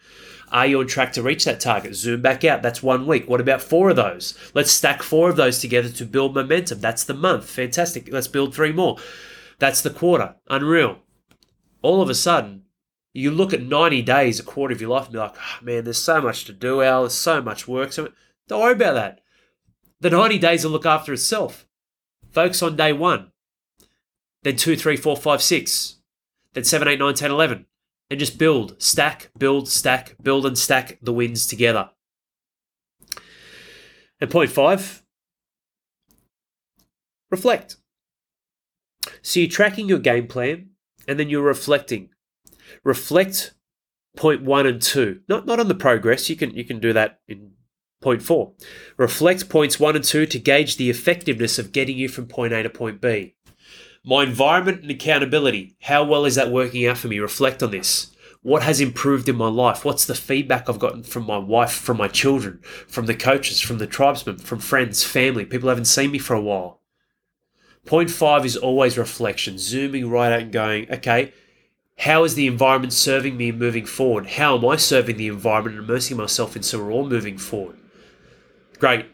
Are 0.50 0.66
you 0.66 0.80
on 0.80 0.86
track 0.86 1.12
to 1.14 1.22
reach 1.22 1.44
that 1.44 1.60
target? 1.60 1.94
Zoom 1.94 2.22
back 2.22 2.44
out. 2.44 2.62
That's 2.62 2.82
one 2.82 3.06
week. 3.06 3.28
What 3.28 3.40
about 3.40 3.60
four 3.60 3.90
of 3.90 3.96
those? 3.96 4.38
Let's 4.54 4.70
stack 4.70 5.02
four 5.02 5.28
of 5.28 5.36
those 5.36 5.58
together 5.58 5.90
to 5.90 6.06
build 6.06 6.34
momentum. 6.34 6.80
That's 6.80 7.04
the 7.04 7.14
month. 7.14 7.50
Fantastic. 7.50 8.08
Let's 8.12 8.28
build 8.28 8.54
three 8.54 8.72
more. 8.72 8.96
That's 9.58 9.82
the 9.82 9.90
quarter. 9.90 10.36
Unreal. 10.48 10.98
All 11.82 12.00
of 12.00 12.08
a 12.08 12.14
sudden, 12.14 12.64
you 13.14 13.30
look 13.30 13.52
at 13.52 13.62
90 13.62 14.02
days, 14.02 14.38
a 14.38 14.42
quarter 14.42 14.74
of 14.74 14.80
your 14.80 14.90
life, 14.90 15.04
and 15.04 15.12
be 15.12 15.18
like, 15.18 15.34
oh, 15.36 15.64
man, 15.64 15.84
there's 15.84 16.02
so 16.02 16.20
much 16.20 16.44
to 16.44 16.52
do, 16.52 16.82
Al. 16.82 17.02
There's 17.02 17.14
so 17.14 17.40
much 17.42 17.66
work. 17.66 17.92
So 17.92 18.12
don't 18.46 18.62
worry 18.62 18.72
about 18.72 18.94
that. 18.94 19.20
The 20.00 20.10
90 20.10 20.38
days 20.38 20.64
will 20.64 20.72
look 20.72 20.86
after 20.86 21.12
itself. 21.12 21.66
Focus 22.30 22.62
on 22.62 22.76
day 22.76 22.92
one, 22.92 23.32
then 24.42 24.56
two, 24.56 24.76
three, 24.76 24.96
four, 24.96 25.16
five, 25.16 25.42
six, 25.42 25.96
then 26.52 26.64
seven, 26.64 26.86
eight, 26.86 26.98
nine, 26.98 27.14
10, 27.14 27.30
11, 27.30 27.66
and 28.10 28.20
just 28.20 28.38
build, 28.38 28.80
stack, 28.80 29.30
build, 29.36 29.68
stack, 29.68 30.16
build, 30.22 30.46
and 30.46 30.58
stack 30.58 30.98
the 31.02 31.12
wins 31.12 31.46
together. 31.46 31.90
And 34.20 34.30
point 34.30 34.50
five, 34.50 35.02
reflect. 37.30 37.76
So 39.22 39.40
you're 39.40 39.48
tracking 39.48 39.88
your 39.88 39.98
game 39.98 40.26
plan 40.26 40.70
and 41.06 41.18
then 41.18 41.30
you're 41.30 41.42
reflecting 41.42 42.10
reflect 42.84 43.54
point 44.16 44.42
one 44.42 44.66
and 44.66 44.82
two. 44.82 45.20
Not 45.28 45.46
not 45.46 45.60
on 45.60 45.68
the 45.68 45.74
progress. 45.74 46.28
You 46.28 46.36
can 46.36 46.54
you 46.54 46.64
can 46.64 46.80
do 46.80 46.92
that 46.92 47.20
in 47.28 47.52
point 48.00 48.22
four. 48.22 48.52
Reflect 48.96 49.48
points 49.48 49.78
one 49.78 49.96
and 49.96 50.04
two 50.04 50.26
to 50.26 50.38
gauge 50.38 50.76
the 50.76 50.90
effectiveness 50.90 51.58
of 51.58 51.72
getting 51.72 51.98
you 51.98 52.08
from 52.08 52.26
point 52.26 52.52
A 52.52 52.62
to 52.62 52.70
point 52.70 53.00
B. 53.00 53.34
My 54.04 54.22
environment 54.22 54.82
and 54.82 54.90
accountability. 54.90 55.76
How 55.82 56.04
well 56.04 56.24
is 56.24 56.36
that 56.36 56.50
working 56.50 56.86
out 56.86 56.98
for 56.98 57.08
me? 57.08 57.18
Reflect 57.18 57.62
on 57.62 57.70
this. 57.70 58.12
What 58.42 58.62
has 58.62 58.80
improved 58.80 59.28
in 59.28 59.36
my 59.36 59.48
life? 59.48 59.84
What's 59.84 60.04
the 60.04 60.14
feedback 60.14 60.68
I've 60.68 60.78
gotten 60.78 61.02
from 61.02 61.26
my 61.26 61.38
wife, 61.38 61.72
from 61.72 61.96
my 61.96 62.06
children, 62.06 62.60
from 62.86 63.06
the 63.06 63.14
coaches, 63.14 63.60
from 63.60 63.78
the 63.78 63.86
tribesmen, 63.86 64.38
from 64.38 64.60
friends, 64.60 65.02
family, 65.02 65.44
people 65.44 65.68
haven't 65.68 65.86
seen 65.86 66.12
me 66.12 66.18
for 66.18 66.34
a 66.34 66.40
while? 66.40 66.80
Point 67.84 68.10
five 68.10 68.46
is 68.46 68.56
always 68.56 68.96
reflection, 68.96 69.58
zooming 69.58 70.08
right 70.08 70.32
out 70.32 70.40
and 70.40 70.52
going, 70.52 70.90
okay, 70.90 71.32
how 71.98 72.22
is 72.22 72.36
the 72.36 72.46
environment 72.46 72.92
serving 72.92 73.36
me 73.36 73.50
moving 73.50 73.84
forward? 73.84 74.26
How 74.26 74.56
am 74.56 74.64
I 74.64 74.76
serving 74.76 75.16
the 75.16 75.26
environment 75.26 75.76
and 75.76 75.84
immersing 75.84 76.16
myself 76.16 76.54
in 76.54 76.62
so 76.62 76.78
we're 76.78 76.92
all 76.92 77.08
moving 77.08 77.38
forward? 77.38 77.76
Great. 78.78 79.06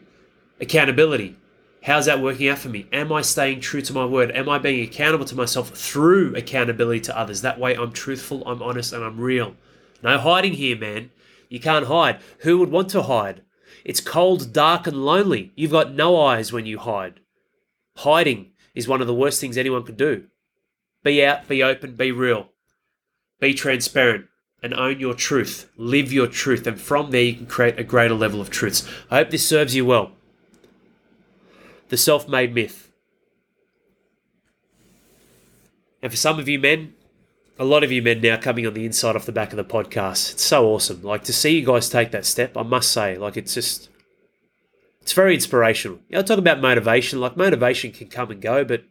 Accountability. 0.61 1.35
How's 1.83 2.05
that 2.05 2.21
working 2.21 2.47
out 2.47 2.59
for 2.59 2.69
me? 2.69 2.87
Am 2.93 3.11
I 3.11 3.21
staying 3.21 3.61
true 3.61 3.81
to 3.81 3.93
my 3.93 4.05
word? 4.05 4.31
Am 4.31 4.47
I 4.47 4.59
being 4.59 4.83
accountable 4.83 5.25
to 5.25 5.35
myself 5.35 5.69
through 5.69 6.35
accountability 6.35 7.01
to 7.01 7.17
others? 7.17 7.41
That 7.41 7.59
way 7.59 7.75
I'm 7.75 7.91
truthful, 7.91 8.47
I'm 8.47 8.61
honest, 8.61 8.93
and 8.93 9.03
I'm 9.03 9.19
real. 9.19 9.55
No 10.03 10.19
hiding 10.19 10.53
here, 10.53 10.77
man. 10.77 11.09
You 11.49 11.59
can't 11.59 11.87
hide. 11.87 12.19
Who 12.39 12.59
would 12.59 12.71
want 12.71 12.89
to 12.89 13.03
hide? 13.03 13.41
It's 13.83 14.01
cold, 14.01 14.53
dark, 14.53 14.85
and 14.85 15.05
lonely. 15.05 15.51
You've 15.55 15.71
got 15.71 15.93
no 15.93 16.19
eyes 16.19 16.53
when 16.53 16.67
you 16.67 16.77
hide. 16.77 17.19
Hiding 17.97 18.51
is 18.75 18.87
one 18.87 19.01
of 19.01 19.07
the 19.07 19.13
worst 19.13 19.41
things 19.41 19.57
anyone 19.57 19.83
could 19.83 19.97
do. 19.97 20.25
Be 21.03 21.25
out, 21.25 21.47
be 21.47 21.63
open, 21.63 21.95
be 21.95 22.11
real. 22.11 22.49
Be 23.39 23.53
transparent 23.53 24.27
and 24.63 24.73
own 24.73 24.99
your 24.99 25.13
truth. 25.13 25.69
Live 25.77 26.11
your 26.11 26.27
truth, 26.27 26.65
and 26.65 26.79
from 26.79 27.11
there 27.11 27.23
you 27.23 27.33
can 27.33 27.45
create 27.45 27.79
a 27.79 27.83
greater 27.83 28.15
level 28.15 28.41
of 28.41 28.49
truths. 28.49 28.87
I 29.11 29.17
hope 29.17 29.29
this 29.29 29.47
serves 29.47 29.75
you 29.75 29.85
well. 29.85 30.11
The 31.89 31.97
self 31.97 32.27
made 32.27 32.53
myth. 32.53 32.91
And 36.01 36.11
for 36.11 36.17
some 36.17 36.39
of 36.39 36.47
you 36.47 36.59
men, 36.59 36.93
a 37.57 37.65
lot 37.65 37.83
of 37.83 37.91
you 37.91 38.01
men 38.01 38.21
now 38.21 38.37
coming 38.37 38.67
on 38.67 38.73
the 38.73 38.85
inside 38.85 39.15
off 39.15 39.25
the 39.25 39.31
back 39.31 39.51
of 39.51 39.57
the 39.57 39.63
podcast. 39.63 40.33
It's 40.33 40.43
so 40.43 40.67
awesome. 40.67 41.01
Like 41.01 41.23
to 41.25 41.33
see 41.33 41.57
you 41.57 41.65
guys 41.65 41.89
take 41.89 42.11
that 42.11 42.25
step, 42.25 42.57
I 42.57 42.63
must 42.63 42.91
say, 42.91 43.17
like 43.17 43.37
it's 43.37 43.53
just 43.53 43.89
it's 45.01 45.13
very 45.13 45.35
inspirational. 45.35 45.99
You 46.09 46.15
know, 46.15 46.19
I 46.19 46.23
talk 46.23 46.39
about 46.39 46.59
motivation, 46.59 47.19
like 47.19 47.37
motivation 47.37 47.91
can 47.91 48.07
come 48.07 48.31
and 48.31 48.41
go, 48.41 48.65
but 48.65 48.83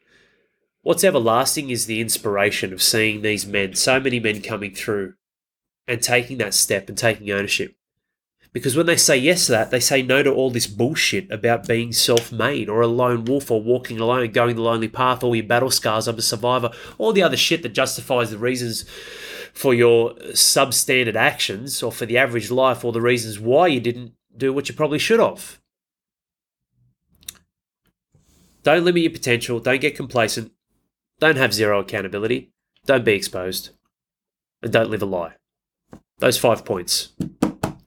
what's 0.85 1.03
everlasting 1.03 1.71
is 1.71 1.87
the 1.87 2.01
inspiration 2.01 2.73
of 2.73 2.83
seeing 2.83 3.23
these 3.23 3.45
men, 3.45 3.75
so 3.75 3.99
many 3.99 4.21
men 4.21 4.41
coming 4.41 4.73
through 4.73 5.15
and 5.89 6.01
taking 6.01 6.39
that 6.39 6.55
step 6.55 6.89
and 6.89 6.97
taking 6.97 7.31
ownership. 7.33 7.75
Because 8.53 8.77
when 8.77 8.87
they 8.87 8.97
say 8.97 9.17
yes 9.17 9.47
to 9.47 9.53
that, 9.53 9.73
they 9.73 9.81
say 9.81 10.01
no 10.01 10.23
to 10.23 10.33
all 10.33 10.51
this 10.51 10.69
bullshit 10.69 11.29
about 11.33 11.67
being 11.67 11.93
self 11.93 12.31
made 12.31 12.69
or 12.69 12.83
a 12.83 12.87
lone 12.87 13.25
wolf 13.25 13.51
or 13.51 13.61
walking 13.61 13.99
alone, 13.99 14.31
going 14.31 14.55
the 14.55 14.63
lonely 14.63 14.87
path, 14.87 15.25
all 15.25 15.35
your 15.35 15.45
battle 15.45 15.71
scars, 15.71 16.07
I'm 16.07 16.19
a 16.19 16.23
survivor, 16.23 16.71
all 16.97 17.13
the 17.13 17.23
other 17.23 17.37
shit 17.37 17.65
that 17.65 17.71
justifies 17.71 18.31
the 18.31 18.39
reasons 18.39 18.85
for 19.53 19.75
your 19.75 20.15
substandard 20.35 21.17
actions 21.17 21.83
or 21.83 21.91
for 21.91 22.07
the 22.07 22.19
average 22.19 22.51
life 22.51 22.85
or 22.85 22.93
the 22.93 23.01
reasons 23.01 23.41
why 23.41 23.67
you 23.67 23.81
didn't 23.81 24.13
do 24.37 24.53
what 24.53 24.69
you 24.69 24.75
probably 24.75 25.01
should 25.01 25.21
have. 25.21 25.59
Don't 28.63 28.85
limit 28.85 29.03
your 29.03 29.13
potential. 29.13 29.59
Don't 29.61 29.81
get 29.81 29.97
complacent. 29.97 30.54
Don't 31.21 31.37
have 31.37 31.55
zero 31.55 31.81
accountability. 31.81 32.53
Don't 32.87 33.05
be 33.05 33.13
exposed. 33.13 33.71
And 34.63 34.73
don't 34.73 34.91
live 34.91 35.03
a 35.03 35.07
lie. 35.07 35.35
Those 36.19 36.39
five 36.39 36.65
points. 36.65 37.13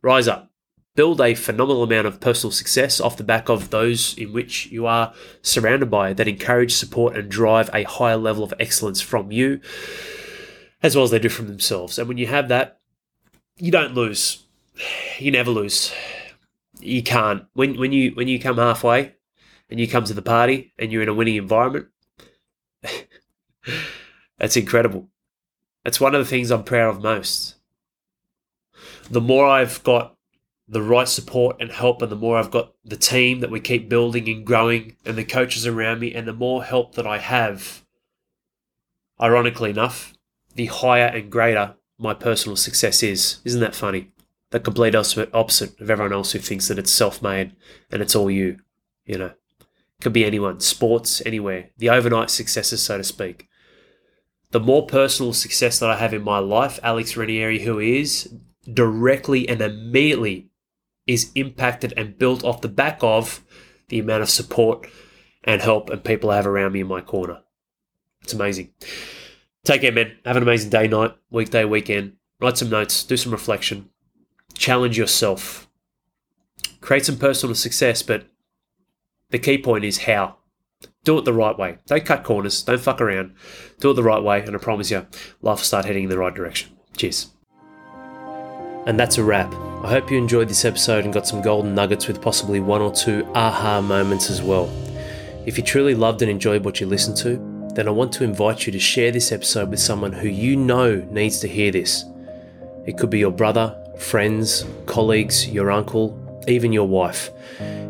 Rise 0.01 0.27
up. 0.27 0.51
Build 0.95 1.21
a 1.21 1.35
phenomenal 1.35 1.83
amount 1.83 2.07
of 2.07 2.19
personal 2.19 2.51
success 2.51 2.99
off 2.99 3.17
the 3.17 3.23
back 3.23 3.49
of 3.49 3.69
those 3.69 4.17
in 4.17 4.33
which 4.33 4.67
you 4.67 4.87
are 4.87 5.13
surrounded 5.43 5.91
by 5.91 6.13
that 6.13 6.27
encourage, 6.27 6.73
support, 6.73 7.15
and 7.15 7.29
drive 7.29 7.69
a 7.71 7.83
higher 7.83 8.17
level 8.17 8.43
of 8.43 8.53
excellence 8.59 8.99
from 8.99 9.31
you, 9.31 9.61
as 10.81 10.95
well 10.95 11.05
as 11.05 11.11
they 11.11 11.19
do 11.19 11.29
from 11.29 11.47
themselves. 11.47 11.99
And 11.99 12.07
when 12.07 12.17
you 12.17 12.25
have 12.27 12.47
that, 12.47 12.79
you 13.57 13.71
don't 13.71 13.93
lose. 13.93 14.43
You 15.19 15.31
never 15.31 15.51
lose. 15.51 15.93
You 16.79 17.03
can't. 17.03 17.45
When 17.53 17.77
when 17.77 17.91
you 17.91 18.11
when 18.11 18.27
you 18.27 18.39
come 18.39 18.57
halfway, 18.57 19.15
and 19.69 19.79
you 19.79 19.87
come 19.87 20.05
to 20.05 20.13
the 20.13 20.21
party 20.21 20.73
and 20.79 20.91
you're 20.91 21.01
in 21.01 21.09
a 21.09 21.13
winning 21.13 21.35
environment, 21.35 21.87
that's 24.37 24.57
incredible. 24.57 25.09
That's 25.83 25.99
one 26.01 26.15
of 26.15 26.19
the 26.19 26.29
things 26.29 26.51
I'm 26.51 26.63
proud 26.63 26.95
of 26.95 27.03
most. 27.03 27.55
The 29.09 29.21
more 29.21 29.47
I've 29.47 29.83
got 29.83 30.15
the 30.67 30.81
right 30.81 31.07
support 31.07 31.57
and 31.61 31.71
help, 31.71 32.01
and 32.01 32.11
the 32.11 32.15
more 32.15 32.37
I've 32.37 32.51
got 32.51 32.73
the 32.83 32.97
team 32.97 33.39
that 33.39 33.51
we 33.51 33.59
keep 33.59 33.87
building 33.87 34.27
and 34.27 34.45
growing, 34.45 34.97
and 35.05 35.17
the 35.17 35.23
coaches 35.23 35.65
around 35.65 36.01
me, 36.01 36.13
and 36.13 36.27
the 36.27 36.33
more 36.33 36.63
help 36.63 36.95
that 36.95 37.07
I 37.07 37.19
have, 37.19 37.85
ironically 39.21 39.69
enough, 39.69 40.13
the 40.55 40.65
higher 40.65 41.05
and 41.05 41.31
greater 41.31 41.75
my 41.97 42.13
personal 42.13 42.55
success 42.55 43.01
is. 43.01 43.39
Isn't 43.45 43.61
that 43.61 43.75
funny? 43.75 44.11
The 44.51 44.59
complete 44.59 44.95
opposite 44.95 45.79
of 45.79 45.89
everyone 45.89 46.13
else 46.13 46.31
who 46.31 46.39
thinks 46.39 46.67
that 46.67 46.79
it's 46.79 46.91
self 46.91 47.21
made 47.21 47.55
and 47.91 48.01
it's 48.01 48.15
all 48.15 48.29
you, 48.29 48.59
you 49.05 49.17
know. 49.17 49.25
it 49.25 49.67
Could 50.01 50.13
be 50.13 50.25
anyone, 50.25 50.59
sports, 50.59 51.21
anywhere. 51.25 51.69
The 51.77 51.89
overnight 51.89 52.29
successes, 52.29 52.81
so 52.81 52.97
to 52.97 53.03
speak. 53.03 53.46
The 54.51 54.59
more 54.59 54.85
personal 54.85 55.33
success 55.33 55.79
that 55.79 55.89
I 55.89 55.97
have 55.97 56.13
in 56.13 56.23
my 56.23 56.39
life, 56.39 56.79
Alex 56.81 57.17
Ranieri, 57.17 57.59
who 57.59 57.79
is 57.79 58.33
directly 58.71 59.47
and 59.47 59.61
immediately 59.61 60.49
is 61.05 61.31
impacted 61.35 61.93
and 61.97 62.17
built 62.17 62.43
off 62.43 62.61
the 62.61 62.67
back 62.67 62.99
of 63.01 63.43
the 63.89 63.99
amount 63.99 64.23
of 64.23 64.29
support 64.29 64.87
and 65.43 65.61
help 65.61 65.89
and 65.89 66.03
people 66.03 66.29
I 66.29 66.35
have 66.37 66.47
around 66.47 66.73
me 66.73 66.81
in 66.81 66.87
my 66.87 67.01
corner. 67.01 67.41
It's 68.21 68.33
amazing. 68.33 68.73
Take 69.63 69.81
care, 69.81 69.91
man. 69.91 70.17
Have 70.25 70.37
an 70.37 70.43
amazing 70.43 70.69
day, 70.69 70.87
night, 70.87 71.15
weekday, 71.29 71.65
weekend. 71.65 72.13
Write 72.39 72.57
some 72.57 72.69
notes, 72.69 73.03
do 73.03 73.17
some 73.17 73.31
reflection, 73.31 73.89
challenge 74.53 74.97
yourself, 74.97 75.67
create 76.81 77.03
some 77.03 77.17
personal 77.17 77.55
success, 77.55 78.03
but 78.03 78.27
the 79.31 79.39
key 79.39 79.57
point 79.57 79.83
is 79.83 79.99
how. 79.99 80.36
Do 81.07 81.17
it 81.17 81.23
the 81.23 81.31
right 81.31 81.57
way. 81.57 81.77
Don't 81.85 82.03
cut 82.03 82.25
corners. 82.25 82.61
Don't 82.63 82.81
fuck 82.81 82.99
around. 82.99 83.33
Do 83.79 83.91
it 83.91 83.93
the 83.93 84.03
right 84.03 84.21
way, 84.21 84.41
and 84.41 84.53
I 84.53 84.59
promise 84.59 84.91
you, 84.91 85.07
life 85.41 85.59
will 85.59 85.63
start 85.63 85.85
heading 85.85 86.03
in 86.03 86.09
the 86.09 86.17
right 86.17 86.35
direction. 86.35 86.75
Cheers. 86.97 87.29
And 88.85 88.99
that's 88.99 89.17
a 89.17 89.23
wrap. 89.23 89.53
I 89.85 89.89
hope 89.89 90.11
you 90.11 90.17
enjoyed 90.17 90.49
this 90.49 90.65
episode 90.65 91.05
and 91.05 91.13
got 91.13 91.25
some 91.25 91.41
golden 91.41 91.73
nuggets 91.73 92.09
with 92.09 92.21
possibly 92.21 92.59
one 92.59 92.81
or 92.81 92.91
two 92.91 93.25
aha 93.35 93.79
moments 93.79 94.29
as 94.29 94.41
well. 94.41 94.69
If 95.45 95.57
you 95.57 95.63
truly 95.63 95.95
loved 95.95 96.23
and 96.23 96.29
enjoyed 96.29 96.65
what 96.65 96.81
you 96.81 96.87
listened 96.87 97.15
to, 97.19 97.37
then 97.73 97.87
I 97.87 97.91
want 97.91 98.11
to 98.15 98.25
invite 98.25 98.65
you 98.65 98.73
to 98.73 98.79
share 98.79 99.11
this 99.13 99.31
episode 99.31 99.69
with 99.69 99.79
someone 99.79 100.11
who 100.11 100.27
you 100.27 100.57
know 100.57 100.95
needs 101.09 101.39
to 101.39 101.47
hear 101.47 101.71
this. 101.71 102.03
It 102.85 102.97
could 102.97 103.09
be 103.09 103.19
your 103.19 103.31
brother, 103.31 103.81
friends, 103.97 104.65
colleagues, 104.87 105.47
your 105.47 105.71
uncle, 105.71 106.43
even 106.49 106.73
your 106.73 106.89
wife. 106.89 107.29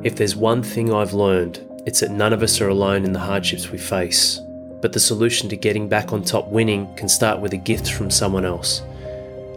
If 0.04 0.18
there's 0.18 0.36
one 0.36 0.62
thing 0.62 0.94
I've 0.94 1.14
learned, 1.14 1.67
it's 1.88 2.02
that 2.02 2.12
none 2.12 2.34
of 2.34 2.44
us 2.44 2.60
are 2.60 2.68
alone 2.68 3.06
in 3.06 3.14
the 3.14 3.20
hardships 3.20 3.72
we 3.72 3.78
face. 3.78 4.42
But 4.82 4.92
the 4.92 5.00
solution 5.00 5.48
to 5.48 5.56
getting 5.56 5.88
back 5.88 6.12
on 6.12 6.22
top 6.22 6.50
winning 6.50 6.94
can 6.96 7.08
start 7.08 7.40
with 7.40 7.54
a 7.54 7.58
gift 7.58 7.94
from 7.94 8.12
someone 8.12 8.44
else. 8.44 8.82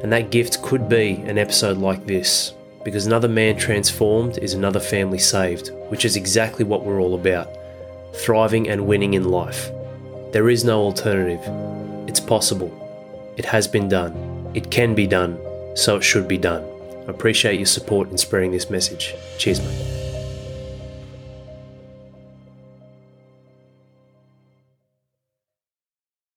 And 0.05 0.13
that 0.13 0.31
gift 0.31 0.63
could 0.63 0.89
be 0.89 1.17
an 1.27 1.39
episode 1.39 1.77
like 1.79 2.07
this, 2.07 2.55
because 2.85 3.05
another 3.05 3.27
man 3.27 3.59
transformed 3.59 4.39
is 4.39 4.55
another 4.55 4.79
family 4.79 5.19
saved, 5.19 5.73
which 5.89 6.05
is 6.05 6.15
exactly 6.15 6.65
what 6.65 6.85
we're 6.85 7.01
all 7.01 7.17
about 7.17 7.49
thriving 8.15 8.69
and 8.69 8.87
winning 8.87 9.15
in 9.15 9.31
life. 9.31 9.71
There 10.33 10.51
is 10.51 10.65
no 10.65 10.83
alternative. 10.83 11.43
It's 12.09 12.21
possible. 12.21 12.71
It 13.37 13.45
has 13.45 13.67
been 13.67 13.89
done. 13.89 14.51
It 14.55 14.71
can 14.71 14.95
be 14.95 15.09
done. 15.09 15.37
So 15.75 15.97
it 15.97 16.05
should 16.05 16.29
be 16.29 16.39
done. 16.39 16.63
I 17.09 17.11
appreciate 17.11 17.59
your 17.59 17.67
support 17.67 18.09
in 18.11 18.19
spreading 18.19 18.53
this 18.53 18.71
message. 18.71 19.17
Cheers, 19.37 19.61
mate. 19.61 19.90